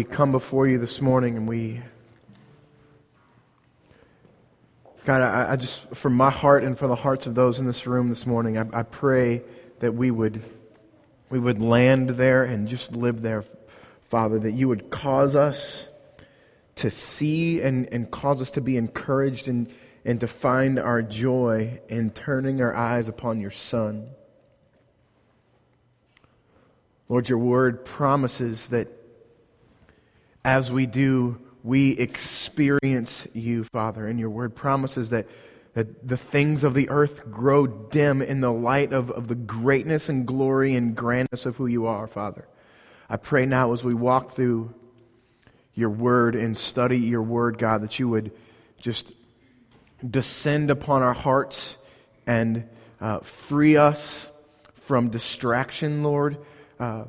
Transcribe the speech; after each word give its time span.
we 0.00 0.04
come 0.04 0.32
before 0.32 0.66
you 0.66 0.78
this 0.78 1.02
morning 1.02 1.36
and 1.36 1.46
we, 1.46 1.78
God, 5.04 5.20
I, 5.20 5.52
I 5.52 5.56
just, 5.56 5.94
from 5.94 6.14
my 6.14 6.30
heart 6.30 6.64
and 6.64 6.78
from 6.78 6.88
the 6.88 6.94
hearts 6.94 7.26
of 7.26 7.34
those 7.34 7.58
in 7.58 7.66
this 7.66 7.86
room 7.86 8.08
this 8.08 8.24
morning, 8.24 8.56
I, 8.56 8.64
I 8.72 8.82
pray 8.82 9.42
that 9.80 9.92
we 9.92 10.10
would, 10.10 10.42
we 11.28 11.38
would 11.38 11.60
land 11.60 12.08
there 12.08 12.44
and 12.44 12.66
just 12.66 12.92
live 12.92 13.20
there, 13.20 13.44
Father, 14.08 14.38
that 14.38 14.52
you 14.52 14.68
would 14.68 14.88
cause 14.88 15.34
us 15.34 15.86
to 16.76 16.90
see 16.90 17.60
and, 17.60 17.86
and 17.92 18.10
cause 18.10 18.40
us 18.40 18.52
to 18.52 18.62
be 18.62 18.78
encouraged 18.78 19.48
and, 19.48 19.70
and 20.06 20.18
to 20.20 20.26
find 20.26 20.78
our 20.78 21.02
joy 21.02 21.78
in 21.90 22.08
turning 22.08 22.62
our 22.62 22.74
eyes 22.74 23.06
upon 23.06 23.38
your 23.38 23.50
Son. 23.50 24.08
Lord, 27.10 27.28
your 27.28 27.36
word 27.36 27.84
promises 27.84 28.68
that 28.68 28.99
as 30.44 30.70
we 30.70 30.86
do, 30.86 31.38
we 31.62 31.90
experience 31.92 33.26
you, 33.32 33.64
Father. 33.64 34.06
And 34.06 34.18
your 34.18 34.30
word 34.30 34.54
promises 34.54 35.10
that, 35.10 35.26
that 35.74 36.06
the 36.06 36.16
things 36.16 36.64
of 36.64 36.74
the 36.74 36.88
earth 36.88 37.30
grow 37.30 37.66
dim 37.66 38.22
in 38.22 38.40
the 38.40 38.52
light 38.52 38.92
of, 38.92 39.10
of 39.10 39.28
the 39.28 39.34
greatness 39.34 40.08
and 40.08 40.26
glory 40.26 40.74
and 40.74 40.96
grandness 40.96 41.46
of 41.46 41.56
who 41.56 41.66
you 41.66 41.86
are, 41.86 42.06
Father. 42.06 42.46
I 43.08 43.16
pray 43.16 43.44
now 43.44 43.72
as 43.72 43.84
we 43.84 43.92
walk 43.92 44.32
through 44.32 44.72
your 45.74 45.90
word 45.90 46.34
and 46.34 46.56
study 46.56 46.98
your 46.98 47.22
word, 47.22 47.58
God, 47.58 47.82
that 47.82 47.98
you 47.98 48.08
would 48.08 48.32
just 48.78 49.12
descend 50.08 50.70
upon 50.70 51.02
our 51.02 51.12
hearts 51.12 51.76
and 52.26 52.68
uh, 53.00 53.20
free 53.20 53.76
us 53.76 54.28
from 54.74 55.10
distraction, 55.10 56.02
Lord. 56.02 56.38
Uh, 56.78 57.04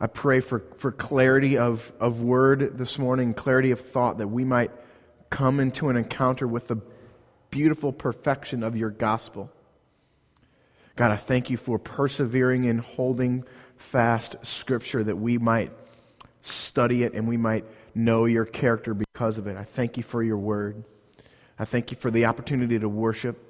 I 0.00 0.06
pray 0.06 0.40
for, 0.40 0.60
for 0.76 0.92
clarity 0.92 1.58
of, 1.58 1.90
of 1.98 2.20
word 2.20 2.78
this 2.78 2.98
morning, 2.98 3.34
clarity 3.34 3.72
of 3.72 3.80
thought, 3.80 4.18
that 4.18 4.28
we 4.28 4.44
might 4.44 4.70
come 5.28 5.58
into 5.58 5.88
an 5.88 5.96
encounter 5.96 6.46
with 6.46 6.68
the 6.68 6.76
beautiful 7.50 7.92
perfection 7.92 8.62
of 8.62 8.76
your 8.76 8.90
gospel. 8.90 9.50
God, 10.94 11.10
I 11.10 11.16
thank 11.16 11.50
you 11.50 11.56
for 11.56 11.78
persevering 11.78 12.64
in 12.64 12.78
holding 12.78 13.44
fast 13.76 14.36
Scripture 14.42 15.02
that 15.02 15.16
we 15.16 15.36
might 15.38 15.72
study 16.42 17.02
it 17.02 17.14
and 17.14 17.26
we 17.26 17.36
might 17.36 17.64
know 17.94 18.24
your 18.24 18.44
character 18.44 18.94
because 18.94 19.38
of 19.38 19.46
it. 19.48 19.56
I 19.56 19.64
thank 19.64 19.96
you 19.96 20.02
for 20.02 20.22
your 20.22 20.38
word. 20.38 20.84
I 21.58 21.64
thank 21.64 21.90
you 21.90 21.96
for 21.96 22.10
the 22.10 22.26
opportunity 22.26 22.78
to 22.78 22.88
worship. 22.88 23.44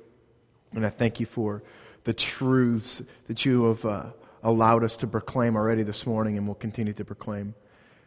And 0.73 0.85
I 0.85 0.91
thank 0.91 1.21
you 1.21 1.27
for 1.27 1.63
the 2.05 2.15
truths 2.15 3.03
that 3.27 3.45
you 3.45 3.65
have. 3.65 3.85
Uh, 3.85 4.05
allowed 4.43 4.85
us 4.85 4.97
to 4.99 5.07
proclaim 5.07 5.57
already 5.57 5.83
this 5.83 6.07
morning 6.07 6.37
and 6.37 6.47
will 6.47 6.55
continue 6.55 6.93
to 6.93 7.05
proclaim. 7.05 7.55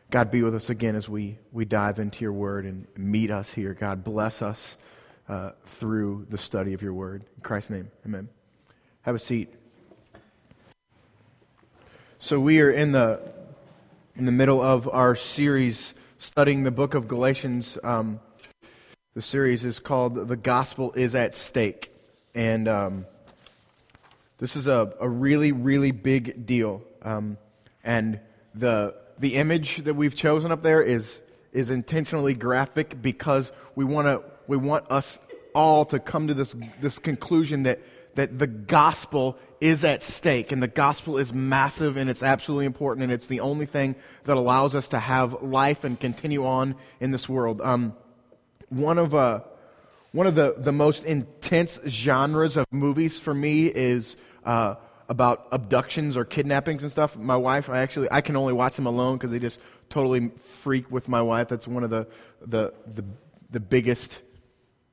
God, 0.09 0.31
be 0.31 0.43
with 0.43 0.55
us 0.55 0.69
again 0.69 0.95
as 0.95 1.07
we, 1.07 1.37
we 1.51 1.65
dive 1.65 1.99
into 1.99 2.21
your 2.21 2.33
word 2.33 2.65
and 2.65 2.85
meet 2.97 3.31
us 3.31 3.51
here. 3.51 3.73
God, 3.73 4.03
bless 4.03 4.41
us 4.41 4.77
uh, 5.29 5.51
through 5.65 6.27
the 6.29 6.37
study 6.37 6.73
of 6.73 6.81
your 6.81 6.93
word. 6.93 7.23
In 7.37 7.41
Christ's 7.43 7.69
name, 7.69 7.91
amen. 8.05 8.27
Have 9.03 9.15
a 9.15 9.19
seat. 9.19 9.53
So, 12.19 12.39
we 12.39 12.59
are 12.59 12.69
in 12.69 12.91
the, 12.91 13.19
in 14.15 14.25
the 14.25 14.31
middle 14.31 14.61
of 14.61 14.87
our 14.87 15.15
series 15.15 15.93
studying 16.19 16.63
the 16.63 16.71
book 16.71 16.93
of 16.93 17.07
Galatians. 17.07 17.77
Um, 17.83 18.19
the 19.15 19.21
series 19.21 19.65
is 19.65 19.79
called 19.79 20.27
The 20.27 20.35
Gospel 20.35 20.93
is 20.93 21.15
at 21.15 21.33
Stake. 21.33 21.93
And. 22.35 22.67
Um, 22.67 23.05
this 24.41 24.55
is 24.55 24.67
a, 24.67 24.91
a 24.99 25.07
really, 25.07 25.51
really 25.51 25.91
big 25.91 26.47
deal. 26.47 26.81
Um, 27.03 27.37
and 27.83 28.19
the, 28.55 28.95
the 29.19 29.35
image 29.35 29.77
that 29.83 29.93
we've 29.93 30.15
chosen 30.15 30.51
up 30.51 30.63
there 30.63 30.81
is, 30.81 31.21
is 31.53 31.69
intentionally 31.69 32.33
graphic 32.33 32.99
because 33.01 33.51
we, 33.75 33.85
wanna, 33.85 34.21
we 34.47 34.57
want 34.57 34.89
us 34.89 35.19
all 35.53 35.85
to 35.85 35.99
come 35.99 36.27
to 36.27 36.33
this, 36.33 36.55
this 36.81 36.97
conclusion 36.97 37.63
that, 37.63 37.81
that 38.15 38.39
the 38.39 38.47
gospel 38.47 39.37
is 39.61 39.83
at 39.83 40.01
stake 40.01 40.51
and 40.51 40.61
the 40.61 40.67
gospel 40.67 41.19
is 41.19 41.31
massive 41.31 41.95
and 41.95 42.09
it's 42.09 42.23
absolutely 42.23 42.65
important 42.65 43.03
and 43.03 43.13
it's 43.13 43.27
the 43.27 43.41
only 43.41 43.67
thing 43.67 43.95
that 44.23 44.37
allows 44.37 44.73
us 44.73 44.87
to 44.87 44.99
have 44.99 45.43
life 45.43 45.83
and 45.83 45.99
continue 45.99 46.47
on 46.47 46.73
in 46.99 47.11
this 47.11 47.29
world. 47.29 47.61
Um, 47.61 47.95
one 48.69 48.97
of, 48.97 49.13
uh, 49.13 49.41
one 50.13 50.25
of 50.25 50.33
the, 50.33 50.55
the 50.57 50.71
most 50.71 51.05
intense 51.05 51.79
genres 51.85 52.57
of 52.57 52.65
movies 52.71 53.19
for 53.19 53.35
me 53.35 53.67
is 53.67 54.17
uh, 54.45 54.75
about 55.09 55.47
abductions 55.51 56.15
or 56.15 56.23
kidnappings 56.23 56.83
and 56.83 56.91
stuff. 56.91 57.17
My 57.17 57.35
wife, 57.35 57.69
I 57.69 57.79
actually, 57.79 58.07
I 58.11 58.21
can 58.21 58.35
only 58.35 58.53
watch 58.53 58.75
them 58.75 58.85
alone 58.85 59.17
because 59.17 59.31
they 59.31 59.39
just 59.39 59.59
totally 59.89 60.29
freak 60.37 60.89
with 60.89 61.09
my 61.09 61.21
wife. 61.21 61.49
That's 61.49 61.67
one 61.67 61.83
of 61.83 61.89
the, 61.89 62.07
the, 62.45 62.73
the, 62.87 63.03
the 63.49 63.59
biggest 63.59 64.21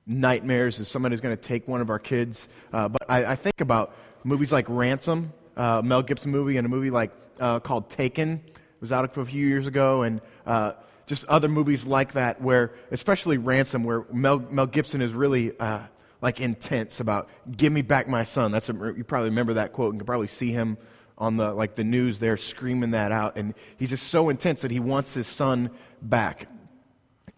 nightmares 0.09 0.81
is 0.81 0.89
somebody's 0.89 1.21
going 1.21 1.37
to 1.37 1.43
take 1.43 1.69
one 1.69 1.81
of 1.81 1.91
our 1.91 1.99
kids. 1.99 2.49
Uh, 2.73 2.89
but 2.89 3.03
I, 3.09 3.25
I, 3.27 3.37
think 3.37 3.61
about 3.61 3.95
movies 4.25 4.51
like 4.51 4.67
Ransom, 4.69 5.33
uh, 5.57 5.83
Mel 5.85 6.03
Gibson 6.03 6.33
movie, 6.33 6.57
and 6.57 6.67
a 6.67 6.69
movie 6.69 6.91
like 6.91 7.13
uh, 7.39 7.61
called 7.61 7.91
Taken. 7.91 8.43
It 8.47 8.81
was 8.81 8.91
out 8.91 9.05
a 9.05 9.25
few 9.25 9.47
years 9.47 9.67
ago, 9.67 10.03
and 10.03 10.21
uh, 10.47 10.73
just 11.07 11.25
other 11.27 11.49
movies 11.49 11.85
like 11.85 12.13
that, 12.13 12.41
where 12.41 12.73
especially 12.91 13.39
Ransom, 13.39 13.85
where 13.85 14.05
Mel, 14.13 14.39
Mel 14.51 14.67
Gibson 14.67 15.03
is 15.03 15.13
really 15.13 15.57
uh, 15.59 15.81
like 16.21 16.41
intense 16.41 17.01
about 17.01 17.29
give 17.51 17.73
me 17.73 17.83
back 17.83 18.09
my 18.09 18.25
son. 18.25 18.53
That's 18.53 18.69
a, 18.69 18.73
you 18.97 19.05
probably 19.05 19.31
remember 19.31 19.55
that 19.55 19.73
quote 19.73 19.93
and 19.93 20.01
can 20.01 20.07
probably 20.07 20.27
see 20.27 20.51
him 20.51 20.79
on 21.17 21.37
the 21.37 21.53
like 21.53 21.75
the 21.75 21.85
news 21.85 22.19
there 22.19 22.37
screaming 22.37 22.93
that 22.93 23.13
out 23.13 23.37
and 23.37 23.55
he's 23.77 23.91
just 23.91 24.07
so 24.09 24.29
intense 24.29 24.63
that 24.63 24.71
he 24.71 24.81
wants 24.81 25.15
his 25.15 25.27
son 25.27 25.71
back. 26.03 26.49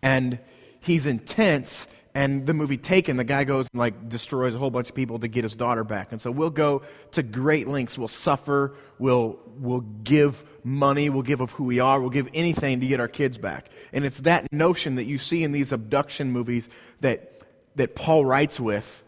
And 0.03 0.39
he's 0.81 1.07
intense 1.07 1.87
and 2.15 2.45
the 2.45 2.55
movie 2.55 2.77
Taken, 2.77 3.17
the 3.17 3.25
guy 3.25 3.45
goes 3.45 3.69
and 3.73 3.79
like 3.79 4.09
destroys 4.09 4.55
a 4.55 4.59
whole 4.59 4.71
bunch 4.71 4.89
of 4.89 4.95
people 4.95 5.21
to 5.21 5.29
get 5.29 5.45
his 5.45 5.55
daughter 5.55 5.85
back. 5.85 6.11
And 6.13 6.21
so 6.21 6.31
we'll 6.31 6.51
go 6.51 6.83
to 7.13 7.23
great 7.23 7.69
lengths. 7.69 7.97
We'll 7.97 8.09
suffer. 8.09 8.75
We'll, 8.99 9.39
we'll 9.59 9.83
give 10.03 10.43
money. 10.65 11.09
We'll 11.09 11.23
give 11.23 11.41
of 11.41 11.53
who 11.53 11.65
we 11.65 11.79
are. 11.79 12.01
We'll 12.01 12.11
give 12.11 12.29
anything 12.35 12.81
to 12.81 12.87
get 12.87 12.99
our 12.99 13.09
kids 13.09 13.39
back. 13.39 13.69
And 13.93 14.05
it's 14.05 14.19
that 14.21 14.53
notion 14.53 14.97
that 14.97 15.05
you 15.05 15.19
see 15.19 15.45
in 15.45 15.53
these 15.53 15.71
abduction 15.71 16.33
movies 16.33 16.69
that 17.01 17.40
that 17.77 17.95
Paul 17.95 18.25
writes 18.25 18.59
with 18.59 19.03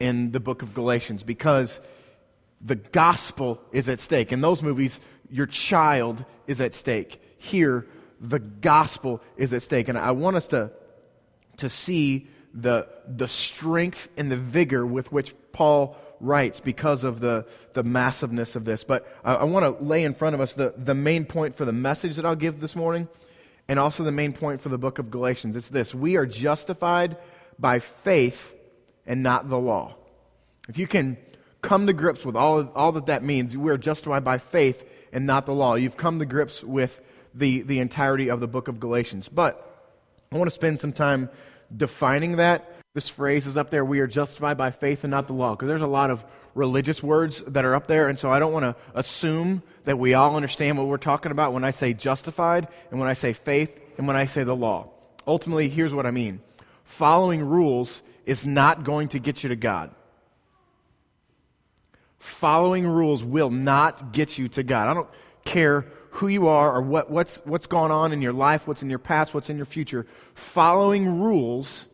in 0.00 0.30
the 0.30 0.40
book 0.40 0.62
of 0.62 0.74
Galatians 0.74 1.22
because 1.22 1.80
the 2.60 2.76
gospel 2.76 3.60
is 3.72 3.88
at 3.88 4.00
stake. 4.00 4.32
In 4.32 4.40
those 4.40 4.62
movies, 4.62 5.00
your 5.30 5.46
child 5.46 6.24
is 6.46 6.60
at 6.60 6.74
stake. 6.74 7.20
Here, 7.38 7.86
the 8.20 8.38
gospel 8.38 9.22
is 9.36 9.52
at 9.52 9.62
stake. 9.62 9.88
And 9.88 9.98
I 9.98 10.10
want 10.10 10.36
us 10.36 10.48
to, 10.48 10.70
to 11.58 11.68
see 11.68 12.28
the, 12.54 12.88
the 13.06 13.28
strength 13.28 14.08
and 14.16 14.30
the 14.30 14.36
vigor 14.36 14.86
with 14.86 15.12
which 15.12 15.34
Paul 15.52 15.96
writes 16.20 16.58
because 16.58 17.04
of 17.04 17.20
the, 17.20 17.46
the 17.74 17.84
massiveness 17.84 18.56
of 18.56 18.64
this. 18.64 18.82
But 18.82 19.06
I, 19.24 19.34
I 19.34 19.44
want 19.44 19.64
to 19.64 19.84
lay 19.84 20.02
in 20.02 20.14
front 20.14 20.34
of 20.34 20.40
us 20.40 20.54
the, 20.54 20.74
the 20.76 20.94
main 20.94 21.24
point 21.24 21.56
for 21.56 21.64
the 21.64 21.72
message 21.72 22.16
that 22.16 22.24
I'll 22.24 22.34
give 22.34 22.60
this 22.60 22.74
morning 22.74 23.08
and 23.68 23.78
also 23.78 24.02
the 24.02 24.12
main 24.12 24.32
point 24.32 24.60
for 24.60 24.70
the 24.70 24.78
book 24.78 24.98
of 24.98 25.10
Galatians. 25.10 25.54
It's 25.54 25.68
this 25.68 25.94
We 25.94 26.16
are 26.16 26.26
justified 26.26 27.16
by 27.58 27.78
faith 27.78 28.54
and 29.06 29.22
not 29.22 29.48
the 29.48 29.58
law. 29.58 29.96
If 30.68 30.78
you 30.78 30.86
can 30.86 31.16
come 31.62 31.86
to 31.86 31.92
grips 31.92 32.24
with 32.24 32.36
all, 32.36 32.68
all 32.74 32.92
that 32.92 33.06
that 33.06 33.24
means, 33.24 33.56
we 33.56 33.70
are 33.70 33.78
justified 33.78 34.24
by 34.24 34.38
faith 34.38 34.84
and 35.12 35.26
not 35.26 35.46
the 35.46 35.54
law. 35.54 35.74
You've 35.74 35.96
come 35.96 36.18
to 36.18 36.26
grips 36.26 36.62
with 36.62 37.00
the, 37.34 37.62
the 37.62 37.78
entirety 37.78 38.30
of 38.30 38.40
the 38.40 38.48
book 38.48 38.68
of 38.68 38.80
Galatians. 38.80 39.28
But 39.28 39.64
I 40.30 40.36
want 40.36 40.48
to 40.48 40.54
spend 40.54 40.80
some 40.80 40.92
time 40.92 41.30
defining 41.74 42.36
that. 42.36 42.74
This 42.94 43.08
phrase 43.08 43.46
is 43.46 43.56
up 43.56 43.70
there 43.70 43.84
we 43.84 44.00
are 44.00 44.06
justified 44.06 44.56
by 44.56 44.70
faith 44.70 45.04
and 45.04 45.10
not 45.10 45.26
the 45.26 45.32
law, 45.32 45.54
because 45.54 45.68
there's 45.68 45.82
a 45.82 45.86
lot 45.86 46.10
of 46.10 46.24
religious 46.54 47.02
words 47.02 47.42
that 47.46 47.64
are 47.64 47.74
up 47.74 47.86
there, 47.86 48.08
and 48.08 48.18
so 48.18 48.30
I 48.30 48.38
don't 48.38 48.52
want 48.52 48.64
to 48.64 48.74
assume 48.94 49.62
that 49.84 49.98
we 49.98 50.14
all 50.14 50.36
understand 50.36 50.76
what 50.76 50.86
we're 50.86 50.96
talking 50.96 51.30
about 51.30 51.52
when 51.52 51.64
I 51.64 51.70
say 51.70 51.92
justified 51.92 52.68
and 52.90 52.98
when 52.98 53.08
I 53.08 53.14
say 53.14 53.32
faith 53.32 53.70
and 53.96 54.06
when 54.06 54.16
I 54.16 54.26
say 54.26 54.42
the 54.42 54.56
law. 54.56 54.90
Ultimately, 55.26 55.68
here's 55.68 55.94
what 55.94 56.06
I 56.06 56.10
mean 56.10 56.40
following 56.88 57.42
rules 57.44 58.02
is 58.24 58.46
not 58.46 58.82
going 58.82 59.08
to 59.08 59.18
get 59.18 59.42
you 59.42 59.50
to 59.50 59.56
God. 59.56 59.90
Following 62.18 62.86
rules 62.86 63.22
will 63.22 63.50
not 63.50 64.12
get 64.12 64.38
you 64.38 64.48
to 64.48 64.62
God. 64.62 64.88
I 64.88 64.94
don't 64.94 65.08
care 65.44 65.86
who 66.12 66.28
you 66.28 66.48
are 66.48 66.74
or 66.74 66.80
what, 66.80 67.10
what's, 67.10 67.44
what's 67.44 67.66
gone 67.66 67.90
on 67.90 68.12
in 68.12 68.22
your 68.22 68.32
life, 68.32 68.66
what's 68.66 68.82
in 68.82 68.88
your 68.88 68.98
past, 68.98 69.34
what's 69.34 69.50
in 69.50 69.58
your 69.58 69.66
future. 69.66 70.06
Following 70.34 71.20
rules 71.20 71.86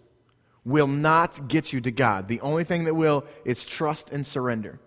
will 0.64 0.86
not 0.86 1.48
get 1.48 1.72
you 1.72 1.80
to 1.80 1.90
God. 1.90 2.28
The 2.28 2.40
only 2.40 2.62
thing 2.62 2.84
that 2.84 2.94
will 2.94 3.24
is 3.44 3.64
trust 3.64 4.10
and 4.10 4.24
surrender. 4.24 4.78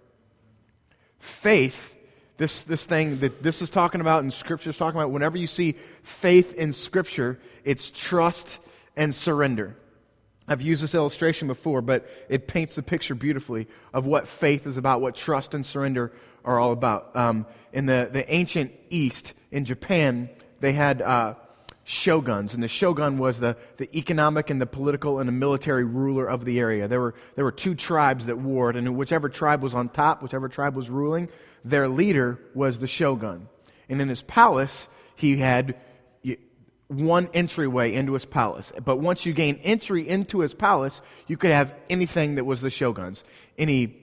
Faith, 1.19 1.95
this, 2.37 2.63
this 2.63 2.85
thing 2.85 3.19
that 3.19 3.43
this 3.43 3.61
is 3.61 3.69
talking 3.69 3.99
about 3.99 4.23
and 4.23 4.33
Scripture 4.33 4.69
is 4.69 4.77
talking 4.77 4.99
about, 4.99 5.11
whenever 5.11 5.37
you 5.37 5.47
see 5.47 5.75
faith 6.01 6.53
in 6.53 6.71
Scripture, 6.71 7.39
it's 7.65 7.89
trust 7.89 8.59
and 8.95 9.13
surrender. 9.13 9.75
I've 10.47 10.61
used 10.61 10.81
this 10.81 10.95
illustration 10.95 11.47
before, 11.47 11.81
but 11.81 12.07
it 12.29 12.47
paints 12.47 12.75
the 12.75 12.83
picture 12.83 13.15
beautifully 13.15 13.67
of 13.93 14.05
what 14.05 14.27
faith 14.27 14.65
is 14.65 14.77
about, 14.77 15.01
what 15.01 15.15
trust 15.15 15.53
and 15.53 15.65
surrender 15.65 16.13
are 16.45 16.59
all 16.59 16.71
about. 16.71 17.15
Um, 17.15 17.45
in 17.73 17.85
the, 17.85 18.09
the 18.11 18.31
ancient 18.33 18.71
East, 18.89 19.33
in 19.51 19.65
Japan, 19.65 20.29
they 20.59 20.71
had 20.71 21.01
uh, 21.01 21.35
shoguns, 21.83 22.53
and 22.53 22.63
the 22.63 22.67
shogun 22.67 23.17
was 23.17 23.39
the, 23.39 23.57
the 23.77 23.95
economic 23.97 24.49
and 24.49 24.61
the 24.61 24.65
political 24.65 25.19
and 25.19 25.27
the 25.27 25.33
military 25.33 25.83
ruler 25.83 26.25
of 26.25 26.45
the 26.45 26.59
area. 26.59 26.87
There 26.87 27.01
were, 27.01 27.15
there 27.35 27.45
were 27.45 27.51
two 27.51 27.75
tribes 27.75 28.25
that 28.27 28.37
warred, 28.37 28.75
and 28.75 28.95
whichever 28.97 29.29
tribe 29.29 29.61
was 29.61 29.75
on 29.75 29.89
top, 29.89 30.21
whichever 30.21 30.47
tribe 30.47 30.75
was 30.75 30.89
ruling, 30.89 31.29
their 31.65 31.89
leader 31.89 32.39
was 32.53 32.79
the 32.79 32.87
shogun. 32.87 33.49
And 33.89 34.01
in 34.01 34.07
his 34.07 34.21
palace, 34.21 34.87
he 35.15 35.37
had 35.37 35.75
one 36.87 37.29
entryway 37.33 37.93
into 37.93 38.13
his 38.13 38.25
palace. 38.25 38.71
But 38.83 38.97
once 38.97 39.25
you 39.25 39.33
gain 39.33 39.59
entry 39.63 40.07
into 40.07 40.39
his 40.39 40.53
palace, 40.53 41.01
you 41.27 41.37
could 41.37 41.51
have 41.51 41.73
anything 41.89 42.35
that 42.35 42.45
was 42.45 42.61
the 42.61 42.69
shogun's. 42.69 43.23
Any 43.57 43.97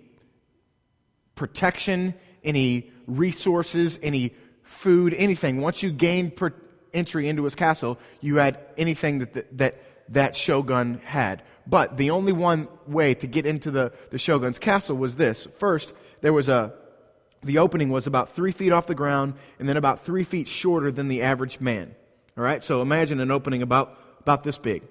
protection, 1.35 2.15
any 2.43 2.91
resources, 3.07 3.99
any 4.03 4.35
food, 4.63 5.15
anything. 5.15 5.61
Once 5.61 5.83
you 5.83 5.91
gained 5.91 6.37
per- 6.37 6.55
entry 6.93 7.29
into 7.29 7.45
his 7.45 7.55
castle, 7.55 7.99
you 8.21 8.37
had 8.37 8.59
anything 8.77 9.19
that, 9.21 9.33
the, 9.33 9.45
that 9.53 9.83
that 10.11 10.37
shogun 10.37 11.01
had. 11.05 11.43
But 11.67 11.97
the 11.97 12.11
only 12.11 12.33
one 12.33 12.69
way 12.87 13.15
to 13.15 13.27
get 13.27 13.47
into 13.47 13.71
the, 13.71 13.93
the 14.11 14.19
shogun's 14.19 14.59
castle 14.59 14.97
was 14.97 15.17
this. 15.17 15.47
First, 15.59 15.93
there 16.21 16.33
was 16.33 16.49
a, 16.49 16.75
the 17.43 17.59
opening 17.59 17.91
was 17.91 18.07
about 18.07 18.35
three 18.35 18.53
feet 18.53 18.73
off 18.73 18.87
the 18.87 18.95
ground 18.95 19.35
and 19.59 19.69
then 19.69 19.77
about 19.77 20.05
three 20.05 20.25
feet 20.25 20.49
shorter 20.49 20.91
than 20.91 21.09
the 21.09 21.23
average 21.23 21.61
man. 21.61 21.95
All 22.37 22.43
right, 22.43 22.63
so 22.65 22.83
imagine 22.83 23.21
an 23.21 23.31
opening 23.31 23.63
about, 23.63 23.99
about 24.21 24.43
this 24.43 24.59
big. 24.59 24.83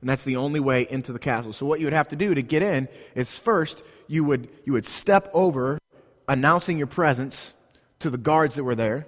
And 0.00 0.10
that's 0.10 0.24
the 0.24 0.36
only 0.36 0.60
way 0.60 0.86
into 0.88 1.12
the 1.12 1.18
castle. 1.18 1.52
So 1.52 1.66
what 1.66 1.80
you 1.80 1.86
would 1.86 1.92
have 1.92 2.08
to 2.08 2.16
do 2.16 2.34
to 2.34 2.42
get 2.42 2.62
in 2.62 2.88
is 3.14 3.30
first 3.30 3.82
you 4.06 4.24
would, 4.24 4.48
you 4.64 4.72
would 4.72 4.84
step 4.84 5.30
over, 5.32 5.78
announcing 6.28 6.78
your 6.78 6.86
presence 6.86 7.54
to 8.00 8.10
the 8.10 8.18
guards 8.18 8.56
that 8.56 8.64
were 8.64 8.74
there. 8.74 9.06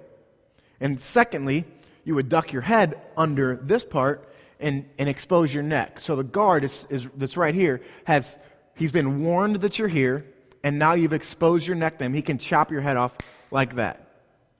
And 0.79 0.99
secondly, 0.99 1.65
you 2.03 2.15
would 2.15 2.29
duck 2.29 2.51
your 2.51 2.61
head 2.61 2.99
under 3.15 3.55
this 3.55 3.83
part 3.83 4.33
and, 4.59 4.85
and 4.97 5.09
expose 5.09 5.53
your 5.53 5.63
neck. 5.63 5.99
So 5.99 6.15
the 6.15 6.23
guard 6.23 6.63
is, 6.63 6.87
is, 6.89 7.07
that's 7.15 7.37
right 7.37 7.53
here 7.53 7.81
has 8.05 8.35
he's 8.75 8.91
been 8.91 9.23
warned 9.23 9.57
that 9.57 9.79
you're 9.79 9.87
here, 9.87 10.25
and 10.63 10.79
now 10.79 10.93
you've 10.93 11.13
exposed 11.13 11.67
your 11.67 11.75
neck 11.75 11.99
to 11.99 12.05
him. 12.05 12.13
He 12.13 12.21
can 12.21 12.37
chop 12.37 12.71
your 12.71 12.81
head 12.81 12.97
off 12.97 13.15
like 13.49 13.75
that. 13.75 14.07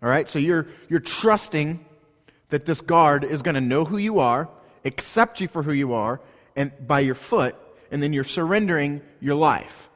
All 0.02 0.10
right? 0.10 0.28
So 0.28 0.40
you're 0.40 0.68
you're 0.90 1.00
trusting 1.00 1.86
that 2.52 2.66
this 2.66 2.80
guard 2.80 3.24
is 3.24 3.42
going 3.42 3.56
to 3.56 3.62
know 3.62 3.84
who 3.84 3.98
you 3.98 4.20
are, 4.20 4.48
accept 4.86 5.42
you 5.42 5.48
for 5.48 5.64
who 5.64 5.74
you 5.74 5.94
are, 5.94 6.22
and 6.56 6.72
by 6.86 7.00
your 7.00 7.16
foot, 7.16 7.56
and 7.90 8.02
then 8.02 8.14
you're 8.14 8.24
surrendering 8.24 9.02
your 9.20 9.36
life. 9.36 9.90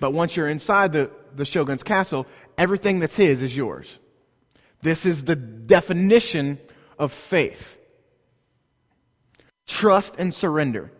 But 0.00 0.12
once 0.12 0.36
you're 0.36 0.48
inside 0.48 0.92
the, 0.92 1.10
the 1.34 1.44
shogun's 1.44 1.82
castle, 1.82 2.26
everything 2.56 3.00
that's 3.00 3.16
his 3.16 3.42
is 3.42 3.56
yours. 3.56 3.98
This 4.82 5.04
is 5.04 5.24
the 5.24 5.36
definition 5.36 6.58
of 6.98 7.12
faith 7.12 7.78
trust 9.66 10.14
and 10.16 10.32
surrender. 10.32 10.92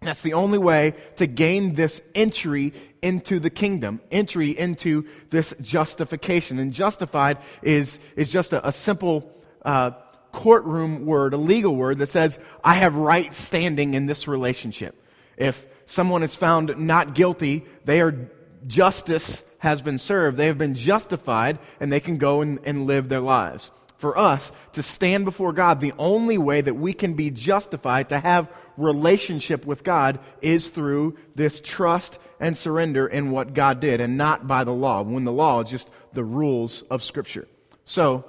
That's 0.00 0.22
the 0.22 0.34
only 0.34 0.58
way 0.58 0.94
to 1.16 1.26
gain 1.26 1.74
this 1.74 2.00
entry 2.14 2.72
into 3.02 3.40
the 3.40 3.50
kingdom, 3.50 4.00
entry 4.12 4.56
into 4.56 5.06
this 5.30 5.52
justification. 5.60 6.60
And 6.60 6.72
justified 6.72 7.38
is, 7.62 7.98
is 8.14 8.30
just 8.30 8.52
a, 8.52 8.68
a 8.68 8.70
simple 8.70 9.28
uh, 9.64 9.90
courtroom 10.38 11.04
word, 11.04 11.34
a 11.34 11.36
legal 11.36 11.74
word 11.74 11.98
that 11.98 12.08
says, 12.08 12.38
I 12.62 12.74
have 12.74 12.94
right 12.94 13.34
standing 13.34 13.94
in 13.94 14.06
this 14.06 14.28
relationship. 14.28 14.94
If 15.36 15.66
someone 15.86 16.22
is 16.22 16.36
found 16.36 16.78
not 16.78 17.16
guilty, 17.16 17.64
they 17.84 18.00
are 18.00 18.30
justice 18.64 19.42
has 19.58 19.82
been 19.82 19.98
served. 19.98 20.36
They 20.36 20.46
have 20.46 20.56
been 20.56 20.76
justified 20.76 21.58
and 21.80 21.90
they 21.90 21.98
can 21.98 22.18
go 22.18 22.40
and, 22.40 22.60
and 22.62 22.86
live 22.86 23.08
their 23.08 23.20
lives. 23.20 23.72
For 23.96 24.16
us 24.16 24.52
to 24.74 24.82
stand 24.84 25.24
before 25.24 25.52
God, 25.52 25.80
the 25.80 25.94
only 25.98 26.38
way 26.38 26.60
that 26.60 26.74
we 26.74 26.92
can 26.92 27.14
be 27.14 27.32
justified 27.32 28.10
to 28.10 28.20
have 28.20 28.48
relationship 28.76 29.66
with 29.66 29.82
God 29.82 30.20
is 30.40 30.68
through 30.68 31.16
this 31.34 31.58
trust 31.58 32.20
and 32.38 32.56
surrender 32.56 33.08
in 33.08 33.32
what 33.32 33.54
God 33.54 33.80
did 33.80 34.00
and 34.00 34.16
not 34.16 34.46
by 34.46 34.62
the 34.62 34.70
law, 34.70 35.02
when 35.02 35.24
the 35.24 35.32
law 35.32 35.62
is 35.62 35.70
just 35.70 35.90
the 36.12 36.22
rules 36.22 36.84
of 36.92 37.02
Scripture. 37.02 37.48
So, 37.86 38.24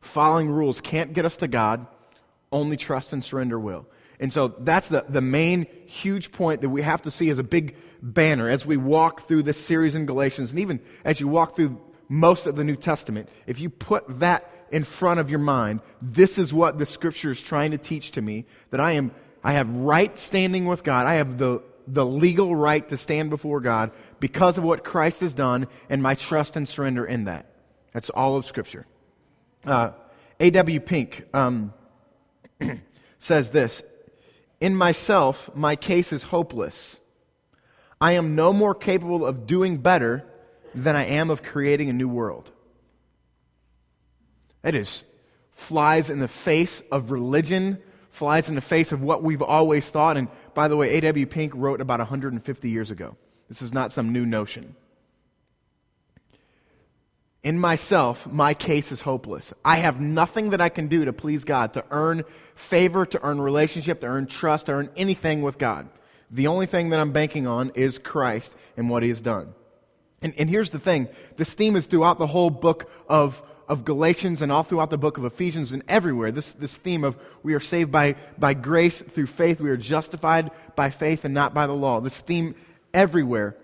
Following 0.00 0.50
rules 0.50 0.80
can't 0.80 1.12
get 1.12 1.24
us 1.24 1.36
to 1.38 1.48
God, 1.48 1.86
only 2.52 2.76
trust 2.76 3.12
and 3.12 3.22
surrender 3.22 3.58
will. 3.58 3.86
And 4.18 4.32
so 4.32 4.48
that's 4.48 4.88
the, 4.88 5.04
the 5.08 5.20
main 5.20 5.66
huge 5.86 6.30
point 6.30 6.60
that 6.60 6.68
we 6.68 6.82
have 6.82 7.02
to 7.02 7.10
see 7.10 7.30
as 7.30 7.38
a 7.38 7.42
big 7.42 7.76
banner 8.02 8.48
as 8.48 8.66
we 8.66 8.76
walk 8.76 9.22
through 9.26 9.42
this 9.44 9.58
series 9.58 9.94
in 9.94 10.06
Galatians, 10.06 10.50
and 10.50 10.60
even 10.60 10.80
as 11.04 11.20
you 11.20 11.28
walk 11.28 11.56
through 11.56 11.80
most 12.08 12.46
of 12.46 12.56
the 12.56 12.64
New 12.64 12.76
Testament. 12.76 13.28
If 13.46 13.60
you 13.60 13.70
put 13.70 14.20
that 14.20 14.50
in 14.70 14.84
front 14.84 15.20
of 15.20 15.30
your 15.30 15.38
mind, 15.38 15.80
this 16.02 16.38
is 16.38 16.52
what 16.52 16.78
the 16.78 16.84
scripture 16.86 17.30
is 17.30 17.40
trying 17.40 17.70
to 17.70 17.78
teach 17.78 18.12
to 18.12 18.22
me 18.22 18.46
that 18.70 18.80
I 18.80 18.92
am 18.92 19.12
I 19.42 19.52
have 19.52 19.74
right 19.74 20.16
standing 20.18 20.66
with 20.66 20.84
God. 20.84 21.06
I 21.06 21.14
have 21.14 21.38
the 21.38 21.62
the 21.86 22.04
legal 22.04 22.54
right 22.54 22.86
to 22.88 22.96
stand 22.96 23.30
before 23.30 23.60
God 23.60 23.90
because 24.18 24.58
of 24.58 24.64
what 24.64 24.84
Christ 24.84 25.20
has 25.20 25.34
done 25.34 25.66
and 25.88 26.02
my 26.02 26.14
trust 26.14 26.56
and 26.56 26.68
surrender 26.68 27.06
in 27.06 27.24
that. 27.24 27.46
That's 27.92 28.10
all 28.10 28.36
of 28.36 28.44
scripture. 28.44 28.86
Uh, 29.64 29.90
A.W. 30.38 30.80
Pink 30.80 31.26
um, 31.34 31.72
says 33.18 33.50
this 33.50 33.82
In 34.60 34.74
myself, 34.74 35.50
my 35.54 35.76
case 35.76 36.12
is 36.12 36.22
hopeless. 36.24 36.98
I 38.00 38.12
am 38.12 38.34
no 38.34 38.52
more 38.52 38.74
capable 38.74 39.26
of 39.26 39.46
doing 39.46 39.78
better 39.78 40.24
than 40.74 40.96
I 40.96 41.04
am 41.04 41.30
of 41.30 41.42
creating 41.42 41.90
a 41.90 41.92
new 41.92 42.08
world. 42.08 42.50
That 44.62 44.74
is, 44.74 45.04
flies 45.52 46.08
in 46.08 46.18
the 46.18 46.28
face 46.28 46.82
of 46.90 47.10
religion, 47.10 47.78
flies 48.10 48.48
in 48.48 48.54
the 48.54 48.60
face 48.60 48.92
of 48.92 49.02
what 49.02 49.22
we've 49.22 49.42
always 49.42 49.86
thought. 49.88 50.16
And 50.16 50.28
by 50.54 50.68
the 50.68 50.76
way, 50.76 50.96
A.W. 50.96 51.26
Pink 51.26 51.52
wrote 51.54 51.80
about 51.80 51.98
150 52.00 52.70
years 52.70 52.90
ago. 52.90 53.16
This 53.48 53.62
is 53.62 53.74
not 53.74 53.92
some 53.92 54.12
new 54.12 54.24
notion. 54.24 54.76
In 57.42 57.58
myself, 57.58 58.26
my 58.26 58.52
case 58.52 58.92
is 58.92 59.00
hopeless. 59.00 59.52
I 59.64 59.76
have 59.76 60.00
nothing 60.00 60.50
that 60.50 60.60
I 60.60 60.68
can 60.68 60.88
do 60.88 61.06
to 61.06 61.12
please 61.12 61.44
God, 61.44 61.72
to 61.74 61.84
earn 61.90 62.24
favor, 62.54 63.06
to 63.06 63.22
earn 63.22 63.40
relationship, 63.40 64.00
to 64.00 64.06
earn 64.06 64.26
trust, 64.26 64.66
to 64.66 64.72
earn 64.72 64.90
anything 64.94 65.40
with 65.40 65.56
God. 65.56 65.88
The 66.30 66.48
only 66.48 66.66
thing 66.66 66.90
that 66.90 67.00
I'm 67.00 67.12
banking 67.12 67.46
on 67.46 67.72
is 67.74 67.98
Christ 67.98 68.54
and 68.76 68.90
what 68.90 69.02
He 69.02 69.08
has 69.08 69.22
done. 69.22 69.54
And, 70.20 70.34
and 70.36 70.50
here's 70.50 70.70
the 70.70 70.78
thing 70.78 71.08
this 71.36 71.54
theme 71.54 71.76
is 71.76 71.86
throughout 71.86 72.18
the 72.18 72.26
whole 72.26 72.50
book 72.50 72.90
of, 73.08 73.42
of 73.68 73.86
Galatians 73.86 74.42
and 74.42 74.52
all 74.52 74.62
throughout 74.62 74.90
the 74.90 74.98
book 74.98 75.16
of 75.16 75.24
Ephesians 75.24 75.72
and 75.72 75.82
everywhere. 75.88 76.30
This, 76.30 76.52
this 76.52 76.76
theme 76.76 77.04
of 77.04 77.16
we 77.42 77.54
are 77.54 77.60
saved 77.60 77.90
by, 77.90 78.16
by 78.36 78.52
grace 78.52 79.00
through 79.00 79.28
faith, 79.28 79.62
we 79.62 79.70
are 79.70 79.78
justified 79.78 80.50
by 80.76 80.90
faith 80.90 81.24
and 81.24 81.32
not 81.32 81.54
by 81.54 81.66
the 81.66 81.72
law. 81.72 82.00
This 82.00 82.20
theme 82.20 82.54
everywhere. 82.92 83.56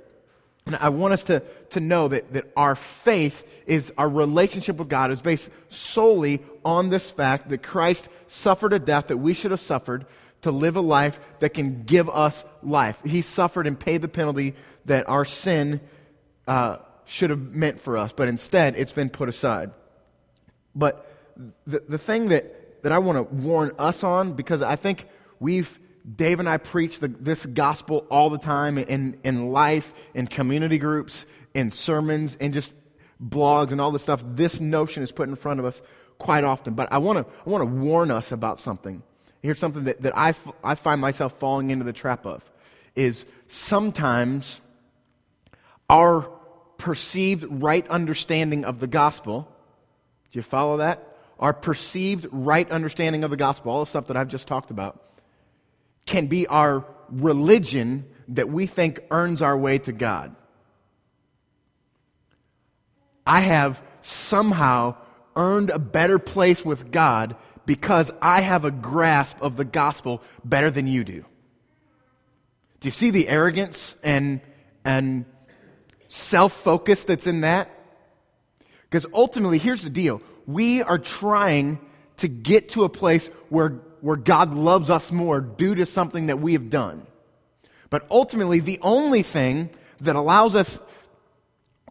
And 0.67 0.75
I 0.77 0.89
want 0.89 1.15
us 1.15 1.23
to, 1.25 1.41
to 1.71 1.81
know 1.81 2.09
that, 2.09 2.33
that 2.33 2.51
our 2.57 2.75
faith 2.75 3.45
is 3.67 3.93
our 3.97 4.09
relationship 4.09 4.77
with 4.77 4.89
God 4.89 5.13
is 5.13 5.23
based 5.23 5.49
solely 5.69 6.43
on 6.65 6.91
this 6.91 7.09
fact 7.09 7.49
that 7.51 7.63
Christ 7.63 8.09
suffered 8.27 8.73
a 8.73 8.81
death 8.81 9.07
that 9.07 9.19
we 9.19 9.33
should 9.33 9.53
have 9.53 9.61
suffered 9.61 10.07
to 10.43 10.51
live 10.51 10.75
a 10.75 10.81
life 10.81 11.21
that 11.39 11.55
can 11.55 11.85
give 11.85 12.11
us 12.11 12.45
life. 12.65 12.99
He 13.05 13.23
suffered 13.23 13.69
and 13.69 13.79
paid 13.79 14.03
the 14.03 14.09
penalty 14.09 14.55
that 14.87 15.09
our 15.09 15.25
sin 15.25 15.81
uh, 16.49 16.79
should 17.05 17.31
have 17.31 17.55
meant 17.55 17.81
for 17.81 17.97
us, 17.97 18.13
but 18.13 18.27
instead 18.27 18.77
it's 18.77 18.93
been 18.93 19.09
put 19.09 19.29
aside. 19.29 19.71
But 20.75 21.09
the, 21.67 21.83
the 21.89 21.99
thing 21.99 22.29
that, 22.29 22.83
that 22.83 22.91
I 22.91 22.99
want 22.99 23.19
to 23.19 23.35
warn 23.35 23.71
us 23.79 24.03
on, 24.03 24.33
because 24.33 24.63
I 24.63 24.75
think 24.75 25.07
we've 25.39 25.79
Dave 26.15 26.39
and 26.39 26.49
I 26.49 26.59
preach 26.59 27.01
the, 27.01 27.09
this 27.09 27.45
gospel 27.47 28.07
all 28.11 28.31
the 28.31 28.39
time 28.39 28.79
in, 28.79 29.19
in 29.25 29.49
life, 29.49 29.93
in 30.15 30.29
community 30.29 30.79
groups, 30.79 31.27
in 31.53 31.71
sermons, 31.71 32.37
in 32.37 32.53
just 32.53 32.75
blogs 33.23 33.73
and 33.73 33.81
all 33.81 33.91
this 33.91 34.03
stuff. 34.03 34.23
This 34.25 34.61
notion 34.61 35.03
is 35.03 35.11
put 35.11 35.29
in 35.29 35.35
front 35.35 35.59
of 35.59 35.67
us 35.67 35.83
quite 36.19 36.45
often. 36.45 36.75
But 36.75 36.93
I 36.93 36.99
want 36.99 37.27
to 37.27 37.33
I 37.47 37.51
wanna 37.51 37.65
warn 37.65 38.11
us 38.11 38.31
about 38.31 38.61
something. 38.61 39.03
Here's 39.43 39.59
something 39.59 39.85
that, 39.85 40.03
that 40.03 40.17
I, 40.17 40.31
f- 40.31 40.53
I 40.63 40.75
find 40.75 41.01
myself 41.01 41.39
falling 41.39 41.71
into 41.71 41.85
the 41.85 41.93
trap 41.93 42.25
of 42.25 42.43
is 42.95 43.27
sometimes 43.47 44.61
our 45.91 46.23
perceived 46.79 47.47
right 47.49 47.87
understanding 47.89 48.65
of 48.65 48.81
the 48.81 48.87
gospel, 48.87 49.49
do 50.31 50.39
you 50.39 50.43
follow 50.43 50.79
that? 50.79 51.17
Our 51.39 51.53
perceived 51.53 52.27
right 52.31 52.69
understanding 52.71 53.25
of 53.25 53.31
the 53.31 53.37
gospel, 53.37 53.73
all 53.73 53.81
the 53.81 53.87
stuff 53.87 54.07
that 54.07 54.17
I've 54.17 54.29
just 54.29 54.47
talked 54.47 54.71
about, 54.71 55.03
can 56.07 56.27
be 56.27 56.47
our 56.47 56.85
religion 57.11 58.07
that 58.29 58.49
we 58.49 58.67
think 58.67 59.01
earns 59.11 59.43
our 59.43 59.57
way 59.57 59.79
to 59.79 59.93
God. 59.93 60.35
I 63.27 63.41
have 63.41 63.83
somehow 64.03 64.97
earned 65.35 65.71
a 65.71 65.79
better 65.79 66.19
place 66.19 66.65
with 66.65 66.91
God 66.91 67.37
because 67.67 68.13
I 68.23 68.41
have 68.41 68.65
a 68.65 68.71
grasp 68.71 69.37
of 69.41 69.57
the 69.57 69.65
gospel 69.65 70.23
better 70.45 70.71
than 70.71 70.87
you 70.87 71.05
do. 71.05 71.25
Do 72.81 72.87
you 72.87 72.93
see 72.93 73.11
the 73.11 73.29
arrogance 73.29 73.97
and, 74.03 74.41
and 74.85 75.25
self 76.09 76.53
focus 76.53 77.05
that's 77.05 77.27
in 77.27 77.41
that? 77.41 77.71
Because 78.83 79.07
ultimately, 79.13 79.59
here's 79.59 79.83
the 79.83 79.91
deal 79.91 80.23
we 80.47 80.83
are 80.83 80.99
trying 80.99 81.81
to 82.19 82.29
get 82.29 82.71
to 82.71 82.85
a 82.85 82.89
place 82.89 83.27
where, 83.49 83.81
where 84.01 84.17
God 84.17 84.55
loves 84.55 84.91
us 84.91 85.11
more 85.11 85.41
due 85.41 85.75
to 85.75 85.87
something 85.87 86.27
that 86.27 86.39
we 86.39 86.53
have 86.53 86.71
done. 86.71 87.07
But 87.91 88.07
ultimately, 88.11 88.61
the 88.61 88.79
only 88.83 89.23
thing 89.23 89.71
that 90.01 90.17
allows 90.17 90.55
us 90.55 90.81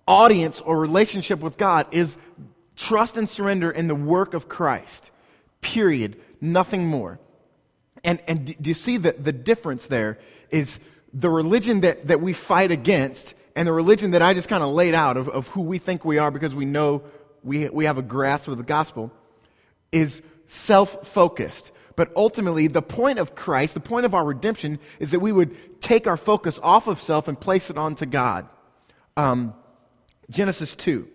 audience 0.08 0.62
or 0.62 0.80
relationship 0.80 1.40
with 1.40 1.58
God 1.58 1.88
is 1.92 2.18
trust 2.76 3.18
and 3.18 3.28
surrender 3.28 3.72
in 3.72 3.88
the 3.88 3.96
work 3.96 4.34
of 4.34 4.48
Christ. 4.48 5.12
Period. 5.62 6.22
Nothing 6.42 6.88
more. 6.88 7.20
And, 8.04 8.20
and 8.28 8.46
do 8.46 8.68
you 8.70 8.74
see 8.74 8.98
that 8.98 9.24
the 9.24 9.34
difference 9.34 9.88
there 9.88 10.20
is 10.52 10.80
the 11.14 11.30
religion 11.30 11.82
that, 11.82 12.08
that 12.08 12.22
we 12.22 12.34
fight 12.34 12.72
against 12.72 13.34
and 13.56 13.68
the 13.68 13.72
religion 13.72 14.12
that 14.12 14.22
I 14.22 14.34
just 14.34 14.50
kind 14.50 14.64
of 14.64 14.74
laid 14.74 14.94
out 14.94 15.18
of, 15.18 15.30
of 15.30 15.48
who 15.50 15.62
we 15.62 15.78
think 15.78 16.04
we 16.04 16.18
are 16.18 16.30
because 16.30 16.54
we 16.54 16.66
know 16.66 17.04
we, 17.42 17.70
we 17.70 17.86
have 17.86 17.98
a 17.98 18.02
grasp 18.02 18.48
of 18.48 18.58
the 18.58 18.64
gospel 18.64 19.12
is 19.92 20.22
self 20.46 21.08
focused. 21.08 21.72
But 21.96 22.12
ultimately, 22.16 22.68
the 22.68 22.82
point 22.82 23.20
of 23.20 23.36
Christ, 23.36 23.74
the 23.74 23.80
point 23.80 24.06
of 24.06 24.14
our 24.14 24.26
redemption, 24.26 24.80
is 25.00 25.12
that 25.12 25.20
we 25.20 25.32
would 25.32 25.82
take 25.82 26.08
our 26.08 26.18
focus 26.18 26.60
off 26.62 26.88
of 26.88 27.02
self 27.02 27.28
and 27.28 27.40
place 27.40 27.70
it 27.70 27.78
onto 27.78 28.06
God. 28.06 28.48
Um, 29.16 29.54
Genesis 30.30 30.76
2. 30.76 31.08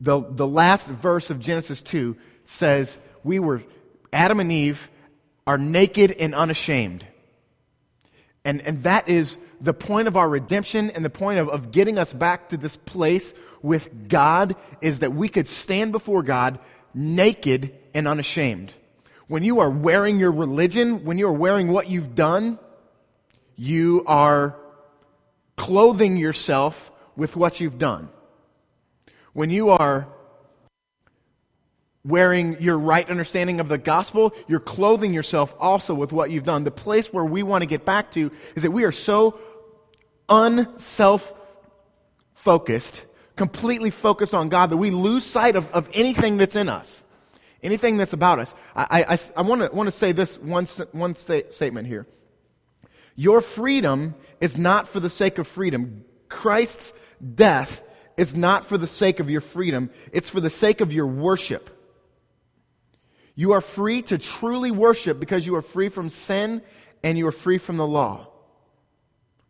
The, 0.00 0.24
the 0.30 0.46
last 0.46 0.86
verse 0.88 1.28
of 1.28 1.40
Genesis 1.40 1.82
2 1.82 2.16
says, 2.46 2.98
We 3.22 3.38
were, 3.38 3.62
Adam 4.12 4.40
and 4.40 4.50
Eve 4.50 4.90
are 5.46 5.58
naked 5.58 6.12
and 6.12 6.34
unashamed. 6.34 7.06
And, 8.44 8.62
and 8.62 8.82
that 8.84 9.08
is 9.08 9.36
the 9.60 9.74
point 9.74 10.08
of 10.08 10.16
our 10.16 10.28
redemption 10.28 10.90
and 10.90 11.04
the 11.04 11.10
point 11.10 11.38
of, 11.38 11.50
of 11.50 11.70
getting 11.70 11.98
us 11.98 12.12
back 12.12 12.48
to 12.48 12.56
this 12.56 12.76
place 12.76 13.34
with 13.60 14.08
God 14.08 14.56
is 14.80 15.00
that 15.00 15.12
we 15.12 15.28
could 15.28 15.46
stand 15.46 15.92
before 15.92 16.22
God 16.22 16.58
naked 16.94 17.74
and 17.92 18.08
unashamed. 18.08 18.72
When 19.30 19.44
you 19.44 19.60
are 19.60 19.70
wearing 19.70 20.18
your 20.18 20.32
religion, 20.32 21.04
when 21.04 21.16
you 21.16 21.28
are 21.28 21.32
wearing 21.32 21.68
what 21.68 21.88
you've 21.88 22.16
done, 22.16 22.58
you 23.54 24.02
are 24.08 24.56
clothing 25.56 26.16
yourself 26.16 26.90
with 27.14 27.36
what 27.36 27.60
you've 27.60 27.78
done. 27.78 28.08
When 29.32 29.48
you 29.48 29.70
are 29.70 30.08
wearing 32.04 32.60
your 32.60 32.76
right 32.76 33.08
understanding 33.08 33.60
of 33.60 33.68
the 33.68 33.78
gospel, 33.78 34.34
you're 34.48 34.58
clothing 34.58 35.14
yourself 35.14 35.54
also 35.60 35.94
with 35.94 36.10
what 36.10 36.32
you've 36.32 36.42
done. 36.42 36.64
The 36.64 36.72
place 36.72 37.12
where 37.12 37.24
we 37.24 37.44
want 37.44 37.62
to 37.62 37.66
get 37.66 37.84
back 37.84 38.10
to 38.14 38.32
is 38.56 38.64
that 38.64 38.72
we 38.72 38.82
are 38.82 38.90
so 38.90 39.38
unself 40.28 41.32
focused, 42.34 43.04
completely 43.36 43.90
focused 43.90 44.34
on 44.34 44.48
God, 44.48 44.70
that 44.70 44.76
we 44.76 44.90
lose 44.90 45.22
sight 45.24 45.54
of, 45.54 45.70
of 45.70 45.88
anything 45.94 46.36
that's 46.36 46.56
in 46.56 46.68
us, 46.68 47.04
anything 47.62 47.96
that's 47.96 48.12
about 48.12 48.38
us. 48.38 48.54
I, 48.74 49.04
I, 49.08 49.18
I 49.36 49.42
want 49.42 49.86
to 49.86 49.92
say 49.92 50.12
this 50.12 50.38
one, 50.38 50.66
one 50.92 51.14
sta- 51.14 51.50
statement 51.50 51.86
here. 51.86 52.06
Your 53.16 53.40
freedom 53.40 54.14
is 54.40 54.56
not 54.56 54.88
for 54.88 55.00
the 55.00 55.10
sake 55.10 55.38
of 55.38 55.46
freedom. 55.46 56.04
Christ's 56.28 56.92
death 57.34 57.82
is 58.16 58.34
not 58.34 58.64
for 58.64 58.78
the 58.78 58.86
sake 58.86 59.20
of 59.20 59.30
your 59.30 59.40
freedom, 59.40 59.90
it's 60.12 60.30
for 60.30 60.40
the 60.40 60.50
sake 60.50 60.80
of 60.80 60.92
your 60.92 61.06
worship. 61.06 61.70
You 63.34 63.52
are 63.52 63.60
free 63.60 64.02
to 64.02 64.18
truly 64.18 64.70
worship 64.70 65.18
because 65.18 65.46
you 65.46 65.54
are 65.56 65.62
free 65.62 65.88
from 65.88 66.10
sin 66.10 66.62
and 67.02 67.16
you 67.16 67.26
are 67.26 67.32
free 67.32 67.58
from 67.58 67.76
the 67.76 67.86
law. 67.86 68.29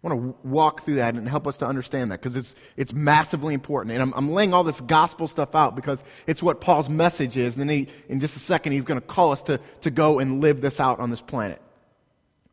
I 0.03 0.09
want 0.09 0.35
to 0.43 0.49
walk 0.49 0.83
through 0.83 0.95
that 0.95 1.15
and 1.15 1.29
help 1.29 1.47
us 1.47 1.59
to 1.59 1.67
understand 1.67 2.11
that 2.11 2.23
because 2.23 2.35
it's, 2.35 2.55
it's 2.75 2.93
massively 2.95 3.53
important. 3.53 3.93
And 3.93 4.01
I'm, 4.01 4.15
I'm, 4.15 4.31
laying 4.31 4.55
all 4.55 4.65
this 4.65 4.81
gospel 4.81 5.29
stuff 5.29 5.55
out 5.55 5.77
because 5.77 6.03
it's 6.27 6.43
what 6.43 6.63
Paul's 6.63 6.89
message 6.89 7.37
is. 7.37 7.59
And 7.59 7.71
he, 7.71 7.87
in 8.09 8.19
just 8.19 8.35
a 8.35 8.39
second, 8.39 8.73
he's 8.73 8.85
going 8.85 8.99
to 8.99 9.07
call 9.07 9.33
us 9.33 9.43
to, 9.43 9.61
to 9.83 9.91
go 9.91 10.19
and 10.19 10.41
live 10.41 10.63
this 10.63 10.81
out 10.81 11.01
on 11.01 11.11
this 11.11 11.21
planet. 11.21 11.61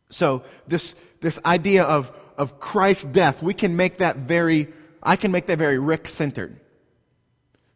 So, 0.10 0.44
this, 0.68 0.94
this 1.22 1.39
idea 1.46 1.84
of, 1.84 2.12
of 2.38 2.60
Christ's 2.60 3.06
death, 3.06 3.42
we 3.42 3.54
can 3.54 3.77
make 3.77 3.98
that 3.98 4.18
very, 4.18 4.68
I 5.01 5.16
can 5.16 5.32
make 5.32 5.46
that 5.46 5.58
very 5.58 5.80
Rick 5.80 6.10
centered. 6.10 6.60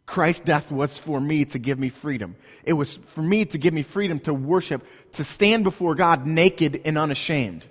Christ's 0.06 0.44
death 0.44 0.70
was 0.70 0.98
for 0.98 1.22
me 1.22 1.46
to 1.46 1.60
give 1.60 1.80
me 1.80 1.88
freedom. 1.88 2.36
It 2.66 2.74
was 2.74 2.98
for 2.98 3.22
me 3.22 3.46
to 3.46 3.58
give 3.58 3.74
me 3.74 3.84
freedom 3.84 4.20
to 4.22 4.34
worship, 4.34 4.86
to 5.14 5.24
stand 5.24 5.64
before 5.64 5.96
God 5.96 6.28
naked 6.28 6.82
and 6.84 6.98
unashamed. 6.98 7.64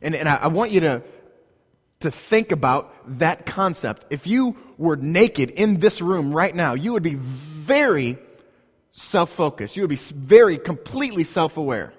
And, 0.00 0.14
and 0.14 0.28
I, 0.28 0.36
I 0.36 0.46
want 0.48 0.70
you 0.70 0.80
to, 0.80 1.02
to 2.00 2.10
think 2.10 2.52
about 2.52 2.94
that 3.18 3.46
concept. 3.46 4.06
If 4.10 4.26
you 4.26 4.56
were 4.76 4.96
naked 4.96 5.50
in 5.50 5.80
this 5.80 6.00
room 6.00 6.32
right 6.32 6.54
now, 6.54 6.74
you 6.74 6.92
would 6.92 7.02
be 7.02 7.14
very 7.14 8.18
self 8.92 9.30
focused. 9.30 9.76
You 9.76 9.82
would 9.82 9.90
be 9.90 9.96
very 9.96 10.58
completely 10.58 11.24
self 11.24 11.56
aware. 11.56 11.92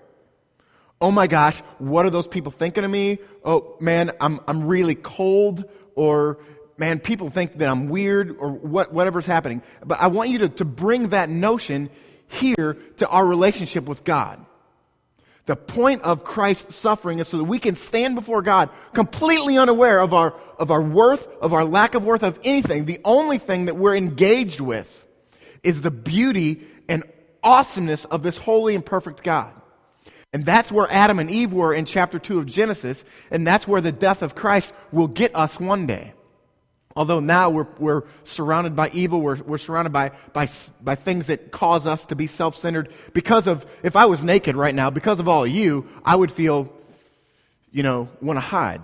Oh 1.02 1.12
my 1.12 1.28
gosh, 1.28 1.60
what 1.78 2.06
are 2.06 2.10
those 2.10 2.28
people 2.28 2.52
thinking 2.52 2.84
of 2.84 2.92
me? 2.92 3.20
Oh 3.44 3.78
man, 3.80 4.12
I'm, 4.20 4.42
I'm 4.48 4.66
really 4.66 4.96
cold. 4.96 5.64
Or 5.96 6.40
man, 6.78 7.00
people 7.00 7.30
think 7.30 7.58
that 7.58 7.70
I'm 7.70 7.90
weird 7.90 8.36
or 8.38 8.52
what, 8.52 8.94
whatever's 8.94 9.26
happening. 9.26 9.62
But 9.86 10.02
I 10.02 10.08
want 10.08 10.30
you 10.30 10.40
to, 10.40 10.50
to 10.50 10.66
bring 10.66 11.10
that 11.10 11.30
notion 11.30 11.90
here 12.28 12.78
to 12.98 13.08
our 13.08 13.26
relationship 13.26 13.86
with 13.86 14.04
God. 14.04 14.46
The 15.50 15.56
point 15.56 16.04
of 16.04 16.24
Christ's 16.24 16.76
suffering 16.76 17.18
is 17.18 17.28
so 17.28 17.38
that 17.40 17.46
we 17.46 17.58
can 17.58 17.74
stand 17.74 18.14
before 18.14 18.44
God 18.44 18.70
completely 18.94 19.58
unaware 19.58 20.00
of 20.00 20.14
our, 20.14 20.36
of 20.60 20.70
our 20.70 20.80
worth, 20.80 21.28
of 21.42 21.54
our 21.54 21.66
lack 21.66 21.96
of 21.96 22.06
worth, 22.06 22.22
of 22.22 22.38
anything. 22.44 22.86
The 22.86 23.02
only 23.04 23.40
thing 23.40 23.66
that 23.66 23.76
we're 23.76 23.96
engaged 23.96 24.60
with 24.60 25.08
is 25.64 25.82
the 25.82 25.90
beauty 25.90 26.68
and 26.88 27.04
awesomeness 27.42 28.06
of 28.06 28.22
this 28.22 28.38
holy 28.38 28.76
and 28.76 28.86
perfect 28.86 29.24
God. 29.24 29.52
And 30.32 30.46
that's 30.46 30.72
where 30.72 30.86
Adam 30.92 31.18
and 31.18 31.32
Eve 31.32 31.52
were 31.52 31.74
in 31.74 31.86
chapter 31.86 32.20
2 32.20 32.38
of 32.38 32.46
Genesis, 32.46 33.04
and 33.32 33.48
that's 33.48 33.68
where 33.68 33.82
the 33.82 33.92
death 33.92 34.22
of 34.22 34.36
Christ 34.36 34.72
will 34.92 35.08
get 35.08 35.36
us 35.36 35.60
one 35.60 35.88
day. 35.88 36.14
Although 37.00 37.22
now 37.22 37.50
we're, 37.50 37.68
we're 37.78 38.04
surrounded 38.26 38.76
by 38.76 38.90
evil, 38.90 39.22
we're, 39.22 39.42
we're 39.44 39.58
surrounded 39.58 39.94
by, 39.94 40.12
by, 40.34 40.50
by 40.82 40.96
things 40.96 41.28
that 41.28 41.50
cause 41.50 41.88
us 41.88 42.04
to 42.08 42.16
be 42.16 42.28
self 42.28 42.58
centered. 42.58 42.92
Because 43.14 43.48
of, 43.48 43.66
if 43.84 43.96
I 43.96 44.04
was 44.08 44.22
naked 44.22 44.58
right 44.58 44.76
now, 44.76 44.90
because 44.90 45.22
of 45.22 45.30
all 45.30 45.46
of 45.46 45.50
you, 45.50 45.88
I 46.04 46.18
would 46.18 46.30
feel, 46.30 46.74
you 47.72 47.84
know, 47.84 48.10
want 48.22 48.36
to 48.36 48.42
hide. 48.42 48.82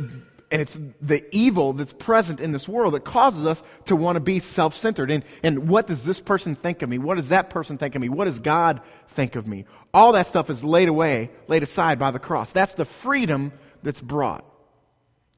And 0.00 0.26
it's 0.50 0.76
the 1.00 1.24
evil 1.30 1.74
that's 1.74 1.92
present 1.92 2.40
in 2.40 2.50
this 2.50 2.68
world 2.68 2.94
that 2.94 3.04
causes 3.04 3.46
us 3.46 3.62
to 3.84 3.94
want 3.94 4.16
to 4.16 4.20
be 4.20 4.40
self 4.40 4.74
centered. 4.74 5.12
And, 5.12 5.22
and 5.44 5.68
what 5.68 5.86
does 5.86 6.04
this 6.04 6.18
person 6.18 6.56
think 6.56 6.82
of 6.82 6.88
me? 6.88 6.98
What 6.98 7.18
does 7.18 7.28
that 7.28 7.50
person 7.50 7.78
think 7.78 7.94
of 7.94 8.00
me? 8.02 8.08
What 8.08 8.24
does 8.24 8.40
God 8.40 8.80
think 9.10 9.36
of 9.36 9.46
me? 9.46 9.64
All 9.94 10.10
that 10.10 10.26
stuff 10.26 10.50
is 10.50 10.64
laid 10.64 10.88
away, 10.88 11.30
laid 11.46 11.62
aside 11.62 12.00
by 12.00 12.10
the 12.10 12.18
cross. 12.18 12.50
That's 12.50 12.74
the 12.74 12.84
freedom 12.84 13.52
that's 13.84 14.00
brought. 14.00 14.44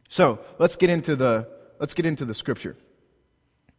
So 0.08 0.38
let's 0.58 0.76
get 0.76 0.88
into 0.88 1.14
the 1.14 1.57
let's 1.78 1.94
get 1.94 2.06
into 2.06 2.24
the 2.24 2.34
scripture. 2.34 2.76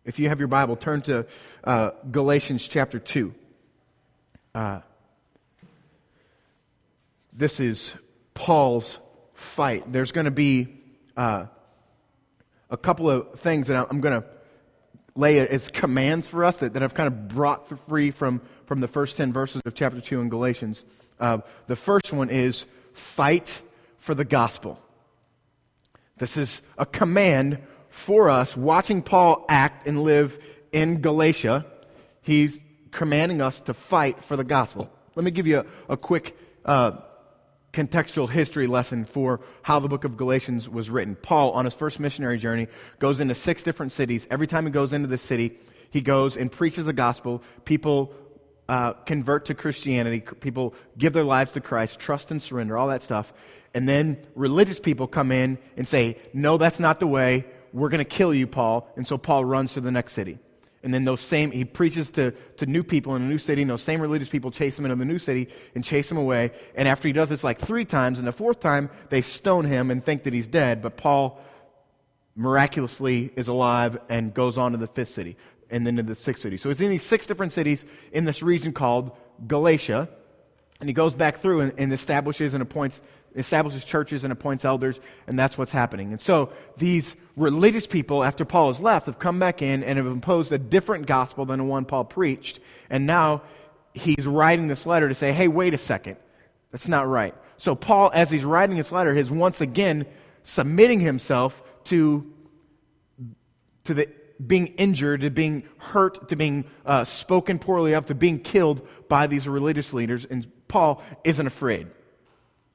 If 0.06 0.20
you 0.20 0.30
have 0.30 0.40
your 0.40 0.48
Bible, 0.48 0.76
turn 0.76 1.02
to 1.04 1.26
uh, 1.64 1.92
Galatians 2.10 2.68
chapter 2.68 3.00
two. 3.00 3.34
Uh, 4.56 4.80
this 7.34 7.60
is 7.60 7.94
Paul's 8.34 9.00
fight. 9.34 9.92
There's 9.92 10.12
going 10.12 10.26
to 10.26 10.32
be 10.32 10.82
uh, 11.16 11.46
a 12.70 12.78
couple 12.78 13.10
of 13.10 13.40
things 13.40 13.68
that 13.68 13.88
I'm 13.90 14.02
going 14.02 14.22
to 14.22 14.28
lay 15.16 15.40
as 15.40 15.68
commands 15.68 16.28
for 16.28 16.46
us 16.46 16.58
that, 16.58 16.74
that 16.74 16.84
I've 16.84 16.94
kind 16.94 17.08
of 17.08 17.28
brought 17.28 17.68
free 17.88 18.12
from, 18.12 18.42
from 18.66 18.80
the 18.80 18.88
first 18.88 19.18
10 19.18 19.34
verses 19.34 19.62
of 19.66 19.76
chapter 19.76 20.00
2 20.00 20.22
in 20.22 20.30
Galatians. 20.30 20.86
Uh, 21.20 21.40
the 21.68 21.76
first 21.76 22.14
one 22.14 22.30
is 22.30 22.66
fight 22.94 23.62
for 23.98 24.16
the 24.16 24.26
gospel. 24.26 24.80
This 26.18 26.38
is 26.38 26.62
a 26.78 26.86
command 26.86 27.60
for 27.90 28.30
us 28.30 28.56
watching 28.56 29.02
Paul 29.02 29.46
act 29.50 29.88
and 29.88 30.04
live 30.04 30.40
in 30.72 31.02
Galatia. 31.02 31.66
He's 32.22 32.60
commanding 32.92 33.42
us 33.42 33.62
to 33.62 33.74
fight 33.74 34.24
for 34.24 34.36
the 34.36 34.44
gospel. 34.44 34.90
Let 35.16 35.24
me 35.24 35.32
give 35.32 35.48
you 35.48 35.60
a, 35.60 35.94
a 35.94 35.98
quick 35.98 36.38
uh, 36.66 36.92
contextual 37.74 38.30
history 38.30 38.68
lesson 38.68 39.06
for 39.06 39.42
how 39.62 39.80
the 39.80 39.88
book 39.88 40.04
of 40.04 40.18
Galatians 40.18 40.68
was 40.68 40.90
written. 40.90 41.16
Paul, 41.16 41.52
on 41.52 41.66
his 41.66 41.74
first 41.74 42.00
missionary 42.00 42.38
journey, 42.38 42.68
goes 43.00 43.20
into 43.20 43.36
six 43.36 43.64
different 43.64 43.92
cities. 43.92 44.28
Every 44.32 44.48
time 44.48 44.66
he 44.66 44.72
goes 44.72 44.94
into 44.94 45.08
the 45.08 45.18
city, 45.18 45.58
he 45.92 46.02
goes 46.02 46.38
and 46.38 46.52
preaches 46.52 46.86
the 46.86 46.94
gospel. 46.94 47.44
People 47.66 48.14
uh, 48.68 48.94
convert 48.94 49.46
to 49.46 49.56
Christianity. 49.56 50.22
People 50.22 50.74
give 50.98 51.14
their 51.14 51.24
lives 51.24 51.52
to 51.54 51.62
Christ, 51.62 52.00
trust 52.00 52.32
and 52.32 52.42
surrender, 52.42 52.78
all 52.78 52.88
that 52.88 53.02
stuff. 53.02 53.34
And 53.74 53.88
then 53.88 54.18
religious 54.36 54.80
people 54.80 55.08
come 55.08 55.32
in 55.32 55.58
and 55.78 55.88
say, 55.88 56.18
No, 56.34 56.58
that's 56.58 56.80
not 56.80 57.00
the 57.00 57.08
way. 57.08 57.46
We're 57.74 57.90
going 57.90 58.00
to 58.00 58.06
kill 58.06 58.34
you, 58.34 58.48
Paul. 58.48 58.88
And 58.96 59.08
so 59.08 59.18
Paul 59.18 59.46
runs 59.46 59.74
to 59.74 59.82
the 59.82 59.92
next 59.92 60.14
city. 60.14 60.40
And 60.82 60.94
then 60.94 61.04
those 61.04 61.20
same, 61.20 61.52
he 61.52 61.66
preaches 61.66 62.10
to, 62.12 62.32
to 62.58 62.66
new 62.66 62.84
people 62.84 63.16
in 63.16 63.22
a 63.22 63.26
new 63.26 63.38
city, 63.38 63.62
and 63.62 63.70
those 63.70 63.82
same 63.82 64.00
religious 64.00 64.30
people 64.30 64.50
chase 64.50 64.80
him 64.80 64.86
into 64.86 64.96
the 64.96 65.04
new 65.04 65.20
city 65.20 65.50
and 65.76 65.84
chase 65.84 66.10
him 66.10 66.18
away. 66.18 66.52
And 66.74 66.88
after 66.88 67.08
he 67.08 67.14
does 67.14 67.28
this 67.28 67.44
like 67.44 67.60
three 67.60 67.84
times, 67.84 68.18
and 68.18 68.28
the 68.28 68.32
fourth 68.32 68.62
time, 68.62 68.90
they 69.10 69.22
stone 69.22 69.66
him 69.66 69.92
and 69.92 70.04
think 70.04 70.24
that 70.24 70.34
he's 70.34 70.48
dead. 70.48 70.82
But 70.82 70.96
Paul 70.96 71.42
miraculously 72.36 73.32
is 73.36 73.50
alive 73.50 73.98
and 74.08 74.34
goes 74.34 74.58
on 74.58 74.72
to 74.72 74.78
the 74.78 74.88
fifth 74.88 75.10
city 75.10 75.36
and 75.70 75.86
then 75.86 75.98
to 75.98 76.04
the 76.04 76.16
sixth 76.16 76.44
city. 76.44 76.56
So 76.56 76.70
it's 76.70 76.80
in 76.80 76.90
these 76.90 77.04
six 77.04 77.26
different 77.28 77.52
cities 77.52 77.84
in 78.14 78.24
this 78.24 78.42
region 78.42 78.72
called 78.72 79.12
Galatia. 79.46 80.08
And 80.80 80.88
he 80.88 80.94
goes 80.94 81.14
back 81.14 81.40
through 81.40 81.60
and, 81.60 81.74
and 81.78 81.92
establishes 81.92 82.54
and 82.54 82.64
appoints 82.64 83.02
establishes 83.36 83.84
churches 83.84 84.24
and 84.24 84.34
appoints 84.34 84.66
elders, 84.66 85.00
and 85.28 85.38
that's 85.38 85.58
what's 85.58 85.72
happening. 85.72 86.12
And 86.12 86.22
so 86.22 86.52
these 86.78 87.16
religious 87.36 87.88
people, 87.88 88.24
after 88.24 88.46
Paul 88.46 88.68
has 88.68 88.80
left, 88.80 89.06
have 89.06 89.20
come 89.20 89.40
back 89.40 89.62
in 89.62 89.84
and 89.84 89.98
have 89.98 90.08
imposed 90.08 90.52
a 90.52 90.58
different 90.58 91.06
gospel 91.06 91.46
than 91.46 91.60
the 91.60 91.66
one 91.66 91.86
Paul 91.86 92.06
preached. 92.06 92.60
And 92.90 93.06
now 93.06 93.44
he's 93.94 94.26
writing 94.26 94.68
this 94.68 94.86
letter 94.86 95.08
to 95.08 95.16
say, 95.16 95.32
hey, 95.32 95.48
wait 95.48 95.74
a 95.74 95.78
second. 95.78 96.18
That's 96.72 96.88
not 96.88 97.08
right. 97.08 97.36
So 97.58 97.76
Paul, 97.76 98.12
as 98.14 98.30
he's 98.30 98.44
writing 98.44 98.78
this 98.78 98.92
letter, 98.92 99.16
is 99.16 99.32
once 99.32 99.62
again 99.62 100.06
submitting 100.44 101.00
himself 101.00 101.62
to, 101.86 102.32
to 103.86 103.94
the 103.94 104.10
being 104.46 104.68
injured, 104.68 105.22
to 105.22 105.30
being 105.30 105.64
hurt, 105.78 106.30
to 106.30 106.36
being 106.36 106.66
uh, 106.86 107.04
spoken 107.04 107.60
poorly 107.60 107.94
of, 107.94 108.06
to 108.06 108.16
being 108.16 108.40
killed 108.40 108.88
by 109.10 109.28
these 109.28 109.48
religious 109.48 109.94
leaders. 109.94 110.26
And 110.26 110.50
Paul 110.68 111.04
isn't 111.24 111.46
afraid. 111.46 111.88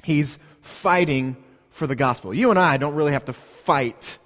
He's 0.04 0.38
fighting 0.61 1.37
for 1.70 1.87
the 1.87 1.96
gospel. 1.96 2.32
You 2.32 2.50
and 2.50 2.58
I 2.58 2.76
don't 2.76 2.94
really 2.94 3.12
have 3.12 3.25
to 3.26 3.32
fight 3.32 4.18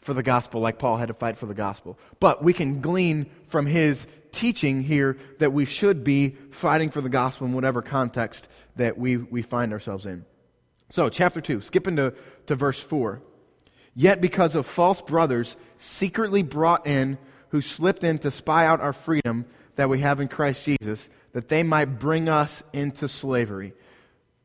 for 0.00 0.14
the 0.14 0.22
gospel 0.22 0.60
like 0.60 0.78
Paul 0.78 0.96
had 0.96 1.08
to 1.08 1.14
fight 1.14 1.36
for 1.36 1.46
the 1.46 1.54
gospel. 1.54 1.98
But 2.18 2.42
we 2.42 2.54
can 2.54 2.80
glean 2.80 3.26
from 3.48 3.66
his 3.66 4.06
teaching 4.32 4.82
here 4.82 5.18
that 5.38 5.52
we 5.52 5.66
should 5.66 6.02
be 6.02 6.30
fighting 6.50 6.90
for 6.90 7.00
the 7.00 7.08
gospel 7.08 7.46
in 7.46 7.52
whatever 7.52 7.82
context 7.82 8.48
that 8.76 8.96
we, 8.96 9.16
we 9.16 9.42
find 9.42 9.72
ourselves 9.72 10.06
in. 10.06 10.24
So, 10.90 11.10
chapter 11.10 11.42
2, 11.42 11.60
skipping 11.60 11.96
to, 11.96 12.14
to 12.46 12.54
verse 12.54 12.80
4. 12.80 13.20
Yet 13.94 14.20
because 14.20 14.54
of 14.54 14.64
false 14.64 15.02
brothers 15.02 15.56
secretly 15.76 16.42
brought 16.42 16.86
in 16.86 17.18
who 17.50 17.60
slipped 17.60 18.04
in 18.04 18.18
to 18.20 18.30
spy 18.30 18.64
out 18.64 18.80
our 18.80 18.92
freedom 18.92 19.44
that 19.74 19.88
we 19.88 20.00
have 20.00 20.20
in 20.20 20.28
Christ 20.28 20.64
Jesus, 20.64 21.08
that 21.32 21.48
they 21.48 21.62
might 21.62 21.98
bring 21.98 22.28
us 22.28 22.62
into 22.72 23.08
slavery. 23.08 23.74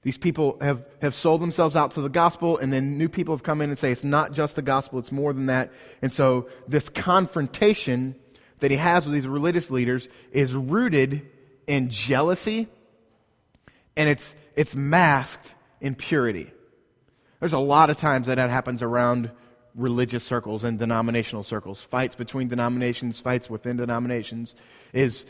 These 0.04 0.18
people 0.18 0.58
have, 0.60 0.86
have 1.02 1.16
sold 1.16 1.42
themselves 1.42 1.76
out 1.76 1.92
to 1.92 2.02
the 2.02 2.10
gospel, 2.10 2.58
and 2.58 2.72
then 2.72 2.98
new 2.98 3.08
people 3.08 3.34
have 3.34 3.44
come 3.44 3.62
in 3.62 3.70
and 3.70 3.80
say 3.80 3.92
it's 3.92 4.04
not 4.04 4.34
just 4.34 4.56
the 4.56 4.62
gospel, 4.62 5.00
it's 5.00 5.12
more 5.12 5.32
than 5.32 5.46
that. 5.46 5.72
And 6.02 6.12
so 6.12 6.50
this 6.68 6.90
confrontation 6.90 8.16
that 8.60 8.70
he 8.70 8.78
has 8.78 9.06
with 9.06 9.14
these 9.14 9.28
religious 9.28 9.72
leaders 9.72 10.10
is 10.32 10.54
rooted 10.54 11.26
in 11.68 11.90
jealousy, 11.90 12.68
and 13.96 14.10
it's, 14.10 14.36
it's 14.56 14.76
masked 14.76 15.54
in 15.80 15.96
purity. 15.96 16.52
There's 17.40 17.54
a 17.54 17.60
lot 17.60 17.90
of 17.90 17.98
times 17.98 18.28
that 18.28 18.36
that 18.36 18.50
happens 18.50 18.82
around 18.82 19.32
religious 19.76 20.24
circles 20.24 20.64
and 20.64 20.78
denominational 20.78 21.44
circles. 21.44 21.82
Fights 21.82 22.16
between 22.16 22.48
denominations, 22.48 23.20
fights 23.20 23.50
within 23.50 23.78
denominations 23.78 24.56
is 24.92 25.26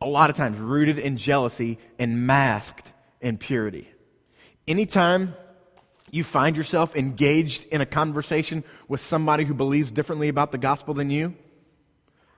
a 0.00 0.08
lot 0.08 0.30
of 0.30 0.36
times 0.36 0.58
rooted 0.58 0.98
in 0.98 1.16
jealousy 1.16 1.78
and 1.98 2.26
masked 2.26 2.91
in 3.22 3.38
purity. 3.38 3.88
Anytime 4.68 5.34
you 6.10 6.24
find 6.24 6.56
yourself 6.56 6.94
engaged 6.94 7.64
in 7.72 7.80
a 7.80 7.86
conversation 7.86 8.64
with 8.88 9.00
somebody 9.00 9.44
who 9.44 9.54
believes 9.54 9.90
differently 9.90 10.28
about 10.28 10.52
the 10.52 10.58
gospel 10.58 10.92
than 10.92 11.08
you, 11.08 11.34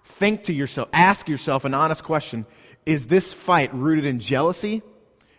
think 0.05 0.45
to 0.45 0.53
yourself, 0.53 0.89
ask 0.93 1.29
yourself 1.29 1.65
an 1.65 1.75
honest 1.75 2.05
question 2.05 2.47
Is 2.87 3.07
this 3.09 3.33
fight 3.33 3.75
rooted 3.75 4.05
in 4.05 4.21
jealousy? 4.21 4.83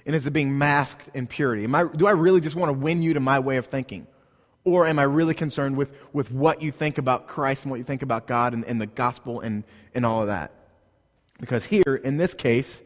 And 0.07 0.15
is 0.15 0.27
it 0.27 0.31
being 0.31 0.55
masked 0.59 1.09
in 1.15 1.25
purity? 1.25 1.63
Am 1.63 1.73
I, 1.73 1.85
do 1.85 2.05
I 2.05 2.11
really 2.11 2.39
just 2.39 2.55
want 2.55 2.69
to 2.69 2.77
win 2.77 3.01
you 3.01 3.15
to 3.15 3.19
my 3.19 3.39
way 3.39 3.57
of 3.57 3.65
thinking? 3.65 4.05
Or 4.63 4.85
am 4.85 4.99
I 4.99 5.03
really 5.03 5.33
concerned 5.33 5.77
with, 5.77 5.93
with 6.13 6.31
what 6.31 6.61
you 6.61 6.71
think 6.71 6.99
about 6.99 7.27
Christ 7.27 7.63
and 7.63 7.71
what 7.71 7.77
you 7.77 7.83
think 7.83 8.03
about 8.03 8.27
God 8.27 8.53
and, 8.53 8.63
and 8.65 8.79
the 8.79 8.85
gospel 8.85 9.39
and, 9.39 9.63
and 9.95 10.05
all 10.05 10.21
of 10.21 10.27
that? 10.27 10.51
Because 11.39 11.65
here, 11.65 11.99
in 12.03 12.17
this 12.17 12.35
case, 12.35 12.83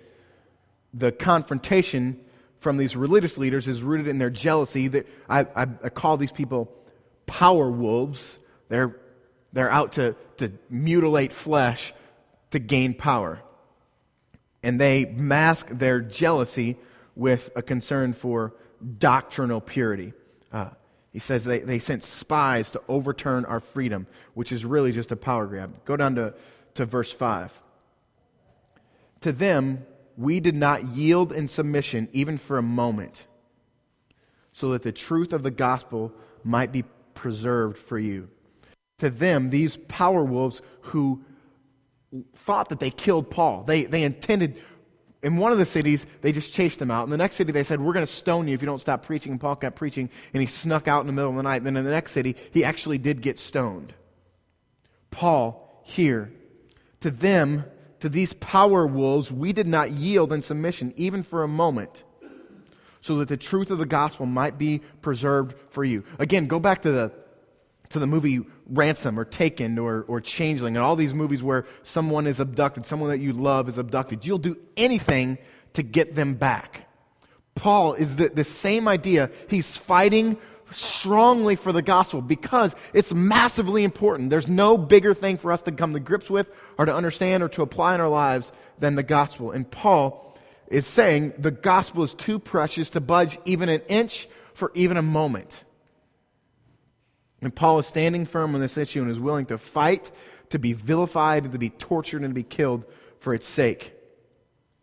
the 0.93 1.11
confrontation 1.11 2.19
from 2.59 2.77
these 2.77 2.95
religious 2.95 3.37
leaders 3.37 3.67
is 3.67 3.81
rooted 3.83 4.07
in 4.07 4.17
their 4.17 4.29
jealousy. 4.29 4.87
That 4.89 5.07
I, 5.29 5.41
I, 5.55 5.67
I 5.83 5.89
call 5.89 6.17
these 6.17 6.31
people 6.31 6.71
power 7.25 7.69
wolves. 7.69 8.37
They're, 8.67 8.95
they're 9.53 9.71
out 9.71 9.93
to, 9.93 10.15
to 10.37 10.51
mutilate 10.69 11.33
flesh 11.33 11.93
to 12.51 12.59
gain 12.59 12.93
power. 12.93 13.41
And 14.61 14.79
they 14.79 15.05
mask 15.05 15.67
their 15.69 16.01
jealousy 16.01 16.77
with 17.15 17.49
a 17.55 17.61
concern 17.61 18.13
for 18.13 18.53
doctrinal 18.97 19.61
purity. 19.61 20.13
Uh, 20.51 20.69
he 21.11 21.19
says 21.19 21.43
they, 21.43 21.59
they 21.59 21.79
sent 21.79 22.03
spies 22.03 22.71
to 22.71 22.81
overturn 22.87 23.45
our 23.45 23.59
freedom, 23.59 24.07
which 24.33 24.51
is 24.51 24.65
really 24.65 24.91
just 24.91 25.11
a 25.11 25.15
power 25.15 25.45
grab. 25.45 25.73
Go 25.85 25.97
down 25.97 26.15
to, 26.15 26.33
to 26.75 26.85
verse 26.85 27.11
5. 27.11 27.51
To 29.21 29.31
them, 29.31 29.85
we 30.19 30.41
did 30.41 30.55
not 30.55 30.85
yield 30.89 31.31
in 31.31 31.47
submission 31.47 32.09
even 32.11 32.37
for 32.37 32.57
a 32.57 32.61
moment, 32.61 33.27
so 34.51 34.73
that 34.73 34.83
the 34.83 34.91
truth 34.91 35.31
of 35.31 35.43
the 35.43 35.51
gospel 35.51 36.11
might 36.43 36.71
be 36.71 36.83
preserved 37.13 37.77
for 37.77 37.97
you. 37.97 38.29
To 38.97 39.09
them, 39.09 39.49
these 39.49 39.77
power 39.87 40.23
wolves 40.23 40.61
who 40.81 41.23
thought 42.35 42.67
that 42.69 42.81
they 42.81 42.89
killed 42.89 43.29
Paul, 43.29 43.63
they, 43.63 43.85
they 43.85 44.03
intended 44.03 44.59
in 45.21 45.37
one 45.37 45.51
of 45.51 45.57
the 45.57 45.65
cities, 45.65 46.05
they 46.21 46.31
just 46.31 46.53
chased 46.53 46.81
him 46.81 46.89
out. 46.89 47.03
In 47.03 47.09
the 47.09 47.17
next 47.17 47.35
city, 47.35 47.51
they 47.51 47.63
said, 47.63 47.81
We're 47.81 47.93
going 47.93 48.05
to 48.05 48.11
stone 48.11 48.47
you 48.47 48.53
if 48.53 48.61
you 48.61 48.65
don't 48.65 48.79
stop 48.79 49.05
preaching. 49.05 49.33
And 49.33 49.41
Paul 49.41 49.57
kept 49.57 49.75
preaching, 49.75 50.09
and 50.33 50.41
he 50.41 50.47
snuck 50.47 50.87
out 50.87 51.01
in 51.01 51.07
the 51.07 51.13
middle 51.13 51.29
of 51.29 51.35
the 51.35 51.43
night. 51.43 51.57
And 51.57 51.65
then 51.65 51.77
in 51.77 51.83
the 51.83 51.91
next 51.91 52.13
city, 52.13 52.37
he 52.51 52.63
actually 52.63 52.97
did 52.99 53.21
get 53.21 53.37
stoned. 53.37 53.93
Paul, 55.11 55.83
here, 55.83 56.31
to 57.01 57.11
them, 57.11 57.65
to 57.99 58.09
these 58.09 58.33
power 58.33 58.87
wolves, 58.87 59.31
we 59.31 59.53
did 59.53 59.67
not 59.67 59.91
yield 59.91 60.31
in 60.31 60.41
submission, 60.41 60.93
even 60.95 61.23
for 61.23 61.43
a 61.43 61.47
moment, 61.47 62.03
so 63.01 63.17
that 63.17 63.27
the 63.27 63.37
truth 63.37 63.71
of 63.71 63.77
the 63.77 63.85
gospel 63.85 64.25
might 64.25 64.57
be 64.57 64.79
preserved 65.01 65.55
for 65.69 65.83
you. 65.83 66.03
Again, 66.17 66.47
go 66.47 66.59
back 66.59 66.81
to 66.83 66.91
the 66.91 67.11
to 67.89 67.99
the 67.99 68.07
movie 68.07 68.41
Ransom 68.67 69.19
or 69.19 69.25
Taken 69.25 69.79
or, 69.79 70.03
or 70.07 70.21
Changeling 70.21 70.75
and 70.75 70.85
all 70.85 70.95
these 70.95 71.13
movies 71.13 71.41
where 71.41 71.65
someone 71.83 72.27
is 72.27 72.39
abducted, 72.39 72.85
someone 72.85 73.09
that 73.09 73.19
you 73.19 73.33
love 73.33 73.67
is 73.67 73.77
abducted. 73.77 74.25
You'll 74.25 74.37
do 74.37 74.57
anything 74.77 75.39
to 75.73 75.83
get 75.83 76.15
them 76.15 76.35
back. 76.35 76.87
Paul 77.55 77.95
is 77.95 78.15
the, 78.15 78.29
the 78.29 78.43
same 78.43 78.87
idea. 78.87 79.31
He's 79.49 79.75
fighting 79.75 80.37
strongly 80.71 81.55
for 81.55 81.71
the 81.71 81.81
gospel 81.81 82.21
because 82.21 82.75
it's 82.93 83.13
massively 83.13 83.83
important. 83.83 84.29
There's 84.29 84.47
no 84.47 84.77
bigger 84.77 85.13
thing 85.13 85.37
for 85.37 85.51
us 85.51 85.61
to 85.63 85.71
come 85.71 85.93
to 85.93 85.99
grips 85.99 86.29
with 86.29 86.49
or 86.77 86.85
to 86.85 86.95
understand 86.95 87.43
or 87.43 87.49
to 87.49 87.61
apply 87.61 87.95
in 87.95 88.01
our 88.01 88.09
lives 88.09 88.51
than 88.79 88.95
the 88.95 89.03
gospel. 89.03 89.51
And 89.51 89.69
Paul 89.69 90.37
is 90.67 90.85
saying 90.85 91.33
the 91.37 91.51
gospel 91.51 92.03
is 92.03 92.13
too 92.13 92.39
precious 92.39 92.91
to 92.91 93.01
budge 93.01 93.39
even 93.45 93.69
an 93.69 93.81
inch 93.87 94.27
for 94.53 94.71
even 94.75 94.97
a 94.97 95.01
moment. 95.01 95.63
And 97.41 97.55
Paul 97.55 97.79
is 97.79 97.87
standing 97.87 98.25
firm 98.25 98.53
on 98.53 98.61
this 98.61 98.77
issue 98.77 99.01
and 99.01 99.09
is 99.09 99.19
willing 99.19 99.45
to 99.47 99.57
fight, 99.57 100.11
to 100.49 100.59
be 100.59 100.73
vilified, 100.73 101.51
to 101.51 101.57
be 101.57 101.69
tortured, 101.69 102.21
and 102.21 102.31
to 102.31 102.35
be 102.35 102.43
killed 102.43 102.83
for 103.19 103.33
its 103.33 103.47
sake. 103.47 103.93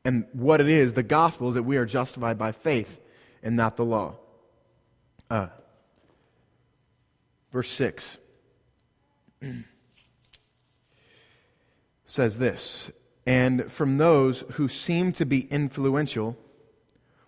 And 0.05 0.27
what 0.33 0.61
it 0.61 0.69
is, 0.69 0.93
the 0.93 1.03
gospel, 1.03 1.49
is 1.49 1.55
that 1.55 1.65
we 1.65 1.77
are 1.77 1.85
justified 1.85 2.39
by 2.39 2.53
faith 2.53 3.01
and 3.43 3.57
not 3.57 3.77
the 3.77 3.85
law. 3.85 4.17
Uh, 5.29 5.49
verse 7.57 7.71
6 7.71 8.19
says 12.05 12.37
this 12.37 12.91
And 13.25 13.73
from 13.73 13.97
those 13.97 14.45
who 14.53 14.69
seem 14.69 15.11
to 15.13 15.25
be 15.25 15.41
influential, 15.51 16.37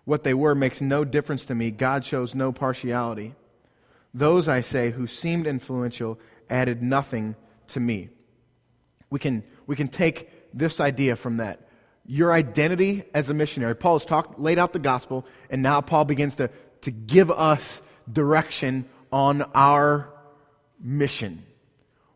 what 0.05 0.23
they 0.23 0.35
were 0.35 0.53
makes 0.53 0.81
no 0.81 1.03
difference 1.03 1.45
to 1.45 1.55
me. 1.55 1.71
God 1.71 2.05
shows 2.05 2.35
no 2.35 2.51
partiality. 2.51 3.33
Those, 4.13 4.47
I 4.47 4.61
say, 4.61 4.91
who 4.91 5.07
seemed 5.07 5.47
influential 5.47 6.19
added 6.47 6.83
nothing 6.83 7.35
to 7.69 7.79
me. 7.79 8.09
We 9.09 9.17
can, 9.17 9.43
we 9.65 9.75
can 9.75 9.87
take 9.87 10.29
this 10.53 10.79
idea 10.79 11.15
from 11.15 11.37
that. 11.37 11.67
Your 12.05 12.31
identity 12.31 13.03
as 13.15 13.31
a 13.31 13.33
missionary. 13.33 13.75
Paul 13.75 13.97
has 13.97 14.05
talked, 14.05 14.39
laid 14.39 14.59
out 14.59 14.73
the 14.73 14.79
gospel, 14.79 15.25
and 15.49 15.63
now 15.63 15.81
Paul 15.81 16.05
begins 16.05 16.35
to, 16.35 16.51
to 16.81 16.91
give 16.91 17.31
us 17.31 17.81
direction 18.11 18.85
on 19.11 19.41
our 19.55 20.13
mission, 20.81 21.43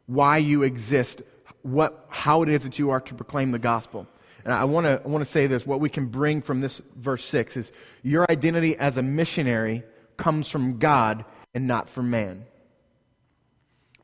why 0.06 0.38
you 0.38 0.64
exist, 0.64 1.22
what, 1.62 2.06
how 2.10 2.44
it 2.44 2.50
is 2.50 2.64
that 2.64 2.80
you 2.80 2.92
are 2.92 3.02
to 3.02 3.14
proclaim 3.14 3.52
the 3.52 3.60
gospel. 3.60 4.08
And 4.46 4.54
I 4.54 4.66
want 4.66 4.86
to 4.86 5.02
I 5.04 5.08
want 5.08 5.24
to 5.24 5.30
say 5.30 5.48
this 5.48 5.66
what 5.66 5.80
we 5.80 5.90
can 5.90 6.08
bring 6.08 6.42
from 6.42 6.60
this 6.60 6.82
verse 6.98 7.24
6 7.26 7.56
is 7.58 7.72
your 8.02 8.30
identity 8.30 8.76
as 8.78 8.98
a 8.98 9.02
missionary 9.02 9.84
comes 10.18 10.50
from 10.50 10.80
God 10.80 11.24
and 11.54 11.66
not 11.66 11.90
from 11.90 12.10
man. 12.10 12.46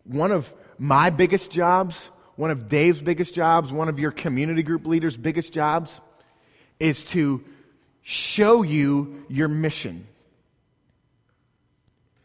One 0.05 0.31
of 0.31 0.53
my 0.77 1.09
biggest 1.09 1.51
jobs, 1.51 2.09
one 2.35 2.51
of 2.51 2.69
Dave's 2.69 3.01
biggest 3.01 3.33
jobs, 3.33 3.71
one 3.71 3.89
of 3.89 3.99
your 3.99 4.11
community 4.11 4.63
group 4.63 4.87
leaders' 4.87 5.17
biggest 5.17 5.51
jobs 5.51 5.99
is 6.79 7.03
to 7.03 7.43
show 8.01 8.61
you 8.61 9.25
your 9.27 9.49
mission. 9.49 10.07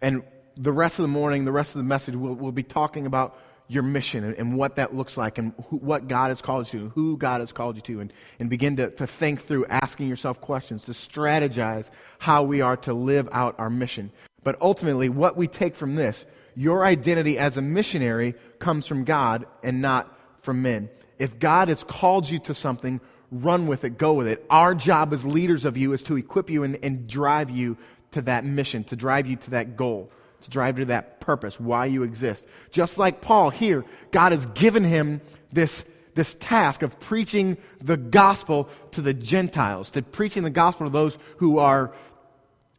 And 0.00 0.22
the 0.56 0.72
rest 0.72 0.98
of 0.98 1.02
the 1.02 1.08
morning, 1.08 1.44
the 1.44 1.52
rest 1.52 1.70
of 1.70 1.78
the 1.78 1.84
message, 1.84 2.14
we'll, 2.16 2.34
we'll 2.34 2.52
be 2.52 2.62
talking 2.62 3.06
about 3.06 3.38
your 3.66 3.82
mission 3.82 4.24
and, 4.24 4.34
and 4.34 4.56
what 4.56 4.76
that 4.76 4.94
looks 4.94 5.16
like 5.16 5.38
and 5.38 5.52
who, 5.68 5.76
what 5.78 6.06
God 6.06 6.28
has 6.28 6.42
called 6.42 6.70
you 6.72 6.80
to, 6.80 6.88
who 6.90 7.16
God 7.16 7.40
has 7.40 7.52
called 7.52 7.76
you 7.76 7.82
to, 7.82 8.00
and, 8.00 8.12
and 8.38 8.50
begin 8.50 8.76
to, 8.76 8.90
to 8.90 9.06
think 9.06 9.40
through 9.40 9.66
asking 9.66 10.08
yourself 10.08 10.40
questions, 10.40 10.84
to 10.84 10.92
strategize 10.92 11.90
how 12.18 12.42
we 12.42 12.60
are 12.60 12.76
to 12.78 12.92
live 12.92 13.28
out 13.32 13.54
our 13.58 13.70
mission. 13.70 14.12
But 14.42 14.60
ultimately, 14.60 15.08
what 15.08 15.36
we 15.36 15.48
take 15.48 15.74
from 15.74 15.94
this, 15.96 16.26
your 16.54 16.84
identity 16.84 17.38
as 17.38 17.56
a 17.56 17.62
missionary 17.62 18.34
comes 18.58 18.86
from 18.86 19.04
God 19.04 19.46
and 19.62 19.80
not 19.80 20.16
from 20.40 20.62
men. 20.62 20.90
If 21.18 21.38
God 21.38 21.68
has 21.68 21.82
called 21.82 22.28
you 22.28 22.38
to 22.40 22.54
something, 22.54 23.00
run 23.30 23.66
with 23.66 23.84
it, 23.84 23.98
go 23.98 24.12
with 24.12 24.28
it. 24.28 24.44
Our 24.50 24.74
job 24.74 25.12
as 25.12 25.24
leaders 25.24 25.64
of 25.64 25.76
you 25.76 25.92
is 25.94 26.02
to 26.04 26.16
equip 26.16 26.50
you 26.50 26.62
and, 26.64 26.78
and 26.82 27.08
drive 27.08 27.50
you 27.50 27.76
to 28.12 28.22
that 28.22 28.44
mission, 28.44 28.84
to 28.84 28.96
drive 28.96 29.26
you 29.26 29.36
to 29.36 29.50
that 29.50 29.76
goal, 29.76 30.10
to 30.44 30.50
drive 30.50 30.76
to 30.76 30.86
that 30.86 31.20
purpose, 31.20 31.58
why 31.58 31.86
you 31.86 32.02
exist. 32.02 32.46
Just 32.70 32.98
like 32.98 33.20
Paul 33.20 33.50
here, 33.50 33.84
God 34.10 34.32
has 34.32 34.46
given 34.46 34.84
him 34.84 35.20
this, 35.52 35.84
this 36.14 36.34
task 36.34 36.82
of 36.82 36.98
preaching 37.00 37.56
the 37.80 37.96
gospel 37.96 38.68
to 38.92 39.00
the 39.00 39.14
Gentiles, 39.14 39.90
to 39.90 40.02
preaching 40.02 40.42
the 40.42 40.50
gospel 40.50 40.86
to 40.86 40.92
those 40.92 41.18
who 41.38 41.58
are 41.58 41.92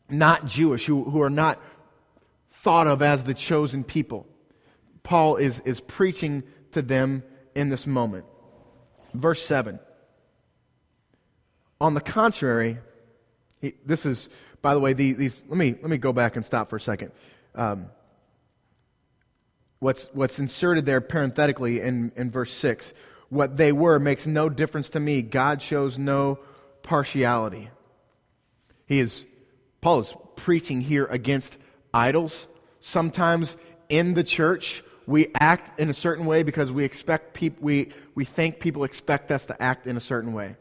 not 0.09 0.45
Jewish, 0.45 0.85
who, 0.85 1.03
who 1.03 1.21
are 1.21 1.29
not 1.29 1.59
thought 2.51 2.87
of 2.87 3.01
as 3.01 3.23
the 3.23 3.33
chosen 3.33 3.83
people. 3.83 4.27
Paul 5.03 5.35
is, 5.35 5.59
is 5.61 5.79
preaching 5.79 6.43
to 6.71 6.81
them 6.81 7.23
in 7.53 7.69
this 7.69 7.85
moment. 7.87 8.25
Verse 9.13 9.43
7. 9.45 9.79
On 11.79 11.93
the 11.93 12.01
contrary, 12.01 12.79
he, 13.61 13.75
this 13.85 14.05
is, 14.05 14.29
by 14.61 14.73
the 14.73 14.79
way, 14.79 14.93
the, 14.93 15.13
these, 15.13 15.43
let 15.47 15.57
me, 15.57 15.75
let 15.81 15.89
me 15.89 15.97
go 15.97 16.13
back 16.13 16.35
and 16.35 16.45
stop 16.45 16.69
for 16.69 16.77
a 16.77 16.81
second. 16.81 17.11
Um, 17.55 17.87
what's, 19.79 20.09
what's 20.13 20.39
inserted 20.39 20.85
there 20.85 21.01
parenthetically 21.01 21.81
in, 21.81 22.11
in 22.15 22.29
verse 22.31 22.53
6 22.53 22.93
what 23.29 23.57
they 23.57 23.71
were 23.71 23.99
makes 23.99 24.27
no 24.27 24.49
difference 24.49 24.89
to 24.89 24.99
me. 24.99 25.21
God 25.21 25.61
shows 25.61 25.97
no 25.97 26.39
partiality. 26.83 27.69
He 28.85 28.99
is, 28.99 29.25
Paul 29.81 29.99
is 29.99 30.15
preaching 30.35 30.81
here 30.81 31.05
against 31.05 31.57
idols. 31.93 32.47
Sometimes 32.81 33.57
in 33.89 34.13
the 34.13 34.23
church, 34.23 34.83
we 35.07 35.27
act 35.39 35.79
in 35.79 35.89
a 35.89 35.93
certain 35.93 36.25
way 36.25 36.43
because 36.43 36.71
we 36.71 36.83
expect 36.83 37.33
people, 37.33 37.63
we, 37.63 37.91
we 38.13 38.25
think 38.25 38.59
people 38.59 38.83
expect 38.83 39.31
us 39.31 39.45
to 39.47 39.61
act 39.61 39.87
in 39.87 39.97
a 39.97 40.01
certain 40.01 40.33
way. 40.33 40.55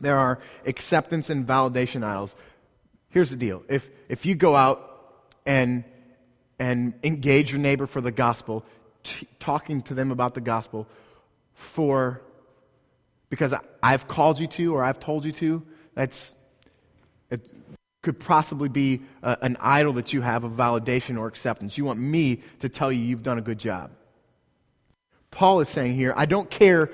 There 0.00 0.18
are 0.18 0.38
acceptance 0.66 1.28
and 1.28 1.46
validation 1.46 2.02
idols. 2.04 2.34
Here's 3.10 3.30
the 3.30 3.36
deal. 3.36 3.62
If, 3.68 3.90
if 4.08 4.24
you 4.24 4.34
go 4.34 4.54
out 4.54 4.86
and, 5.44 5.84
and 6.60 6.92
engage 7.02 7.50
your 7.50 7.58
neighbor 7.58 7.86
for 7.86 8.02
the 8.02 8.12
gospel, 8.12 8.64
t- 9.02 9.26
talking 9.40 9.80
to 9.80 9.94
them 9.94 10.12
about 10.12 10.34
the 10.34 10.42
gospel 10.42 10.86
for, 11.54 12.20
because 13.30 13.54
I've 13.82 14.06
called 14.06 14.38
you 14.38 14.46
to 14.46 14.74
or 14.74 14.84
I've 14.84 15.00
told 15.00 15.24
you 15.24 15.32
to, 15.32 15.62
that's, 15.94 16.34
it 17.30 17.50
could 18.02 18.20
possibly 18.20 18.68
be 18.68 19.00
a, 19.22 19.38
an 19.40 19.56
idol 19.58 19.94
that 19.94 20.12
you 20.12 20.20
have 20.20 20.44
of 20.44 20.52
validation 20.52 21.18
or 21.18 21.26
acceptance. 21.26 21.78
You 21.78 21.86
want 21.86 21.98
me 21.98 22.42
to 22.60 22.68
tell 22.68 22.92
you 22.92 23.02
you've 23.02 23.22
done 23.22 23.38
a 23.38 23.42
good 23.42 23.58
job. 23.58 23.90
Paul 25.30 25.60
is 25.60 25.68
saying 25.70 25.94
here, 25.94 26.12
I 26.14 26.26
don't 26.26 26.50
care 26.50 26.90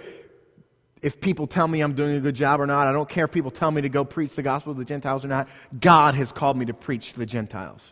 if 1.03 1.21
people 1.21 1.49
tell 1.49 1.67
me 1.67 1.81
I'm 1.81 1.95
doing 1.95 2.15
a 2.15 2.21
good 2.21 2.37
job 2.37 2.61
or 2.61 2.67
not. 2.67 2.87
I 2.87 2.93
don't 2.93 3.09
care 3.09 3.25
if 3.25 3.33
people 3.33 3.51
tell 3.51 3.73
me 3.73 3.83
to 3.83 3.89
go 3.89 4.05
preach 4.05 4.37
the 4.37 4.43
gospel 4.43 4.75
to 4.75 4.79
the 4.79 4.85
Gentiles 4.85 5.25
or 5.25 5.29
not. 5.29 5.49
God 5.81 6.15
has 6.15 6.31
called 6.31 6.57
me 6.57 6.67
to 6.67 6.75
preach 6.75 7.15
to 7.15 7.19
the 7.19 7.27
Gentiles. 7.27 7.83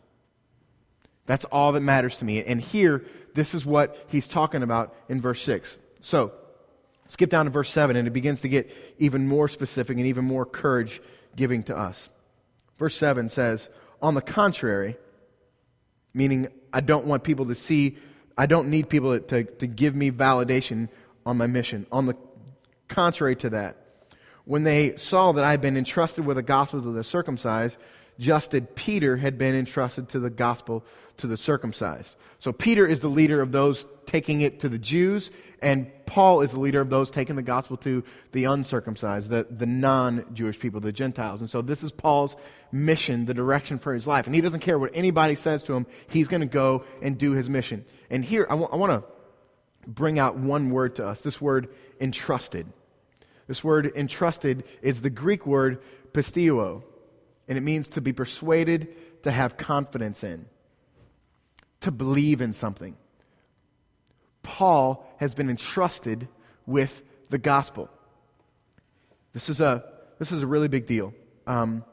That's 1.26 1.44
all 1.46 1.72
that 1.72 1.80
matters 1.80 2.18
to 2.18 2.24
me. 2.24 2.44
And 2.44 2.60
here, 2.60 3.04
this 3.34 3.54
is 3.54 3.64
what 3.64 4.04
he's 4.08 4.26
talking 4.26 4.62
about 4.62 4.94
in 5.08 5.20
verse 5.20 5.42
6. 5.42 5.76
So, 6.00 6.32
skip 7.08 7.30
down 7.30 7.46
to 7.46 7.50
verse 7.50 7.70
7, 7.70 7.96
and 7.96 8.06
it 8.06 8.12
begins 8.12 8.42
to 8.42 8.48
get 8.48 8.70
even 8.98 9.26
more 9.26 9.48
specific 9.48 9.96
and 9.96 10.06
even 10.06 10.24
more 10.24 10.44
courage 10.44 11.00
giving 11.34 11.62
to 11.64 11.76
us. 11.76 12.08
Verse 12.78 12.96
7 12.96 13.30
says, 13.30 13.68
On 14.02 14.14
the 14.14 14.22
contrary, 14.22 14.96
meaning 16.12 16.48
I 16.72 16.80
don't 16.80 17.06
want 17.06 17.24
people 17.24 17.46
to 17.46 17.54
see, 17.54 17.96
I 18.36 18.46
don't 18.46 18.68
need 18.68 18.88
people 18.88 19.18
to, 19.18 19.44
to, 19.44 19.66
give 19.66 19.94
me 19.94 20.10
validation 20.10 20.88
on 21.24 21.38
my 21.38 21.46
mission. 21.46 21.86
On 21.90 22.06
the 22.06 22.16
Contrary 22.88 23.34
to 23.36 23.50
that, 23.50 23.76
when 24.44 24.62
they 24.62 24.96
saw 24.96 25.32
that 25.32 25.42
I 25.42 25.50
had 25.50 25.60
been 25.60 25.76
entrusted 25.76 26.24
with 26.24 26.36
the 26.36 26.42
gospel 26.42 26.82
to 26.82 26.92
the 26.92 27.02
circumcised, 27.02 27.78
just 28.18 28.54
as 28.54 28.62
Peter 28.74 29.16
had 29.16 29.38
been 29.38 29.54
entrusted 29.54 30.10
to 30.10 30.20
the 30.20 30.30
gospel 30.30 30.84
to 31.18 31.26
the 31.26 31.36
circumcised. 31.36 32.14
So 32.38 32.52
Peter 32.52 32.86
is 32.86 33.00
the 33.00 33.08
leader 33.08 33.40
of 33.40 33.52
those 33.52 33.86
taking 34.06 34.42
it 34.42 34.60
to 34.60 34.68
the 34.68 34.78
Jews, 34.78 35.30
and 35.62 35.90
Paul 36.04 36.42
is 36.42 36.50
the 36.50 36.60
leader 36.60 36.80
of 36.80 36.90
those 36.90 37.10
taking 37.10 37.36
the 37.36 37.42
gospel 37.42 37.76
to 37.78 38.04
the 38.32 38.44
uncircumcised, 38.44 39.30
the, 39.30 39.46
the 39.50 39.66
non 39.66 40.26
Jewish 40.34 40.58
people, 40.58 40.80
the 40.80 40.92
Gentiles. 40.92 41.40
And 41.40 41.48
so 41.48 41.62
this 41.62 41.82
is 41.82 41.90
Paul's 41.90 42.36
mission, 42.70 43.24
the 43.24 43.34
direction 43.34 43.78
for 43.78 43.94
his 43.94 44.06
life. 44.06 44.26
And 44.26 44.34
he 44.34 44.40
doesn't 44.40 44.60
care 44.60 44.78
what 44.78 44.90
anybody 44.94 45.36
says 45.36 45.62
to 45.64 45.74
him, 45.74 45.86
he's 46.08 46.28
going 46.28 46.42
to 46.42 46.46
go 46.46 46.84
and 47.00 47.16
do 47.16 47.32
his 47.32 47.48
mission. 47.48 47.84
And 48.10 48.24
here, 48.24 48.46
I, 48.48 48.52
w- 48.52 48.68
I 48.70 48.76
want 48.76 48.92
to 48.92 49.04
bring 49.86 50.18
out 50.18 50.36
one 50.36 50.70
word 50.70 50.96
to 50.96 51.06
us 51.06 51.20
this 51.20 51.40
word 51.40 51.68
entrusted. 52.00 52.66
This 53.46 53.62
word 53.62 53.92
entrusted 53.94 54.64
is 54.82 55.02
the 55.02 55.10
Greek 55.10 55.46
word 55.46 55.82
pisteuo, 56.12 56.82
and 57.48 57.58
it 57.58 57.60
means 57.60 57.88
to 57.88 58.00
be 58.00 58.12
persuaded, 58.12 59.22
to 59.22 59.30
have 59.30 59.56
confidence 59.56 60.24
in, 60.24 60.46
to 61.84 61.90
believe 61.90 62.40
in 62.40 62.52
something. 62.52 62.96
Paul 64.42 65.06
has 65.18 65.34
been 65.34 65.50
entrusted 65.50 66.28
with 66.66 67.02
the 67.30 67.38
gospel. 67.38 67.90
This 69.32 69.48
is 69.48 69.60
a, 69.60 69.84
this 70.18 70.32
is 70.32 70.42
a 70.42 70.46
really 70.46 70.68
big 70.68 70.86
deal. 70.86 71.12
Um, 71.46 71.84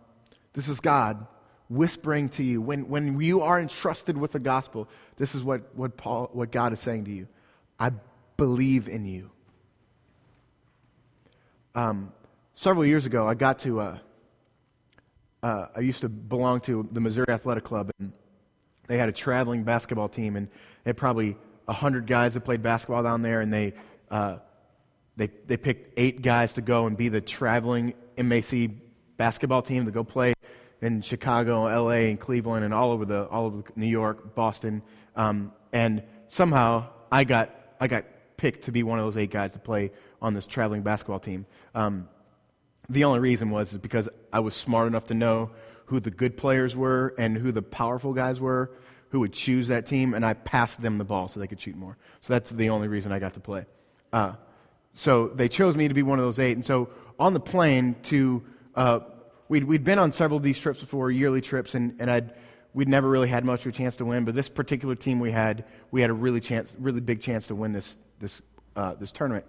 this 0.53 0.67
is 0.67 0.79
God 0.79 1.27
whispering 1.69 2.29
to 2.29 2.43
you. 2.43 2.61
When, 2.61 2.87
when 2.87 3.19
you 3.19 3.41
are 3.41 3.59
entrusted 3.59 4.17
with 4.17 4.31
the 4.31 4.39
gospel, 4.39 4.87
this 5.17 5.35
is 5.35 5.43
what, 5.43 5.75
what, 5.75 5.97
Paul, 5.97 6.29
what 6.33 6.51
God 6.51 6.73
is 6.73 6.79
saying 6.79 7.05
to 7.05 7.11
you 7.11 7.27
I 7.79 7.91
believe 8.37 8.87
in 8.87 9.05
you. 9.05 9.31
Um, 11.73 12.13
several 12.53 12.85
years 12.85 13.05
ago, 13.05 13.27
I 13.27 13.33
got 13.33 13.59
to, 13.59 13.79
uh, 13.79 13.97
uh, 15.41 15.67
I 15.75 15.79
used 15.79 16.01
to 16.01 16.09
belong 16.09 16.61
to 16.61 16.87
the 16.91 16.99
Missouri 16.99 17.29
Athletic 17.29 17.63
Club, 17.63 17.89
and 17.99 18.11
they 18.87 18.97
had 18.97 19.09
a 19.09 19.11
traveling 19.11 19.63
basketball 19.63 20.09
team, 20.09 20.35
and 20.35 20.47
they 20.83 20.89
had 20.89 20.97
probably 20.97 21.37
100 21.65 22.07
guys 22.07 22.33
that 22.33 22.41
played 22.41 22.61
basketball 22.61 23.03
down 23.03 23.21
there, 23.21 23.41
and 23.41 23.51
they, 23.51 23.73
uh, 24.09 24.37
they, 25.17 25.29
they 25.47 25.57
picked 25.57 25.93
eight 25.97 26.21
guys 26.21 26.53
to 26.53 26.61
go 26.61 26.87
and 26.87 26.97
be 26.97 27.09
the 27.09 27.21
traveling 27.21 27.93
MAC 28.17 28.69
basketball 29.17 29.61
team 29.61 29.85
to 29.85 29.91
go 29.91 30.03
play 30.03 30.33
in 30.81 31.01
Chicago, 31.01 31.63
LA, 31.63 32.09
and 32.09 32.19
Cleveland, 32.19 32.65
and 32.65 32.73
all 32.73 32.91
over, 32.91 33.05
the, 33.05 33.25
all 33.27 33.45
over 33.45 33.63
New 33.75 33.87
York, 33.87 34.35
Boston. 34.35 34.81
Um, 35.15 35.51
and 35.71 36.03
somehow 36.29 36.87
I 37.11 37.23
got, 37.23 37.55
I 37.79 37.87
got 37.87 38.05
picked 38.37 38.65
to 38.65 38.71
be 38.71 38.81
one 38.81 38.97
of 38.97 39.05
those 39.05 39.17
eight 39.17 39.29
guys 39.29 39.51
to 39.51 39.59
play 39.59 39.91
on 40.21 40.33
this 40.33 40.47
traveling 40.47 40.81
basketball 40.81 41.19
team. 41.19 41.45
Um, 41.75 42.09
the 42.89 43.03
only 43.03 43.19
reason 43.19 43.51
was 43.51 43.71
because 43.77 44.09
I 44.33 44.39
was 44.39 44.55
smart 44.55 44.87
enough 44.87 45.05
to 45.07 45.13
know 45.13 45.51
who 45.91 45.99
the 45.99 46.09
good 46.09 46.37
players 46.37 46.73
were 46.73 47.13
and 47.17 47.37
who 47.37 47.51
the 47.51 47.61
powerful 47.61 48.13
guys 48.13 48.39
were 48.39 48.71
who 49.09 49.19
would 49.19 49.33
choose 49.33 49.67
that 49.67 49.85
team, 49.85 50.13
and 50.13 50.25
I 50.25 50.33
passed 50.33 50.81
them 50.81 50.97
the 50.97 51.03
ball 51.03 51.27
so 51.27 51.41
they 51.41 51.47
could 51.47 51.59
shoot 51.59 51.75
more. 51.75 51.97
So 52.21 52.31
that's 52.31 52.49
the 52.49 52.69
only 52.69 52.87
reason 52.87 53.11
I 53.11 53.19
got 53.19 53.33
to 53.33 53.41
play. 53.41 53.65
Uh, 54.13 54.35
so 54.93 55.27
they 55.27 55.49
chose 55.49 55.75
me 55.75 55.89
to 55.89 55.93
be 55.93 56.01
one 56.01 56.17
of 56.17 56.23
those 56.23 56.39
eight. 56.39 56.53
And 56.53 56.63
so 56.63 56.89
on 57.19 57.33
the 57.33 57.41
plane 57.41 57.97
to, 58.03 58.41
uh, 58.73 58.99
we'd, 59.49 59.65
we'd 59.65 59.83
been 59.83 59.99
on 59.99 60.13
several 60.13 60.37
of 60.37 60.43
these 60.43 60.57
trips 60.57 60.79
before, 60.79 61.11
yearly 61.11 61.41
trips, 61.41 61.75
and, 61.75 61.97
and 61.99 62.09
I'd, 62.09 62.33
we'd 62.73 62.87
never 62.87 63.09
really 63.09 63.27
had 63.27 63.43
much 63.43 63.65
of 63.65 63.67
a 63.67 63.71
chance 63.73 63.97
to 63.97 64.05
win. 64.05 64.23
But 64.23 64.33
this 64.33 64.47
particular 64.47 64.95
team 64.95 65.19
we 65.19 65.31
had, 65.31 65.65
we 65.91 65.99
had 65.99 66.09
a 66.09 66.13
really 66.13 66.39
chance, 66.39 66.73
really 66.79 67.01
big 67.01 67.19
chance 67.19 67.47
to 67.47 67.55
win 67.55 67.73
this, 67.73 67.97
this, 68.21 68.41
uh, 68.77 68.93
this 68.93 69.11
tournament. 69.11 69.45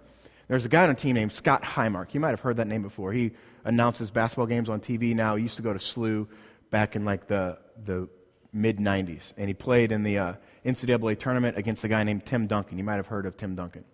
There's 0.47 0.65
a 0.65 0.69
guy 0.69 0.83
on 0.83 0.89
a 0.89 0.95
team 0.95 1.15
named 1.15 1.31
Scott 1.31 1.63
Highmark. 1.63 2.13
You 2.13 2.19
might 2.19 2.31
have 2.31 2.41
heard 2.41 2.57
that 2.57 2.67
name 2.67 2.81
before. 2.81 3.13
He 3.13 3.31
announces 3.63 4.11
basketball 4.11 4.45
games 4.45 4.69
on 4.69 4.81
TV 4.81 5.15
now. 5.15 5.35
He 5.35 5.43
used 5.43 5.55
to 5.55 5.61
go 5.61 5.73
to 5.73 5.79
SLU 5.79 6.27
back 6.69 6.95
in 6.95 7.05
like 7.05 7.27
the, 7.27 7.57
the 7.85 8.09
mid 8.51 8.77
90s. 8.77 9.33
And 9.37 9.47
he 9.47 9.53
played 9.53 9.91
in 9.91 10.03
the 10.03 10.17
uh, 10.17 10.33
NCAA 10.65 11.17
tournament 11.17 11.57
against 11.57 11.83
a 11.83 11.87
guy 11.87 12.03
named 12.03 12.25
Tim 12.25 12.47
Duncan. 12.47 12.77
You 12.77 12.83
might 12.83 12.95
have 12.95 13.07
heard 13.07 13.25
of 13.25 13.37
Tim 13.37 13.55
Duncan. 13.55 13.85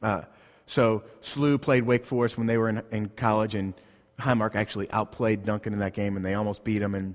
Uh, 0.00 0.22
so 0.66 1.02
SLU 1.22 1.60
played 1.60 1.84
Wake 1.84 2.04
Forest 2.04 2.38
when 2.38 2.46
they 2.46 2.58
were 2.58 2.68
in, 2.68 2.82
in 2.90 3.08
college, 3.08 3.54
and 3.54 3.74
Highmark 4.20 4.54
actually 4.54 4.90
outplayed 4.90 5.44
Duncan 5.44 5.72
in 5.72 5.78
that 5.80 5.94
game, 5.94 6.16
and 6.16 6.24
they 6.24 6.34
almost 6.34 6.62
beat 6.62 6.82
him. 6.82 6.94
And 6.94 7.14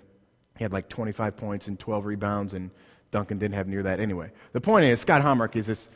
he 0.58 0.64
had 0.64 0.74
like 0.74 0.90
25 0.90 1.38
points 1.38 1.68
and 1.68 1.80
12 1.80 2.06
rebounds, 2.06 2.54
and 2.54 2.72
Duncan 3.12 3.38
didn't 3.38 3.56
have 3.56 3.68
near 3.68 3.84
that 3.84 4.00
anyway. 4.00 4.32
The 4.54 4.62
point 4.62 4.86
is, 4.86 5.00
Scott 5.00 5.22
Highmark 5.22 5.56
is 5.56 5.68
this 5.68 5.90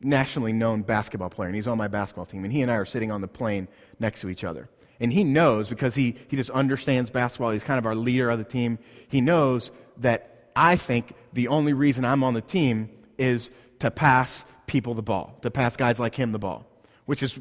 nationally 0.00 0.52
known 0.52 0.82
basketball 0.82 1.30
player, 1.30 1.48
and 1.48 1.56
he's 1.56 1.66
on 1.66 1.78
my 1.78 1.88
basketball 1.88 2.26
team. 2.26 2.44
And 2.44 2.52
he 2.52 2.62
and 2.62 2.70
I 2.70 2.76
are 2.76 2.84
sitting 2.84 3.10
on 3.10 3.20
the 3.20 3.28
plane 3.28 3.68
next 3.98 4.20
to 4.22 4.28
each 4.28 4.44
other. 4.44 4.68
And 4.98 5.12
he 5.12 5.24
knows, 5.24 5.68
because 5.68 5.94
he, 5.94 6.16
he 6.28 6.36
just 6.36 6.50
understands 6.50 7.10
basketball, 7.10 7.50
he's 7.50 7.64
kind 7.64 7.78
of 7.78 7.86
our 7.86 7.94
leader 7.94 8.28
of 8.30 8.38
the 8.38 8.44
team, 8.44 8.78
he 9.08 9.20
knows 9.20 9.70
that 9.98 10.50
I 10.54 10.76
think 10.76 11.14
the 11.32 11.48
only 11.48 11.72
reason 11.72 12.04
I'm 12.04 12.22
on 12.22 12.34
the 12.34 12.40
team 12.40 12.90
is 13.16 13.50
to 13.78 13.90
pass 13.90 14.44
people 14.66 14.94
the 14.94 15.02
ball, 15.02 15.38
to 15.42 15.50
pass 15.50 15.76
guys 15.76 15.98
like 15.98 16.14
him 16.14 16.32
the 16.32 16.38
ball, 16.38 16.66
which 17.06 17.22
is 17.22 17.38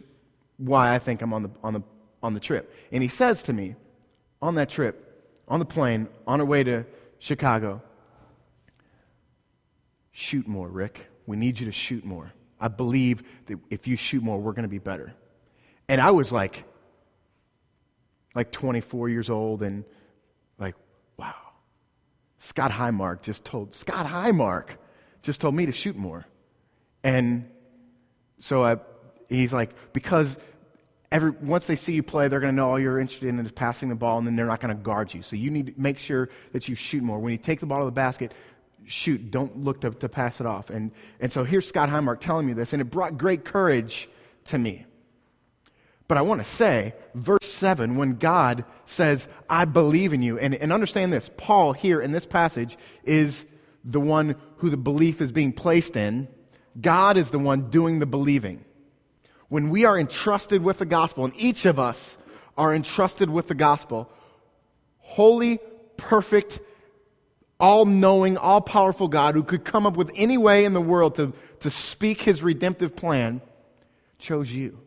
why 0.58 0.94
I 0.94 1.00
think 1.00 1.22
I'm 1.22 1.34
on 1.34 1.44
the, 1.44 1.50
on 1.64 1.74
the, 1.74 1.82
on 2.24 2.34
the 2.34 2.40
trip. 2.40 2.74
And 2.92 3.04
he 3.04 3.10
says 3.10 3.44
to 3.44 3.54
me 3.54 3.76
on 4.42 4.56
that 4.56 4.70
trip, 4.70 5.06
on 5.48 5.60
the 5.60 5.66
plane, 5.66 6.08
on 6.28 6.40
our 6.40 6.46
way 6.46 6.64
to 6.64 6.86
Chicago, 7.20 7.82
shoot 10.12 10.48
more, 10.48 10.68
Rick. 10.68 11.06
We 11.26 11.38
need 11.38 11.60
you 11.60 11.66
to 11.66 11.72
shoot 11.72 12.06
more. 12.06 12.32
I 12.60 12.68
believe 12.68 13.24
that 13.48 13.58
if 13.70 13.88
you 13.88 13.96
shoot 13.96 14.24
more, 14.24 14.40
we're 14.40 14.54
going 14.54 14.64
to 14.64 14.70
be 14.70 14.80
better. 14.80 15.14
And 15.88 16.00
I 16.00 16.12
was 16.12 16.32
like, 16.32 16.66
like 18.36 18.52
24 18.52 19.10
years 19.10 19.30
old 19.30 19.64
and 19.64 19.84
like, 20.58 20.76
wow. 21.18 21.36
Scott 22.40 22.72
Highmark 22.72 23.22
just 23.22 23.44
told, 23.44 23.76
Scott 23.76 24.06
Highmark 24.06 24.70
just 25.22 25.42
told 25.42 25.56
me 25.56 25.66
to 25.66 25.72
shoot 25.72 25.96
more. 25.96 26.26
And 27.04 27.50
so 28.40 28.64
I, 28.64 28.78
he's 29.28 29.54
like, 29.54 29.72
because 29.94 30.38
every, 31.12 31.32
once 31.32 31.68
they 31.68 31.76
see 31.76 31.94
you 31.94 32.04
play, 32.04 32.28
they're 32.28 32.40
going 32.40 32.54
to 32.54 32.56
know 32.56 32.70
all 32.70 32.80
you're 32.80 33.00
interested 33.00 33.30
in 33.30 33.40
is 33.40 33.52
passing 33.52 33.90
the 33.90 33.96
ball, 33.96 34.18
and 34.18 34.28
then 34.28 34.36
they're 34.36 34.46
not 34.46 34.60
going 34.60 34.76
to 34.76 34.82
guard 34.82 35.14
you. 35.14 35.22
So 35.22 35.36
you 35.36 35.50
need 35.50 35.68
to 35.68 35.74
make 35.78 35.98
sure 35.98 36.30
that 36.54 36.68
you 36.68 36.76
shoot 36.76 37.04
more. 37.04 37.20
When 37.20 37.32
you 37.32 37.38
take 37.38 37.60
the 37.60 37.66
ball 37.66 37.80
to 37.80 37.86
the 37.86 37.92
basket, 37.92 38.34
shoot. 38.86 39.32
Don't 39.32 39.64
look 39.64 39.82
to, 39.82 39.92
to 39.92 40.10
pass 40.10 40.40
it 40.40 40.46
off. 40.46 40.70
And, 40.70 40.92
and 41.20 41.32
so 41.32 41.44
here's 41.44 41.68
Scott 41.68 41.90
Highmark 41.90 42.20
telling 42.20 42.46
me 42.46 42.54
this, 42.54 42.74
and 42.74 42.82
it 42.82 42.86
brought 42.86 43.18
great 43.18 43.46
courage 43.46 44.10
to 44.46 44.58
me. 44.58 44.86
But 46.08 46.18
I 46.18 46.24
want 46.24 46.42
to 46.42 46.50
say, 46.50 46.96
verse 47.14 47.46
7, 47.46 47.96
when 47.96 48.16
God 48.16 48.66
says, 48.86 49.28
I 49.48 49.66
believe 49.66 50.12
in 50.12 50.24
you, 50.24 50.40
and, 50.40 50.56
and 50.56 50.74
understand 50.74 51.14
this, 51.14 51.30
Paul 51.38 51.74
here 51.74 52.02
in 52.02 52.12
this 52.12 52.26
passage 52.26 52.78
is 53.04 53.46
the 53.86 54.00
one 54.00 54.36
who 54.58 54.72
the 54.72 54.78
belief 54.78 55.22
is 55.22 55.32
being 55.32 55.54
placed 55.54 55.96
in. 55.96 56.28
God 56.82 57.16
is 57.16 57.30
the 57.30 57.38
one 57.38 57.70
doing 57.70 58.00
the 58.00 58.08
believing. 58.08 58.66
When 59.50 59.70
we 59.70 59.86
are 59.86 60.00
entrusted 60.00 60.64
with 60.64 60.80
the 60.80 60.86
gospel, 60.86 61.26
and 61.26 61.34
each 61.38 61.66
of 61.66 61.78
us 61.78 62.18
are 62.58 62.74
entrusted 62.74 63.30
with 63.30 63.48
the 63.48 63.56
gospel, 63.56 64.12
holy, 64.98 65.60
perfect, 65.96 66.60
all 67.60 67.86
knowing, 67.86 68.38
all 68.38 68.62
powerful 68.62 69.08
God 69.08 69.36
who 69.36 69.44
could 69.44 69.66
come 69.66 69.86
up 69.86 69.98
with 69.98 70.12
any 70.16 70.38
way 70.38 70.66
in 70.66 70.74
the 70.74 70.82
world 70.82 71.16
to, 71.16 71.34
to 71.60 71.70
speak 71.70 72.22
his 72.22 72.42
redemptive 72.42 72.96
plan 72.96 73.42
chose 74.18 74.52
you. 74.52 74.80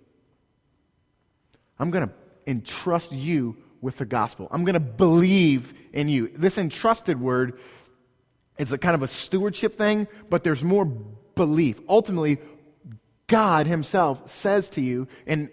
I'm 1.79 1.91
going 1.91 2.09
to 2.09 2.15
entrust 2.47 3.13
you 3.13 3.57
with 3.81 3.99
the 3.99 4.05
gospel. 4.07 4.49
I'm 4.51 4.65
going 4.65 4.75
to 4.75 4.81
believe 4.81 5.75
in 5.93 6.09
you. 6.09 6.31
This 6.35 6.57
entrusted 6.57 7.21
word 7.21 7.59
is 8.59 8.73
a 8.73 8.79
kind 8.79 8.95
of 8.95 9.03
a 9.03 9.09
stewardship 9.09 9.77
thing, 9.77 10.07
but 10.31 10.45
there's 10.45 10.63
more 10.63 10.85
belief. 10.85 11.81
Ultimately, 11.89 12.39
God 13.27 13.67
Himself 13.67 14.29
says 14.29 14.69
to 14.71 14.81
you, 14.81 15.09
and 15.27 15.51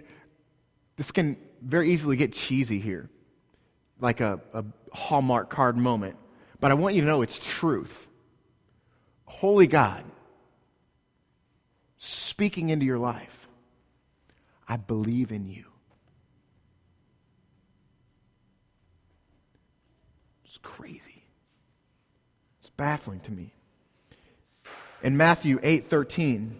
this 0.95 1.11
can 1.11 1.37
very 1.61 1.91
easily 1.91 2.15
get 2.15 2.33
cheesy 2.33 2.79
here, 2.79 3.09
like 3.99 4.21
a, 4.21 4.39
a 4.53 4.63
Hallmark 4.93 5.49
card 5.49 5.77
moment. 5.77 6.15
But 6.59 6.71
I 6.71 6.73
want 6.73 6.95
you 6.95 7.01
to 7.01 7.07
know 7.07 7.21
it's 7.21 7.39
truth. 7.39 8.07
Holy 9.25 9.67
God, 9.67 10.03
speaking 11.99 12.69
into 12.69 12.85
your 12.85 12.97
life, 12.97 13.47
I 14.67 14.77
believe 14.77 15.31
in 15.31 15.47
you. 15.47 15.65
It's 20.45 20.57
crazy. 20.57 21.23
It's 22.59 22.69
baffling 22.71 23.19
to 23.21 23.31
me. 23.31 23.53
In 25.01 25.15
Matthew 25.15 25.59
8 25.63 25.85
13, 25.85 26.59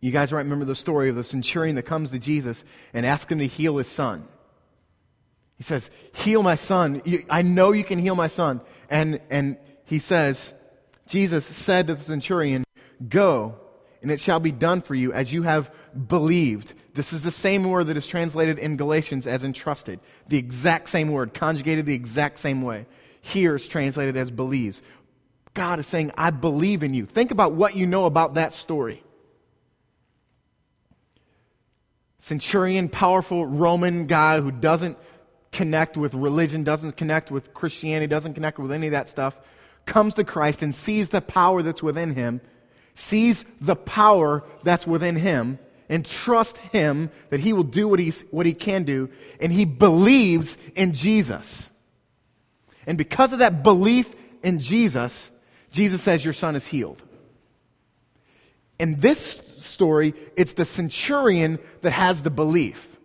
you 0.00 0.10
guys 0.10 0.32
might 0.32 0.40
remember 0.40 0.64
the 0.64 0.74
story 0.74 1.08
of 1.08 1.16
the 1.16 1.24
centurion 1.24 1.76
that 1.76 1.82
comes 1.82 2.10
to 2.10 2.18
Jesus 2.18 2.64
and 2.94 3.04
asks 3.04 3.30
him 3.30 3.38
to 3.38 3.46
heal 3.46 3.76
his 3.76 3.88
son. 3.88 4.26
He 5.60 5.64
says, 5.64 5.90
Heal 6.14 6.42
my 6.42 6.54
son. 6.54 7.02
I 7.28 7.42
know 7.42 7.72
you 7.72 7.84
can 7.84 7.98
heal 7.98 8.14
my 8.14 8.28
son. 8.28 8.62
And, 8.88 9.20
and 9.28 9.58
he 9.84 9.98
says, 9.98 10.54
Jesus 11.06 11.44
said 11.44 11.88
to 11.88 11.96
the 11.96 12.02
centurion, 12.02 12.64
Go, 13.06 13.56
and 14.00 14.10
it 14.10 14.22
shall 14.22 14.40
be 14.40 14.52
done 14.52 14.80
for 14.80 14.94
you 14.94 15.12
as 15.12 15.34
you 15.34 15.42
have 15.42 15.70
believed. 16.08 16.72
This 16.94 17.12
is 17.12 17.22
the 17.22 17.30
same 17.30 17.68
word 17.68 17.88
that 17.88 17.98
is 17.98 18.06
translated 18.06 18.58
in 18.58 18.78
Galatians 18.78 19.26
as 19.26 19.44
entrusted. 19.44 20.00
The 20.28 20.38
exact 20.38 20.88
same 20.88 21.12
word, 21.12 21.34
conjugated 21.34 21.84
the 21.84 21.92
exact 21.92 22.38
same 22.38 22.62
way. 22.62 22.86
Here 23.20 23.54
is 23.54 23.68
translated 23.68 24.16
as 24.16 24.30
believes. 24.30 24.80
God 25.52 25.78
is 25.78 25.86
saying, 25.86 26.12
I 26.16 26.30
believe 26.30 26.82
in 26.82 26.94
you. 26.94 27.04
Think 27.04 27.32
about 27.32 27.52
what 27.52 27.76
you 27.76 27.86
know 27.86 28.06
about 28.06 28.32
that 28.36 28.54
story. 28.54 29.02
Centurion, 32.18 32.88
powerful 32.88 33.44
Roman 33.44 34.06
guy 34.06 34.40
who 34.40 34.50
doesn't 34.50 34.96
connect 35.52 35.96
with 35.96 36.14
religion, 36.14 36.64
doesn't 36.64 36.96
connect 36.96 37.30
with 37.30 37.52
Christianity, 37.54 38.06
doesn't 38.06 38.34
connect 38.34 38.58
with 38.58 38.72
any 38.72 38.86
of 38.86 38.92
that 38.92 39.08
stuff, 39.08 39.36
comes 39.86 40.14
to 40.14 40.24
Christ 40.24 40.62
and 40.62 40.74
sees 40.74 41.08
the 41.08 41.20
power 41.20 41.62
that's 41.62 41.82
within 41.82 42.14
him, 42.14 42.40
sees 42.94 43.44
the 43.60 43.76
power 43.76 44.44
that's 44.62 44.86
within 44.86 45.16
him, 45.16 45.58
and 45.88 46.06
trusts 46.06 46.58
him 46.72 47.10
that 47.30 47.40
he 47.40 47.52
will 47.52 47.64
do 47.64 47.88
what, 47.88 47.98
he's, 47.98 48.22
what 48.30 48.46
he 48.46 48.54
can 48.54 48.84
do, 48.84 49.10
and 49.40 49.52
he 49.52 49.64
believes 49.64 50.56
in 50.76 50.92
Jesus. 50.92 51.70
And 52.86 52.96
because 52.96 53.32
of 53.32 53.40
that 53.40 53.62
belief 53.64 54.14
in 54.42 54.60
Jesus, 54.60 55.30
Jesus 55.72 56.02
says, 56.02 56.24
Your 56.24 56.34
son 56.34 56.54
is 56.56 56.66
healed. 56.66 57.02
In 58.78 59.00
this 59.00 59.20
story, 59.58 60.14
it's 60.36 60.54
the 60.54 60.64
centurion 60.64 61.58
that 61.82 61.90
has 61.90 62.22
the 62.22 62.30
belief 62.30 62.98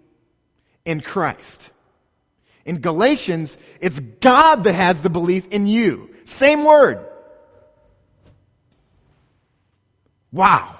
in 0.85 1.01
Christ. 1.01 1.71
In 2.65 2.81
Galatians, 2.81 3.57
it's 3.79 3.99
God 3.99 4.63
that 4.63 4.73
has 4.73 5.01
the 5.01 5.09
belief 5.09 5.47
in 5.49 5.67
you. 5.67 6.09
Same 6.25 6.63
word. 6.63 7.05
Wow. 10.31 10.75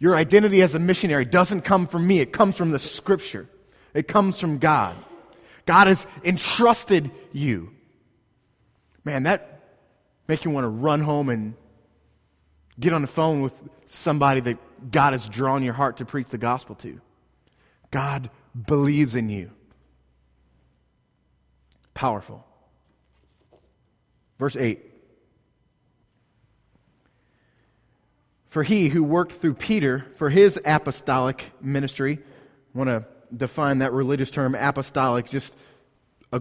Your 0.00 0.16
identity 0.16 0.62
as 0.62 0.74
a 0.74 0.78
missionary 0.78 1.24
doesn't 1.24 1.62
come 1.62 1.86
from 1.86 2.06
me, 2.06 2.20
it 2.20 2.32
comes 2.32 2.56
from 2.56 2.70
the 2.70 2.78
scripture, 2.78 3.48
it 3.94 4.08
comes 4.08 4.38
from 4.38 4.58
God. 4.58 4.94
God 5.66 5.86
has 5.86 6.06
entrusted 6.24 7.10
you. 7.32 7.70
Man, 9.04 9.24
that 9.24 9.60
makes 10.26 10.44
you 10.44 10.50
want 10.50 10.64
to 10.64 10.68
run 10.68 11.00
home 11.00 11.28
and 11.28 11.54
get 12.78 12.92
on 12.92 13.02
the 13.02 13.08
phone 13.08 13.42
with 13.42 13.52
somebody 13.86 14.40
that 14.40 14.90
God 14.90 15.12
has 15.12 15.28
drawn 15.28 15.62
your 15.62 15.74
heart 15.74 15.98
to 15.98 16.04
preach 16.04 16.28
the 16.28 16.38
gospel 16.38 16.74
to. 16.76 17.00
God 17.90 18.30
believes 18.66 19.14
in 19.14 19.28
you. 19.28 19.50
Powerful. 21.94 22.44
Verse 24.38 24.56
8. 24.56 24.84
For 28.48 28.62
he 28.62 28.88
who 28.88 29.04
worked 29.04 29.32
through 29.32 29.54
Peter 29.54 30.06
for 30.16 30.30
his 30.30 30.58
apostolic 30.64 31.52
ministry, 31.60 32.18
I 32.74 32.78
want 32.78 32.88
to 32.88 33.06
define 33.36 33.78
that 33.78 33.92
religious 33.92 34.30
term 34.30 34.54
apostolic, 34.54 35.28
just 35.28 35.54
a, 36.32 36.40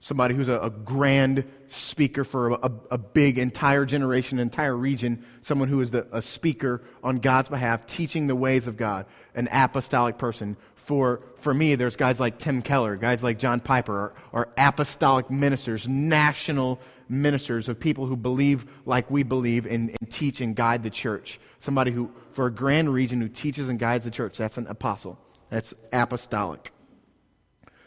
somebody 0.00 0.34
who's 0.34 0.48
a, 0.48 0.58
a, 0.58 0.70
grand 0.70 1.44
speaker 1.66 2.24
for 2.24 2.52
a, 2.52 2.70
a, 2.92 2.98
big 2.98 3.38
entire 3.38 3.84
generation, 3.84 4.38
entire 4.38 4.76
region, 4.76 5.24
someone 5.42 5.68
who 5.68 5.80
is 5.80 5.90
the, 5.90 6.06
a 6.12 6.22
speaker 6.22 6.82
on 7.02 7.18
God's 7.18 7.48
behalf, 7.48 7.86
teaching 7.86 8.26
the 8.26 8.36
ways 8.36 8.66
of 8.66 8.76
God, 8.76 9.04
an 9.34 9.48
apostolic 9.52 10.16
person 10.16 10.56
for, 10.84 11.22
for 11.38 11.54
me, 11.54 11.76
there's 11.76 11.96
guys 11.96 12.20
like 12.20 12.38
Tim 12.38 12.60
Keller, 12.60 12.96
guys 12.96 13.22
like 13.22 13.38
John 13.38 13.58
Piper, 13.58 14.12
are, 14.34 14.50
apostolic 14.58 15.30
ministers, 15.30 15.88
national 15.88 16.78
ministers 17.08 17.70
of 17.70 17.80
people 17.80 18.04
who 18.04 18.16
believe 18.16 18.66
like 18.84 19.10
we 19.10 19.22
believe 19.22 19.64
and, 19.64 19.96
and 19.98 20.10
teach 20.10 20.42
and 20.42 20.54
guide 20.54 20.82
the 20.82 20.90
church. 20.90 21.40
Somebody 21.60 21.90
who, 21.90 22.10
for 22.32 22.46
a 22.46 22.50
grand 22.50 22.92
region, 22.92 23.22
who 23.22 23.30
teaches 23.30 23.70
and 23.70 23.78
guides 23.78 24.04
the 24.04 24.10
church. 24.10 24.36
That's 24.36 24.58
an 24.58 24.66
apostle. 24.66 25.18
That's 25.48 25.72
apostolic. 25.90 26.70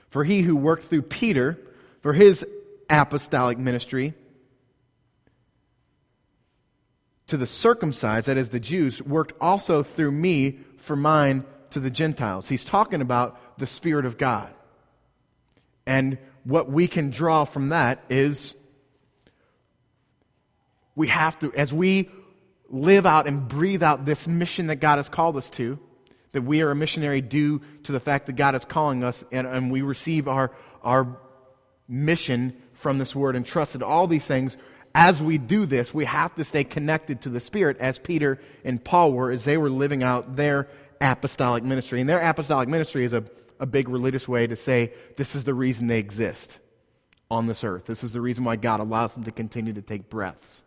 For 0.09 0.23
he 0.23 0.41
who 0.41 0.55
worked 0.55 0.85
through 0.85 1.03
Peter 1.03 1.59
for 2.01 2.13
his 2.13 2.43
apostolic 2.89 3.59
ministry 3.59 4.15
to 7.27 7.37
the 7.37 7.45
circumcised, 7.45 8.27
that 8.27 8.37
is 8.37 8.49
the 8.49 8.59
Jews, 8.59 9.03
worked 9.03 9.33
also 9.39 9.83
through 9.83 10.13
me 10.13 10.59
for 10.77 10.95
mine 10.95 11.45
to 11.71 11.79
the 11.79 11.89
Gentiles. 11.89 12.47
He's 12.49 12.63
talking 12.63 13.01
about 13.01 13.57
the 13.57 13.67
Spirit 13.67 14.05
of 14.05 14.17
God. 14.17 14.53
And 15.85 16.17
what 16.43 16.69
we 16.69 16.87
can 16.87 17.09
draw 17.09 17.45
from 17.45 17.69
that 17.69 18.03
is 18.09 18.55
we 20.95 21.07
have 21.07 21.37
to, 21.39 21.53
as 21.53 21.73
we 21.73 22.09
live 22.69 23.05
out 23.05 23.27
and 23.27 23.47
breathe 23.47 23.83
out 23.83 24.05
this 24.05 24.27
mission 24.27 24.67
that 24.67 24.77
God 24.77 24.97
has 24.97 25.09
called 25.09 25.37
us 25.37 25.49
to, 25.51 25.79
that 26.33 26.41
we 26.41 26.61
are 26.61 26.71
a 26.71 26.75
missionary 26.75 27.21
due 27.21 27.61
to 27.83 27.91
the 27.91 27.99
fact 27.99 28.25
that 28.25 28.35
God 28.35 28.55
is 28.55 28.65
calling 28.65 29.03
us 29.03 29.23
and, 29.31 29.47
and 29.47 29.71
we 29.71 29.81
receive 29.81 30.27
our, 30.27 30.51
our 30.83 31.17
mission 31.87 32.61
from 32.73 32.97
this 32.97 33.15
word 33.15 33.35
and 33.35 33.45
trusted 33.45 33.81
all 33.81 34.07
these 34.07 34.25
things. 34.25 34.57
As 34.93 35.21
we 35.21 35.37
do 35.37 35.65
this, 35.65 35.93
we 35.93 36.05
have 36.05 36.35
to 36.35 36.43
stay 36.43 36.63
connected 36.63 37.21
to 37.21 37.29
the 37.29 37.39
Spirit 37.39 37.77
as 37.79 37.99
Peter 37.99 38.39
and 38.63 38.83
Paul 38.83 39.11
were 39.13 39.31
as 39.31 39.45
they 39.45 39.57
were 39.57 39.69
living 39.69 40.03
out 40.03 40.35
their 40.35 40.67
apostolic 41.01 41.63
ministry. 41.63 42.01
And 42.01 42.09
their 42.09 42.19
apostolic 42.19 42.69
ministry 42.69 43.05
is 43.05 43.13
a, 43.13 43.23
a 43.59 43.65
big 43.65 43.89
religious 43.89 44.27
way 44.27 44.47
to 44.47 44.55
say 44.55 44.93
this 45.15 45.35
is 45.35 45.43
the 45.43 45.53
reason 45.53 45.87
they 45.87 45.99
exist 45.99 46.59
on 47.29 47.47
this 47.47 47.63
earth. 47.63 47.85
This 47.85 48.03
is 48.03 48.13
the 48.13 48.21
reason 48.21 48.43
why 48.43 48.55
God 48.55 48.79
allows 48.79 49.13
them 49.13 49.23
to 49.25 49.31
continue 49.31 49.73
to 49.73 49.81
take 49.81 50.09
breaths, 50.09 50.63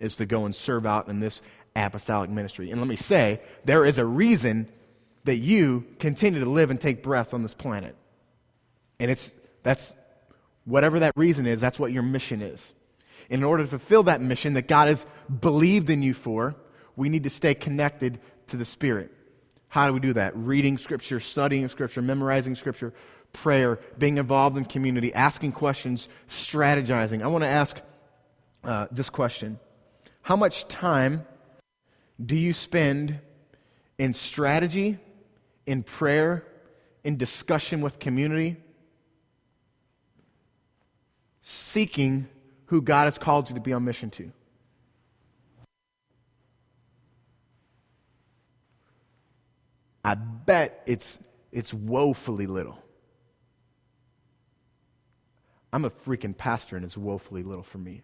is 0.00 0.16
to 0.16 0.26
go 0.26 0.44
and 0.44 0.54
serve 0.54 0.86
out 0.86 1.08
in 1.08 1.20
this 1.20 1.40
apostolic 1.76 2.30
ministry. 2.30 2.70
And 2.70 2.80
let 2.80 2.88
me 2.88 2.96
say, 2.96 3.40
there 3.64 3.84
is 3.84 3.98
a 3.98 4.04
reason 4.04 4.68
that 5.24 5.36
you 5.36 5.86
continue 5.98 6.40
to 6.40 6.50
live 6.50 6.70
and 6.70 6.80
take 6.80 7.02
breaths 7.02 7.32
on 7.32 7.42
this 7.42 7.54
planet. 7.54 7.96
And 9.00 9.10
it's 9.10 9.32
that's 9.62 9.94
whatever 10.64 11.00
that 11.00 11.16
reason 11.16 11.46
is, 11.46 11.60
that's 11.60 11.78
what 11.78 11.92
your 11.92 12.02
mission 12.02 12.42
is. 12.42 12.72
And 13.30 13.40
in 13.40 13.44
order 13.44 13.64
to 13.64 13.68
fulfill 13.68 14.02
that 14.04 14.20
mission 14.20 14.52
that 14.54 14.68
God 14.68 14.88
has 14.88 15.06
believed 15.40 15.88
in 15.88 16.02
you 16.02 16.12
for, 16.12 16.54
we 16.96 17.08
need 17.08 17.24
to 17.24 17.30
stay 17.30 17.54
connected 17.54 18.20
to 18.48 18.56
the 18.56 18.64
Spirit. 18.64 19.10
How 19.74 19.88
do 19.88 19.92
we 19.92 19.98
do 19.98 20.12
that? 20.12 20.36
Reading 20.36 20.78
Scripture, 20.78 21.18
studying 21.18 21.66
Scripture, 21.66 22.00
memorizing 22.00 22.54
Scripture, 22.54 22.94
prayer, 23.32 23.80
being 23.98 24.18
involved 24.18 24.56
in 24.56 24.64
community, 24.64 25.12
asking 25.12 25.50
questions, 25.50 26.08
strategizing. 26.28 27.24
I 27.24 27.26
want 27.26 27.42
to 27.42 27.48
ask 27.48 27.80
uh, 28.62 28.86
this 28.92 29.10
question 29.10 29.58
How 30.22 30.36
much 30.36 30.68
time 30.68 31.26
do 32.24 32.36
you 32.36 32.52
spend 32.52 33.18
in 33.98 34.12
strategy, 34.12 34.96
in 35.66 35.82
prayer, 35.82 36.46
in 37.02 37.16
discussion 37.16 37.80
with 37.80 37.98
community, 37.98 38.58
seeking 41.42 42.28
who 42.66 42.80
God 42.80 43.06
has 43.06 43.18
called 43.18 43.48
you 43.48 43.56
to 43.56 43.60
be 43.60 43.72
on 43.72 43.84
mission 43.84 44.10
to? 44.10 44.30
I 50.04 50.14
bet 50.14 50.82
it's, 50.86 51.18
it's 51.50 51.72
woefully 51.72 52.46
little. 52.46 52.78
I'm 55.72 55.84
a 55.84 55.90
freaking 55.90 56.36
pastor, 56.36 56.76
and 56.76 56.84
it's 56.84 56.96
woefully 56.96 57.42
little 57.42 57.64
for 57.64 57.78
me. 57.78 58.02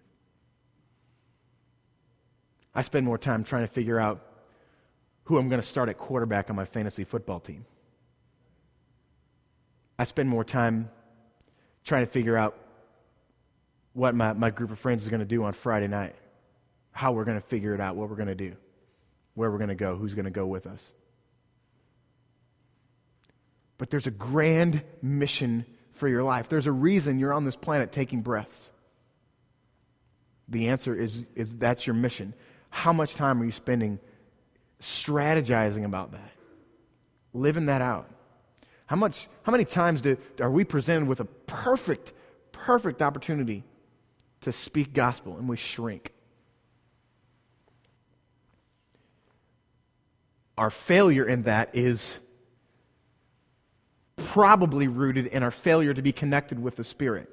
I 2.75 2.83
spend 2.83 3.05
more 3.05 3.19
time 3.19 3.45
trying 3.45 3.63
to 3.63 3.73
figure 3.73 4.01
out 4.01 4.27
who 5.25 5.39
I'm 5.39 5.49
going 5.49 5.61
to 5.61 5.67
start 5.67 5.89
at 5.89 5.99
quarterback 5.99 6.51
on 6.51 6.57
my 6.57 6.65
fantasy 6.65 7.05
football 7.05 7.39
team. 7.39 7.65
I 9.99 10.05
spend 10.05 10.29
more 10.29 10.45
time 10.45 10.91
trying 11.85 12.05
to 12.05 12.11
figure 12.11 12.37
out 12.37 12.57
what 13.93 14.15
my, 14.15 14.33
my 14.33 14.51
group 14.51 14.71
of 14.71 14.79
friends 14.79 15.03
is 15.03 15.09
going 15.09 15.21
to 15.21 15.27
do 15.27 15.45
on 15.45 15.53
Friday 15.53 15.89
night, 15.89 16.15
how 16.93 17.13
we're 17.13 17.25
going 17.25 17.41
to 17.41 17.47
figure 17.47 17.75
it 17.75 17.81
out, 17.81 17.97
what 17.97 18.09
we're 18.09 18.17
going 18.17 18.29
to 18.29 18.35
do, 18.35 18.57
where 19.35 19.51
we're 19.51 19.59
going 19.59 19.69
to 19.69 19.75
go, 19.75 19.97
who's 19.97 20.15
going 20.15 20.25
to 20.25 20.31
go 20.31 20.47
with 20.47 20.67
us. 20.67 20.93
But 23.81 23.89
there's 23.89 24.07
a 24.07 24.11
grand 24.11 24.83
mission 25.01 25.65
for 25.93 26.07
your 26.07 26.23
life. 26.23 26.51
There's 26.51 26.67
a 26.67 26.73
reason 26.73 27.19
you're 27.19 27.33
on 27.33 27.47
this 27.47 27.57
planet 27.57 27.93
taking 27.93 28.21
breaths. 28.21 28.71
The 30.49 30.69
answer 30.69 30.95
is, 30.95 31.25
is 31.35 31.55
that's 31.57 31.87
your 31.87 31.95
mission. 31.95 32.35
How 32.69 32.93
much 32.93 33.15
time 33.15 33.41
are 33.41 33.45
you 33.47 33.51
spending 33.51 33.99
strategizing 34.83 35.87
about 35.87 36.13
that? 36.13 36.31
Living 37.33 37.67
that 37.67 37.81
out? 37.81 38.11
How, 38.85 38.97
much, 38.97 39.29
how 39.45 39.53
many 39.53 39.65
times 39.65 40.03
do, 40.03 40.19
are 40.41 40.51
we 40.51 40.65
presented 40.65 41.09
with 41.09 41.21
a 41.21 41.25
perfect, 41.25 42.13
perfect 42.53 43.01
opportunity 43.01 43.65
to 44.43 44.53
speak 44.53 44.93
gospel 44.93 45.39
and 45.39 45.49
we 45.49 45.57
shrink? 45.57 46.13
Our 50.59 50.69
failure 50.69 51.25
in 51.25 51.45
that 51.45 51.71
is 51.73 52.19
probably 54.29 54.89
rooted 54.89 55.27
in 55.27 55.43
our 55.43 55.51
failure 55.51 55.95
to 55.95 56.03
be 56.03 56.13
connected 56.13 56.59
with 56.59 56.77
the 56.77 56.85
Spirit. 56.85 57.29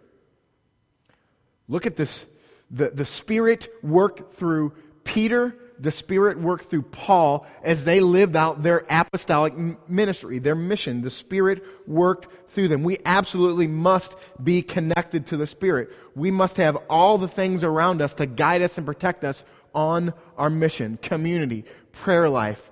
Look 1.67 1.86
at 1.86 1.95
this. 1.95 2.26
The, 2.71 2.89
the 2.89 3.06
Spirit 3.06 3.69
worked 3.82 4.36
through 4.36 4.73
Peter, 5.04 5.56
the 5.80 5.91
Spirit 5.91 6.39
worked 6.39 6.65
through 6.65 6.82
Paul 6.84 7.45
as 7.63 7.86
they 7.86 8.00
lived 8.00 8.36
out 8.36 8.63
their 8.63 8.84
apostolic 8.89 9.54
ministry, 9.88 10.39
their 10.39 10.56
mission. 10.56 11.02
The 11.02 11.10
Spirit 11.10 11.63
worked 11.88 12.50
through 12.50 12.69
them. 12.69 12.84
We 12.84 12.97
absolutely 13.06 13.67
must 13.67 14.15
be 14.43 14.62
connected 14.62 15.28
to 15.28 15.38
the 15.38 15.47
Spirit. 15.47 15.91
We 16.15 16.32
must 16.32 16.58
have 16.58 16.78
all 16.89 17.17
the 17.17 17.28
things 17.28 17.63
around 17.63 18.02
us 18.02 18.13
to 18.15 18.26
guide 18.26 18.62
us 18.62 18.78
and 18.78 18.86
protect 18.86 19.23
us 19.23 19.43
on 19.73 20.13
our 20.38 20.50
mission 20.50 20.97
community, 21.02 21.63
prayer 21.91 22.30
life, 22.30 22.69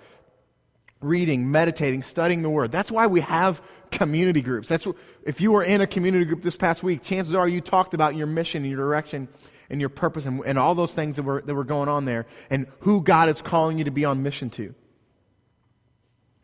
reading, 0.99 1.51
meditating, 1.51 2.03
studying 2.03 2.41
the 2.41 2.49
Word. 2.49 2.71
That's 2.71 2.91
why 2.91 3.07
we 3.07 3.21
have 3.21 3.61
community 3.95 4.41
groups. 4.41 4.69
That's 4.69 4.87
if 5.23 5.41
you 5.41 5.51
were 5.51 5.63
in 5.63 5.81
a 5.81 5.87
community 5.87 6.25
group 6.25 6.43
this 6.43 6.55
past 6.55 6.83
week, 6.83 7.01
chances 7.01 7.33
are 7.33 7.47
you 7.47 7.61
talked 7.61 7.93
about 7.93 8.15
your 8.15 8.27
mission 8.27 8.63
and 8.63 8.71
your 8.71 8.79
direction 8.79 9.27
and 9.69 9.79
your 9.79 9.89
purpose 9.89 10.25
and, 10.25 10.41
and 10.45 10.59
all 10.59 10.75
those 10.75 10.93
things 10.93 11.15
that 11.15 11.23
were, 11.23 11.41
that 11.41 11.55
were 11.55 11.63
going 11.63 11.89
on 11.89 12.05
there 12.05 12.25
and 12.49 12.67
who 12.81 13.01
God 13.01 13.29
is 13.29 13.41
calling 13.41 13.77
you 13.77 13.85
to 13.85 13.91
be 13.91 14.05
on 14.05 14.21
mission 14.21 14.49
to. 14.51 14.75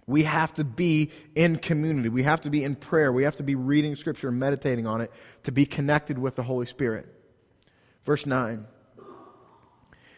We 0.07 0.23
have 0.23 0.53
to 0.55 0.63
be 0.63 1.11
in 1.35 1.57
community. 1.57 2.09
We 2.09 2.23
have 2.23 2.41
to 2.41 2.49
be 2.49 2.63
in 2.63 2.75
prayer. 2.75 3.11
We 3.11 3.23
have 3.23 3.35
to 3.37 3.43
be 3.43 3.55
reading 3.55 3.95
Scripture 3.95 4.29
and 4.29 4.39
meditating 4.39 4.87
on 4.87 5.01
it 5.01 5.11
to 5.43 5.51
be 5.51 5.65
connected 5.65 6.17
with 6.17 6.35
the 6.35 6.43
Holy 6.43 6.65
Spirit. 6.65 7.07
Verse 8.03 8.25
9. 8.25 8.65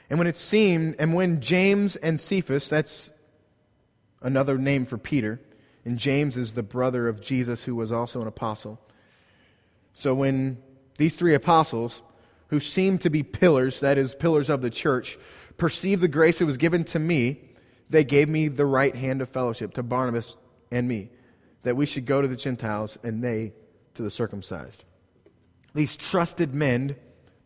And 0.09 0.19
when 0.19 0.27
it 0.27 0.37
seemed, 0.37 0.95
and 0.99 1.13
when 1.13 1.41
James 1.41 1.95
and 1.95 2.19
Cephas, 2.19 2.69
that's 2.69 3.09
another 4.21 4.57
name 4.57 4.85
for 4.85 4.97
Peter, 4.97 5.41
and 5.85 5.97
James 5.97 6.37
is 6.37 6.53
the 6.53 6.63
brother 6.63 7.07
of 7.07 7.21
Jesus, 7.21 7.63
who 7.63 7.75
was 7.75 7.91
also 7.91 8.21
an 8.21 8.27
apostle. 8.27 8.79
So 9.93 10.13
when 10.13 10.57
these 10.97 11.15
three 11.15 11.33
apostles, 11.33 12.01
who 12.47 12.59
seemed 12.59 13.01
to 13.01 13.09
be 13.09 13.23
pillars, 13.23 13.79
that 13.81 13.97
is, 13.97 14.15
pillars 14.15 14.49
of 14.49 14.61
the 14.61 14.69
church, 14.69 15.17
perceived 15.57 16.01
the 16.01 16.07
grace 16.07 16.39
that 16.39 16.45
was 16.45 16.57
given 16.57 16.83
to 16.85 16.99
me, 16.99 17.49
they 17.89 18.03
gave 18.03 18.29
me 18.29 18.47
the 18.47 18.65
right 18.65 18.95
hand 18.95 19.21
of 19.21 19.29
fellowship 19.29 19.73
to 19.73 19.83
Barnabas 19.83 20.35
and 20.71 20.87
me, 20.87 21.09
that 21.63 21.75
we 21.75 21.85
should 21.85 22.05
go 22.05 22.21
to 22.21 22.27
the 22.27 22.35
Gentiles 22.35 22.97
and 23.03 23.23
they 23.23 23.53
to 23.95 24.01
the 24.01 24.09
circumcised. 24.09 24.83
These 25.75 25.95
trusted 25.95 26.53
men 26.53 26.95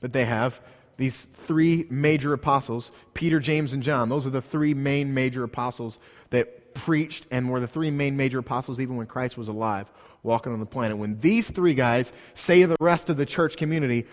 that 0.02 0.14
they 0.14 0.26
have, 0.26 0.62
these 0.98 1.26
three 1.34 1.86
major 1.90 2.34
apostles, 2.34 2.92
Peter, 3.14 3.40
James, 3.40 3.74
and 3.74 3.84
John, 3.84 4.10
those 4.10 4.26
are 4.26 4.32
the 4.32 4.42
three 4.42 4.74
main 4.74 5.14
major 5.14 5.44
apostles 5.44 5.98
that 6.30 6.57
preached 6.78 7.26
and 7.32 7.50
were 7.50 7.60
the 7.60 7.68
three 7.68 7.90
main 7.92 8.16
major 8.18 8.40
apostles 8.40 8.80
even 8.80 8.96
when 8.96 9.08
Christ 9.08 9.38
was 9.38 9.48
alive, 9.48 9.92
walking 10.24 10.54
on 10.54 10.60
the 10.60 10.66
planet. 10.66 10.98
When 10.98 11.20
these 11.20 11.50
three 11.50 11.74
guys 11.74 12.14
say 12.34 12.62
to 12.62 12.68
the 12.68 12.78
rest 12.80 13.10
of 13.10 13.18
the 13.18 13.26
church 13.26 13.58
community, 13.58 14.06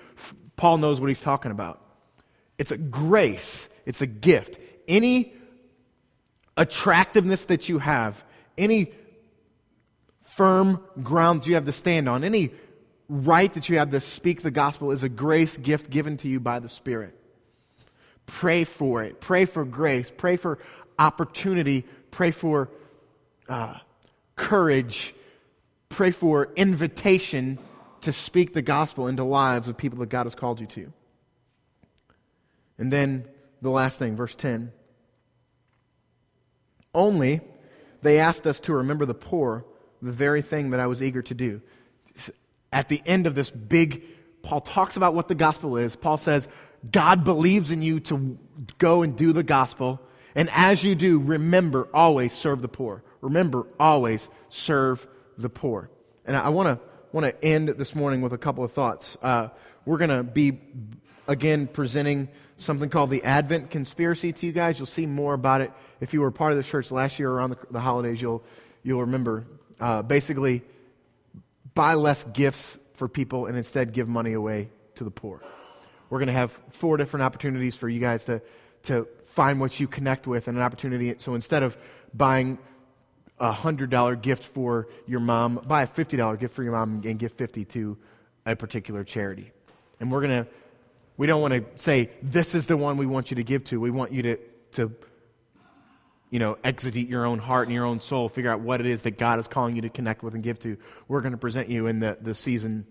Paul 0.56 0.78
knows 0.78 1.00
what 1.00 1.08
he's 1.08 1.20
talking 1.20 1.50
about. 1.50 1.80
It's 2.58 2.70
a 2.70 2.76
grace, 2.76 3.68
it's 3.84 4.00
a 4.00 4.06
gift. 4.06 4.58
Any 4.88 5.34
attractiveness 6.56 7.46
that 7.46 7.68
you 7.68 7.78
have, 7.78 8.22
any 8.56 8.92
firm 10.22 10.82
grounds 11.02 11.46
you 11.46 11.54
have 11.54 11.66
to 11.66 11.72
stand 11.72 12.08
on, 12.08 12.24
any 12.24 12.52
right 13.08 13.52
that 13.54 13.68
you 13.68 13.78
have 13.78 13.90
to 13.90 14.00
speak 14.00 14.42
the 14.42 14.50
gospel 14.50 14.90
is 14.90 15.02
a 15.02 15.08
grace 15.08 15.56
gift 15.56 15.90
given 15.90 16.16
to 16.18 16.28
you 16.28 16.40
by 16.40 16.58
the 16.58 16.68
Spirit. 16.68 17.18
Pray 18.26 18.64
for 18.64 19.02
it. 19.02 19.20
Pray 19.20 19.44
for 19.44 19.64
grace. 19.64 20.10
Pray 20.16 20.36
for 20.36 20.58
opportunity 20.98 21.84
Pray 22.14 22.30
for 22.30 22.70
uh, 23.48 23.74
courage. 24.36 25.16
Pray 25.88 26.12
for 26.12 26.48
invitation 26.54 27.58
to 28.02 28.12
speak 28.12 28.54
the 28.54 28.62
gospel 28.62 29.08
into 29.08 29.24
lives 29.24 29.66
of 29.66 29.76
people 29.76 29.98
that 29.98 30.10
God 30.10 30.26
has 30.26 30.36
called 30.36 30.60
you 30.60 30.68
to. 30.68 30.92
And 32.78 32.92
then 32.92 33.24
the 33.62 33.70
last 33.70 33.98
thing, 33.98 34.14
verse 34.14 34.36
10. 34.36 34.70
Only 36.94 37.40
they 38.02 38.20
asked 38.20 38.46
us 38.46 38.60
to 38.60 38.74
remember 38.74 39.06
the 39.06 39.14
poor, 39.14 39.64
the 40.00 40.12
very 40.12 40.40
thing 40.40 40.70
that 40.70 40.78
I 40.78 40.86
was 40.86 41.02
eager 41.02 41.22
to 41.22 41.34
do. 41.34 41.62
At 42.72 42.88
the 42.88 43.02
end 43.04 43.26
of 43.26 43.34
this 43.34 43.50
big, 43.50 44.04
Paul 44.42 44.60
talks 44.60 44.96
about 44.96 45.14
what 45.14 45.26
the 45.26 45.34
gospel 45.34 45.78
is. 45.78 45.96
Paul 45.96 46.18
says, 46.18 46.46
God 46.88 47.24
believes 47.24 47.72
in 47.72 47.82
you 47.82 47.98
to 47.98 48.38
go 48.78 49.02
and 49.02 49.16
do 49.16 49.32
the 49.32 49.42
gospel. 49.42 50.00
And 50.34 50.50
as 50.52 50.82
you 50.82 50.94
do, 50.94 51.18
remember 51.18 51.88
always 51.94 52.32
serve 52.32 52.60
the 52.60 52.68
poor. 52.68 53.02
Remember 53.20 53.66
always 53.78 54.28
serve 54.48 55.06
the 55.38 55.48
poor. 55.48 55.90
And 56.24 56.36
I 56.36 56.48
want 56.48 56.68
to 56.68 56.84
want 57.12 57.26
to 57.26 57.44
end 57.44 57.68
this 57.68 57.94
morning 57.94 58.20
with 58.22 58.32
a 58.32 58.38
couple 58.38 58.64
of 58.64 58.72
thoughts. 58.72 59.16
Uh, 59.22 59.48
we're 59.86 59.98
going 59.98 60.10
to 60.10 60.22
be 60.24 60.58
again 61.28 61.66
presenting 61.68 62.28
something 62.58 62.88
called 62.88 63.10
the 63.10 63.22
Advent 63.22 63.70
Conspiracy 63.70 64.32
to 64.32 64.46
you 64.46 64.52
guys. 64.52 64.78
You'll 64.78 64.86
see 64.86 65.06
more 65.06 65.34
about 65.34 65.60
it 65.60 65.72
if 66.00 66.12
you 66.12 66.20
were 66.20 66.30
part 66.30 66.52
of 66.52 66.58
the 66.58 66.64
church 66.64 66.90
last 66.90 67.18
year 67.18 67.30
around 67.30 67.50
the, 67.50 67.58
the 67.70 67.80
holidays. 67.80 68.20
You'll 68.20 68.42
you'll 68.82 69.02
remember. 69.02 69.46
Uh, 69.80 70.02
basically, 70.02 70.62
buy 71.74 71.94
less 71.94 72.24
gifts 72.24 72.78
for 72.94 73.08
people 73.08 73.46
and 73.46 73.56
instead 73.56 73.92
give 73.92 74.08
money 74.08 74.32
away 74.32 74.70
to 74.94 75.04
the 75.04 75.10
poor. 75.10 75.42
We're 76.10 76.18
going 76.18 76.28
to 76.28 76.34
have 76.34 76.58
four 76.70 76.96
different 76.96 77.24
opportunities 77.24 77.74
for 77.74 77.88
you 77.88 78.00
guys 78.00 78.24
to, 78.26 78.40
to 78.84 79.08
find 79.34 79.60
what 79.60 79.80
you 79.80 79.88
connect 79.88 80.28
with 80.28 80.46
and 80.46 80.56
an 80.56 80.62
opportunity. 80.62 81.12
So 81.18 81.34
instead 81.34 81.64
of 81.64 81.76
buying 82.14 82.56
a 83.40 83.52
$100 83.52 84.22
gift 84.22 84.44
for 84.44 84.86
your 85.08 85.18
mom, 85.18 85.60
buy 85.66 85.82
a 85.82 85.88
$50 85.88 86.38
gift 86.38 86.54
for 86.54 86.62
your 86.62 86.72
mom 86.72 87.02
and 87.04 87.18
give 87.18 87.32
50 87.32 87.64
to 87.64 87.98
a 88.46 88.54
particular 88.54 89.02
charity. 89.02 89.50
And 89.98 90.12
we're 90.12 90.20
going 90.20 90.44
to, 90.44 90.50
we 91.16 91.26
don't 91.26 91.40
want 91.40 91.52
to 91.52 91.64
say, 91.74 92.10
this 92.22 92.54
is 92.54 92.68
the 92.68 92.76
one 92.76 92.96
we 92.96 93.06
want 93.06 93.32
you 93.32 93.34
to 93.34 93.42
give 93.42 93.64
to. 93.64 93.80
We 93.80 93.90
want 93.90 94.12
you 94.12 94.22
to, 94.22 94.38
to 94.74 94.92
you 96.30 96.38
know, 96.38 96.56
exegete 96.64 97.08
your 97.08 97.26
own 97.26 97.40
heart 97.40 97.66
and 97.66 97.74
your 97.74 97.86
own 97.86 98.00
soul, 98.00 98.28
figure 98.28 98.52
out 98.52 98.60
what 98.60 98.78
it 98.78 98.86
is 98.86 99.02
that 99.02 99.18
God 99.18 99.40
is 99.40 99.48
calling 99.48 99.74
you 99.74 99.82
to 99.82 99.88
connect 99.88 100.22
with 100.22 100.34
and 100.34 100.44
give 100.44 100.60
to. 100.60 100.76
We're 101.08 101.22
going 101.22 101.32
to 101.32 101.38
present 101.38 101.68
you 101.68 101.88
in 101.88 101.98
the, 101.98 102.18
the 102.20 102.36
season 102.36 102.86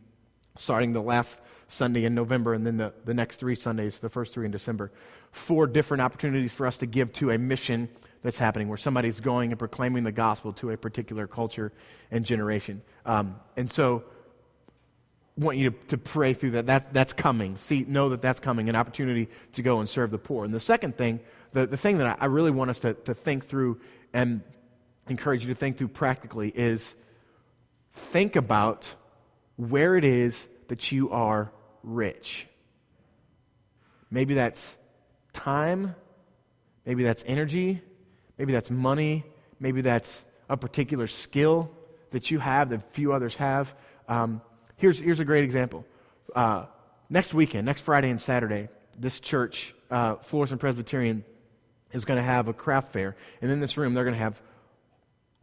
starting 0.58 0.94
the 0.94 1.02
last 1.02 1.40
Sunday 1.68 2.06
in 2.06 2.14
November 2.14 2.54
and 2.54 2.66
then 2.66 2.78
the, 2.78 2.94
the 3.06 3.14
next 3.14 3.38
three 3.38 3.56
Sundays, 3.56 4.00
the 4.00 4.10
first 4.10 4.34
three 4.34 4.46
in 4.46 4.52
December. 4.52 4.92
Four 5.32 5.68
different 5.68 6.02
opportunities 6.02 6.52
for 6.52 6.68
us 6.68 6.78
to 6.78 6.86
give 6.86 7.12
to 7.14 7.32
a 7.32 7.38
mission 7.38 7.90
that's 8.22 8.38
happening 8.38 8.70
where 8.70 8.78
somebody's 8.78 9.20
going 9.20 9.52
and 9.52 9.60
proclaiming 9.60 10.04
the 10.04 10.12
gospel 10.12 10.54
to 10.54 10.72
a 10.72 10.78
particular 10.78 11.28
culture 11.28 11.74
and 12.12 12.26
generation. 12.26 12.82
Um, 13.06 13.36
and 13.58 13.70
so, 13.70 14.04
want 15.36 15.58
you 15.58 15.72
to, 15.72 15.78
to 15.88 15.98
pray 15.98 16.34
through 16.34 16.52
that. 16.52 16.68
that. 16.68 16.94
That's 16.94 17.14
coming. 17.14 17.58
See, 17.58 17.86
know 17.88 18.10
that 18.10 18.22
that's 18.22 18.40
coming, 18.40 18.70
an 18.70 18.76
opportunity 18.76 19.30
to 19.54 19.62
go 19.62 19.80
and 19.80 19.90
serve 19.90 20.12
the 20.12 20.18
poor. 20.18 20.46
And 20.46 20.54
the 20.54 20.60
second 20.60 20.96
thing, 20.96 21.20
the, 21.54 21.66
the 21.66 21.78
thing 21.78 21.98
that 21.98 22.18
I 22.22 22.26
really 22.26 22.52
want 22.52 22.70
us 22.70 22.80
to, 22.80 22.94
to 22.94 23.14
think 23.14 23.48
through 23.48 23.80
and 24.14 24.42
encourage 25.10 25.46
you 25.46 25.54
to 25.54 25.60
think 25.60 25.78
through 25.78 25.90
practically 25.90 26.50
is 26.50 26.94
think 27.94 28.36
about 28.36 28.94
where 29.56 29.96
it 29.96 30.04
is 30.04 30.48
that 30.68 30.92
you 30.92 31.12
are 31.12 31.52
rich. 31.84 32.48
Maybe 34.10 34.34
that's 34.34 34.76
time, 35.34 35.96
maybe 36.86 37.04
that's 37.04 37.24
energy, 37.26 37.82
maybe 38.38 38.54
that's 38.54 38.70
money, 38.70 39.24
maybe 39.60 39.82
that's 39.82 40.24
a 40.50 40.58
particular 40.58 41.08
skill 41.08 41.72
that 42.12 42.30
you 42.30 42.40
have 42.40 42.70
that 42.70 42.94
few 42.94 43.14
others 43.14 43.36
have. 43.36 43.74
Um, 44.08 44.42
here's, 44.78 45.00
here's 45.00 45.20
a 45.20 45.26
great 45.26 45.44
example. 45.44 45.86
Uh, 46.36 46.66
next 47.10 47.34
weekend, 47.34 47.66
next 47.66 47.82
Friday 47.82 48.10
and 48.10 48.22
Saturday, 48.22 48.70
this 48.98 49.20
church, 49.20 49.74
uh, 49.90 50.16
Florissant 50.18 50.60
Presbyterian, 50.60 51.24
is 51.92 52.06
going 52.06 52.18
to 52.18 52.24
have 52.24 52.48
a 52.48 52.54
craft 52.54 52.92
fair. 52.92 53.16
And 53.42 53.52
in 53.52 53.60
this 53.60 53.78
room, 53.78 53.94
they're 53.94 54.04
going 54.04 54.16
to 54.16 54.22
have, 54.22 54.42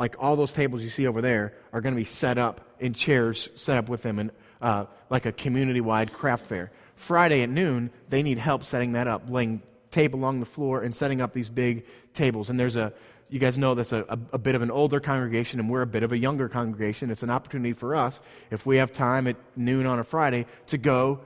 like 0.01 0.17
all 0.19 0.35
those 0.35 0.55
tables 0.55 0.83
you 0.83 0.89
see 0.89 1.07
over 1.07 1.21
there, 1.21 1.53
are 1.75 1.83
going 1.83 1.95
to 1.95 2.01
be 2.01 2.07
set 2.07 2.39
up 2.39 2.63
in 2.81 2.95
chairs 2.95 3.51
set 3.55 3.77
up 3.77 3.91
with 3.91 4.03
them, 4.03 4.19
and 4.19 4.31
uh, 4.63 4.87
like 5.11 5.27
a 5.27 5.33
community 5.33 5.83
wide 5.83 6.11
craft 6.11 6.47
fair. 6.47 6.73
Friday 6.97 7.43
at 7.43 7.51
noon, 7.51 7.91
they 8.09 8.23
need 8.23 8.39
help 8.39 8.65
setting 8.65 8.93
that 8.93 9.07
up, 9.07 9.25
laying 9.29 9.61
tape 9.91 10.15
along 10.15 10.41
the 10.41 10.47
floor 10.47 10.81
and 10.81 10.97
setting 10.97 11.21
up 11.21 11.35
these 11.35 11.51
big 11.51 11.85
tables. 12.15 12.49
And 12.49 12.59
there's 12.59 12.77
a, 12.77 12.95
you 13.29 13.39
guys 13.39 13.59
know 13.59 13.75
that's 13.75 13.93
a, 13.93 14.07
a, 14.09 14.19
a, 14.33 14.39
bit 14.39 14.55
of 14.55 14.63
an 14.63 14.71
older 14.71 15.01
congregation, 15.01 15.61
and 15.61 15.69
we're 15.69 15.83
a 15.83 15.87
bit 15.87 16.03
of 16.03 16.13
a 16.13 16.19
younger 16.19 16.49
congregation. 16.49 17.11
It's 17.11 17.23
an 17.23 17.29
opportunity 17.29 17.75
for 17.75 17.95
us, 17.95 18.21
if 18.51 18.65
we 18.65 18.79
have 18.79 18.95
time 18.95 19.27
at 19.27 19.37
noon 19.55 19.85
on 19.85 19.99
a 19.99 20.05
Friday, 20.05 20.47
to 20.69 20.79
go 20.79 21.21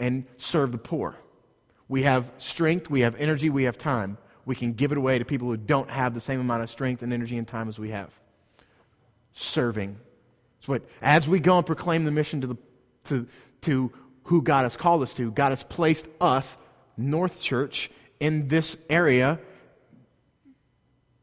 and 0.00 0.24
serve 0.38 0.72
the 0.72 0.78
poor. 0.78 1.16
We 1.86 2.04
have 2.04 2.32
strength, 2.38 2.88
we 2.88 3.00
have 3.00 3.14
energy, 3.16 3.50
we 3.50 3.64
have 3.64 3.76
time. 3.76 4.16
We 4.46 4.54
can 4.54 4.72
give 4.72 4.92
it 4.92 4.98
away 4.98 5.18
to 5.18 5.24
people 5.24 5.48
who 5.48 5.56
don't 5.56 5.90
have 5.90 6.14
the 6.14 6.20
same 6.20 6.40
amount 6.40 6.62
of 6.62 6.70
strength 6.70 7.02
and 7.02 7.12
energy 7.12 7.36
and 7.36 7.46
time 7.46 7.68
as 7.68 7.78
we 7.78 7.90
have. 7.90 8.10
Serving. 9.34 9.98
So, 10.60 10.72
what, 10.72 10.82
as 11.02 11.28
we 11.28 11.40
go 11.40 11.58
and 11.58 11.66
proclaim 11.66 12.04
the 12.04 12.10
mission 12.10 12.40
to, 12.40 12.46
the, 12.46 12.56
to, 13.06 13.26
to 13.62 13.92
who 14.24 14.40
God 14.40 14.62
has 14.62 14.76
called 14.76 15.02
us 15.02 15.12
to, 15.14 15.30
God 15.32 15.50
has 15.50 15.64
placed 15.64 16.06
us, 16.20 16.56
North 16.96 17.42
Church, 17.42 17.90
in 18.20 18.48
this 18.48 18.76
area, 18.88 19.38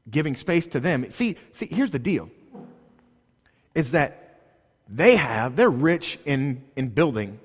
giving 0.09 0.35
space 0.35 0.67
to 0.67 0.79
them. 0.79 1.09
See, 1.09 1.37
see, 1.53 1.67
here's 1.67 1.91
the 1.91 1.99
deal 1.99 2.29
is 3.73 3.91
that 3.91 4.41
they 4.87 5.15
have, 5.15 5.55
they're 5.55 5.69
rich 5.69 6.19
in, 6.25 6.63
in 6.75 6.89
building, 6.89 7.39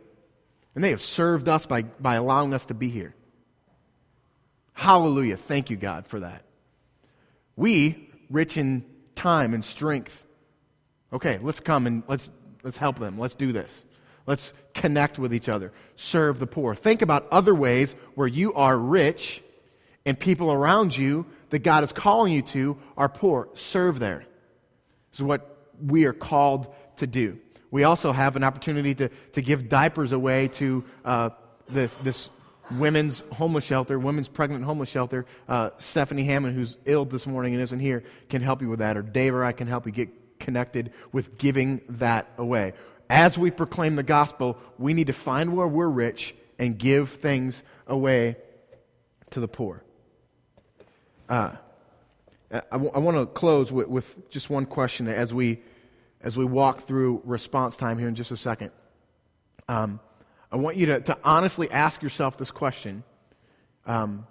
and 0.74 0.84
they 0.84 0.90
have 0.90 1.00
served 1.00 1.48
us 1.48 1.64
by, 1.64 1.82
by 1.82 2.16
allowing 2.16 2.52
us 2.52 2.66
to 2.66 2.74
be 2.74 2.90
here. 2.90 3.14
Hallelujah. 4.78 5.36
Thank 5.36 5.70
you, 5.70 5.76
God, 5.76 6.06
for 6.06 6.20
that. 6.20 6.44
We, 7.56 8.10
rich 8.30 8.56
in 8.56 8.84
time 9.16 9.52
and 9.52 9.64
strength. 9.64 10.24
Okay, 11.12 11.40
let's 11.42 11.58
come 11.58 11.88
and 11.88 12.04
let's, 12.06 12.30
let's 12.62 12.76
help 12.76 13.00
them. 13.00 13.18
Let's 13.18 13.34
do 13.34 13.52
this. 13.52 13.84
Let's 14.24 14.52
connect 14.74 15.18
with 15.18 15.34
each 15.34 15.48
other, 15.48 15.72
serve 15.96 16.38
the 16.38 16.46
poor. 16.46 16.76
Think 16.76 17.02
about 17.02 17.26
other 17.32 17.56
ways 17.56 17.96
where 18.14 18.28
you 18.28 18.54
are 18.54 18.78
rich 18.78 19.42
and 20.06 20.16
people 20.16 20.52
around 20.52 20.96
you 20.96 21.26
that 21.50 21.64
God 21.64 21.82
is 21.82 21.90
calling 21.90 22.32
you 22.32 22.42
to 22.42 22.78
are 22.96 23.08
poor. 23.08 23.48
Serve 23.54 23.98
there. 23.98 24.24
This 25.10 25.18
is 25.18 25.24
what 25.24 25.72
we 25.84 26.04
are 26.04 26.12
called 26.12 26.72
to 26.98 27.08
do. 27.08 27.40
We 27.72 27.82
also 27.82 28.12
have 28.12 28.36
an 28.36 28.44
opportunity 28.44 28.94
to, 28.94 29.08
to 29.32 29.42
give 29.42 29.68
diapers 29.68 30.12
away 30.12 30.46
to 30.48 30.84
uh, 31.04 31.30
this, 31.68 31.96
this 32.04 32.30
women's 32.72 33.22
homeless 33.32 33.64
shelter, 33.64 33.98
women's 33.98 34.28
pregnant 34.28 34.64
homeless 34.64 34.88
shelter. 34.88 35.26
Uh, 35.48 35.70
Stephanie 35.78 36.24
Hammond, 36.24 36.54
who's 36.54 36.76
ill 36.84 37.04
this 37.04 37.26
morning 37.26 37.54
and 37.54 37.62
isn't 37.62 37.80
here, 37.80 38.02
can 38.28 38.42
help 38.42 38.62
you 38.62 38.68
with 38.68 38.80
that. 38.80 38.96
Or 38.96 39.02
Dave 39.02 39.34
or 39.34 39.44
I 39.44 39.52
can 39.52 39.66
help 39.66 39.86
you 39.86 39.92
get 39.92 40.38
connected 40.38 40.92
with 41.12 41.38
giving 41.38 41.80
that 41.88 42.28
away 42.38 42.74
as 43.10 43.38
we 43.38 43.50
proclaim 43.50 43.96
the 43.96 44.02
gospel, 44.02 44.58
we 44.78 44.94
need 44.94 45.06
to 45.06 45.12
find 45.12 45.56
where 45.56 45.66
we're 45.66 45.88
rich 45.88 46.34
and 46.58 46.78
give 46.78 47.10
things 47.10 47.62
away 47.86 48.36
to 49.30 49.40
the 49.40 49.48
poor. 49.48 49.82
Uh, 51.28 51.52
I, 52.50 52.60
w- 52.72 52.90
I 52.94 52.98
want 52.98 53.16
to 53.16 53.26
close 53.26 53.70
with, 53.70 53.88
with 53.88 54.30
just 54.30 54.50
one 54.50 54.66
question 54.66 55.08
as 55.08 55.32
we, 55.32 55.60
as 56.22 56.36
we 56.36 56.44
walk 56.44 56.86
through 56.86 57.22
response 57.24 57.76
time 57.76 57.98
here 57.98 58.08
in 58.08 58.14
just 58.14 58.30
a 58.30 58.36
second. 58.36 58.70
Um, 59.68 60.00
I 60.50 60.56
want 60.56 60.76
you 60.76 60.86
to, 60.86 61.00
to 61.00 61.18
honestly 61.24 61.70
ask 61.70 62.02
yourself 62.02 62.36
this 62.38 62.50
question 62.50 63.04
um, 63.86 64.26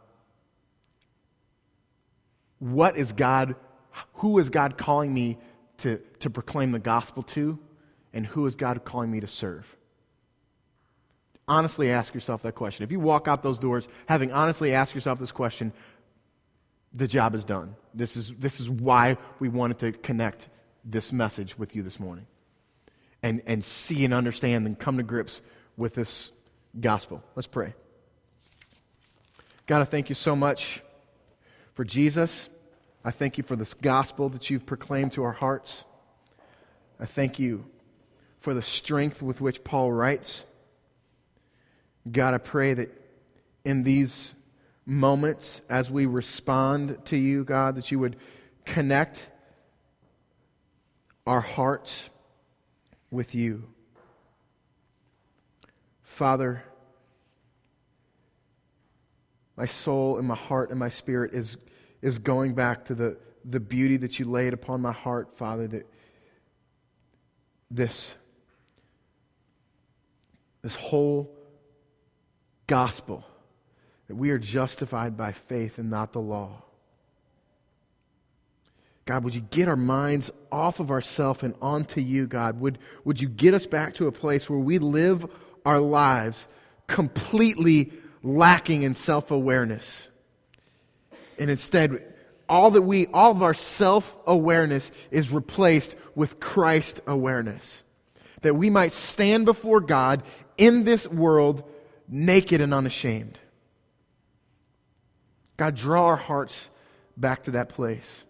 What 2.60 2.98
is 2.98 3.14
God, 3.14 3.56
who 4.16 4.40
is 4.40 4.50
God 4.50 4.78
calling 4.78 5.14
me 5.14 5.38
to, 5.80 6.00
to 6.20 6.30
proclaim 6.30 6.72
the 6.72 6.80
gospel 6.80 7.24
to? 7.24 7.60
and 8.18 8.26
who 8.26 8.48
is 8.48 8.56
God 8.56 8.84
calling 8.84 9.12
me 9.12 9.20
to 9.20 9.28
serve? 9.28 9.78
Honestly 11.48 11.92
ask 11.92 12.16
yourself 12.16 12.42
that 12.42 12.56
question. 12.56 12.84
If 12.84 12.92
you 12.92 13.00
walk 13.00 13.28
out 13.28 13.44
those 13.44 13.60
doors 13.60 13.88
having 14.08 14.32
honestly 14.32 14.74
asked 14.74 14.96
yourself 14.96 15.20
this 15.20 15.32
question, 15.32 15.72
the 16.94 17.08
job 17.08 17.36
is 17.36 17.46
done. 17.46 17.76
This 17.94 18.18
is, 18.18 18.34
this 18.34 18.60
is 18.60 18.72
why 18.72 19.18
we 19.40 19.50
wanted 19.50 19.78
to 19.80 19.92
connect 19.92 20.50
this 20.84 21.12
message 21.12 21.60
with 21.60 21.76
you 21.76 21.84
this 21.84 22.00
morning 22.00 22.26
and, 23.22 23.44
and 23.46 23.64
see 23.64 24.04
and 24.04 24.16
understand 24.16 24.66
and 24.66 24.80
come 24.80 24.98
to 24.98 25.04
grips 25.04 25.42
with 25.78 25.94
this 25.94 26.32
gospel. 26.80 27.24
Let's 27.36 27.48
pray. 27.48 27.74
God, 29.68 29.82
I 29.82 29.86
thank 29.86 30.10
you 30.10 30.16
so 30.16 30.36
much 30.36 30.82
for 31.74 31.86
Jesus. 31.86 32.50
I 33.06 33.12
thank 33.12 33.38
you 33.38 33.44
for 33.44 33.56
this 33.56 33.74
gospel 33.74 34.30
that 34.30 34.50
you've 34.50 34.66
proclaimed 34.66 35.14
to 35.14 35.24
our 35.24 35.32
hearts. 35.32 35.86
I 37.00 37.06
thank 37.06 37.40
you 37.40 37.66
for 38.40 38.54
the 38.54 38.62
strength 38.62 39.22
with 39.22 39.40
which 39.40 39.64
Paul 39.64 39.92
writes. 39.92 40.44
God, 42.10 42.34
I 42.34 42.40
pray 42.40 42.74
that 42.74 42.90
in 43.64 43.84
these 43.84 44.34
moments, 44.86 45.62
as 45.70 45.92
we 45.92 46.06
respond 46.06 46.98
to 47.06 47.18
you, 47.18 47.44
God, 47.44 47.76
that 47.76 47.92
you 47.92 48.00
would 48.00 48.16
connect 48.66 49.20
our 51.26 51.42
hearts 51.42 52.10
with 53.12 53.36
you. 53.36 53.64
Father, 56.18 56.64
my 59.56 59.68
soul 59.68 60.18
and 60.18 60.28
my 60.28 60.34
heart 60.34 60.72
and 60.72 60.80
my 60.80 60.90
spirit 60.90 61.32
is, 61.32 61.58
is 62.02 62.18
going 62.18 62.56
back 62.56 62.86
to 62.86 62.96
the, 62.96 63.18
the 63.46 63.60
beauty 63.60 63.98
that 63.98 64.18
you 64.18 64.26
laid 64.26 64.52
upon 64.52 64.82
my 64.82 64.92
heart, 64.92 65.38
Father, 65.38 65.68
that 65.68 65.86
this 67.70 68.16
this 70.64 70.74
whole 70.74 71.32
gospel 72.66 73.24
that 74.08 74.16
we 74.16 74.32
are 74.32 74.40
justified 74.40 75.16
by 75.16 75.32
faith 75.32 75.78
and 75.78 75.92
not 75.92 76.14
the 76.14 76.20
law. 76.20 76.64
God, 79.06 79.24
would 79.24 79.36
you 79.36 79.42
get 79.42 79.68
our 79.68 79.76
minds 79.76 80.32
off 80.52 80.80
of 80.80 80.90
ourselves 80.90 81.44
and 81.44 81.54
onto 81.62 82.02
you, 82.02 82.26
God? 82.26 82.60
Would, 82.60 82.80
would 83.06 83.22
you 83.22 83.30
get 83.30 83.54
us 83.54 83.68
back 83.68 83.94
to 83.96 84.08
a 84.08 84.12
place 84.12 84.50
where 84.50 84.60
we 84.60 84.80
live 84.80 85.28
our 85.68 85.80
lives 85.80 86.48
completely 86.88 87.92
lacking 88.24 88.84
in 88.84 88.94
self 88.94 89.32
awareness? 89.32 90.08
And 91.38 91.50
instead, 91.52 92.14
all 92.50 92.72
that 92.72 92.82
we, 92.82 93.08
all 93.08 93.32
of 93.32 93.44
our 93.44 93.54
self 93.54 94.18
awareness 94.26 94.92
is 95.12 95.32
replaced 95.32 95.96
with 96.16 96.40
Christ 96.40 97.02
awareness 97.06 97.84
that 98.42 98.56
we 98.56 98.70
might 98.70 98.92
stand 98.92 99.46
before 99.46 99.82
God 99.82 100.24
in 100.58 100.84
this 100.84 101.08
world 101.08 101.64
naked 102.08 102.62
and 102.62 102.74
unashamed. 102.74 103.38
God, 105.58 105.76
draw 105.76 106.06
our 106.06 106.16
hearts 106.16 106.70
back 107.16 107.44
to 107.44 107.52
that 107.52 107.70
place. 107.70 108.24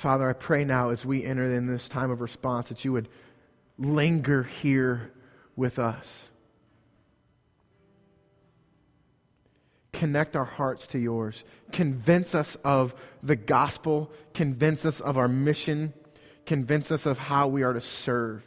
Father, 0.00 0.30
I 0.30 0.32
pray 0.32 0.64
now 0.64 0.88
as 0.88 1.04
we 1.04 1.26
enter 1.26 1.44
in 1.44 1.66
this 1.66 1.86
time 1.86 2.10
of 2.10 2.22
response 2.22 2.70
that 2.70 2.86
you 2.86 2.92
would 2.94 3.06
linger 3.76 4.44
here 4.44 5.12
with 5.56 5.78
us. 5.78 6.30
Connect 9.92 10.36
our 10.36 10.46
hearts 10.46 10.86
to 10.86 10.98
yours. 10.98 11.44
Convince 11.70 12.34
us 12.34 12.56
of 12.64 12.94
the 13.22 13.36
gospel. 13.36 14.10
Convince 14.32 14.86
us 14.86 15.00
of 15.00 15.18
our 15.18 15.28
mission. 15.28 15.92
Convince 16.46 16.90
us 16.90 17.04
of 17.04 17.18
how 17.18 17.48
we 17.48 17.62
are 17.62 17.74
to 17.74 17.82
serve. 17.82 18.42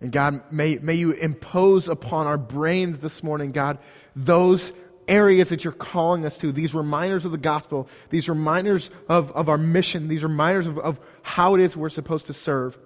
And 0.00 0.10
God, 0.10 0.50
may, 0.50 0.76
may 0.76 0.94
you 0.94 1.12
impose 1.12 1.88
upon 1.88 2.26
our 2.26 2.38
brains 2.38 3.00
this 3.00 3.22
morning, 3.22 3.52
God, 3.52 3.80
those 4.16 4.72
areas 5.08 5.48
that 5.48 5.64
you're 5.64 5.72
calling 5.72 6.24
us 6.24 6.38
to, 6.38 6.52
these 6.52 6.74
reminders 6.74 7.24
of 7.24 7.32
the 7.32 7.38
gospel, 7.38 7.88
these 8.10 8.28
reminders 8.28 8.90
of, 9.08 9.32
of 9.32 9.48
our 9.48 9.58
mission, 9.58 10.08
these 10.08 10.22
reminders 10.22 10.66
of, 10.66 10.78
of 10.78 11.00
how 11.22 11.54
it 11.54 11.60
is 11.60 11.76
we're 11.76 11.88
supposed 11.88 12.26
to 12.26 12.34
serve. 12.34 12.78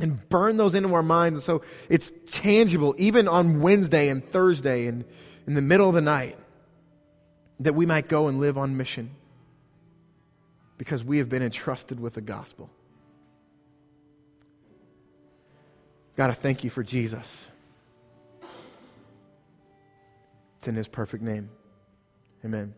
And 0.00 0.28
burn 0.28 0.56
those 0.56 0.76
into 0.76 0.94
our 0.94 1.02
minds. 1.02 1.38
And 1.38 1.42
so 1.42 1.62
it's 1.88 2.12
tangible, 2.30 2.94
even 2.98 3.26
on 3.26 3.60
Wednesday 3.60 4.08
and 4.08 4.24
Thursday 4.24 4.86
and 4.86 5.04
in 5.46 5.54
the 5.54 5.62
middle 5.62 5.88
of 5.88 5.94
the 5.94 6.00
night, 6.00 6.38
that 7.60 7.74
we 7.74 7.84
might 7.84 8.08
go 8.08 8.28
and 8.28 8.38
live 8.38 8.56
on 8.56 8.76
mission 8.76 9.10
because 10.76 11.02
we 11.02 11.18
have 11.18 11.28
been 11.28 11.42
entrusted 11.42 11.98
with 11.98 12.14
the 12.14 12.20
gospel. 12.20 12.70
God, 16.16 16.30
I 16.30 16.34
thank 16.34 16.62
you 16.64 16.70
for 16.70 16.82
Jesus. 16.82 17.48
It's 20.58 20.66
in 20.66 20.74
his 20.74 20.88
perfect 20.88 21.22
name. 21.22 21.50
Amen. 22.44 22.74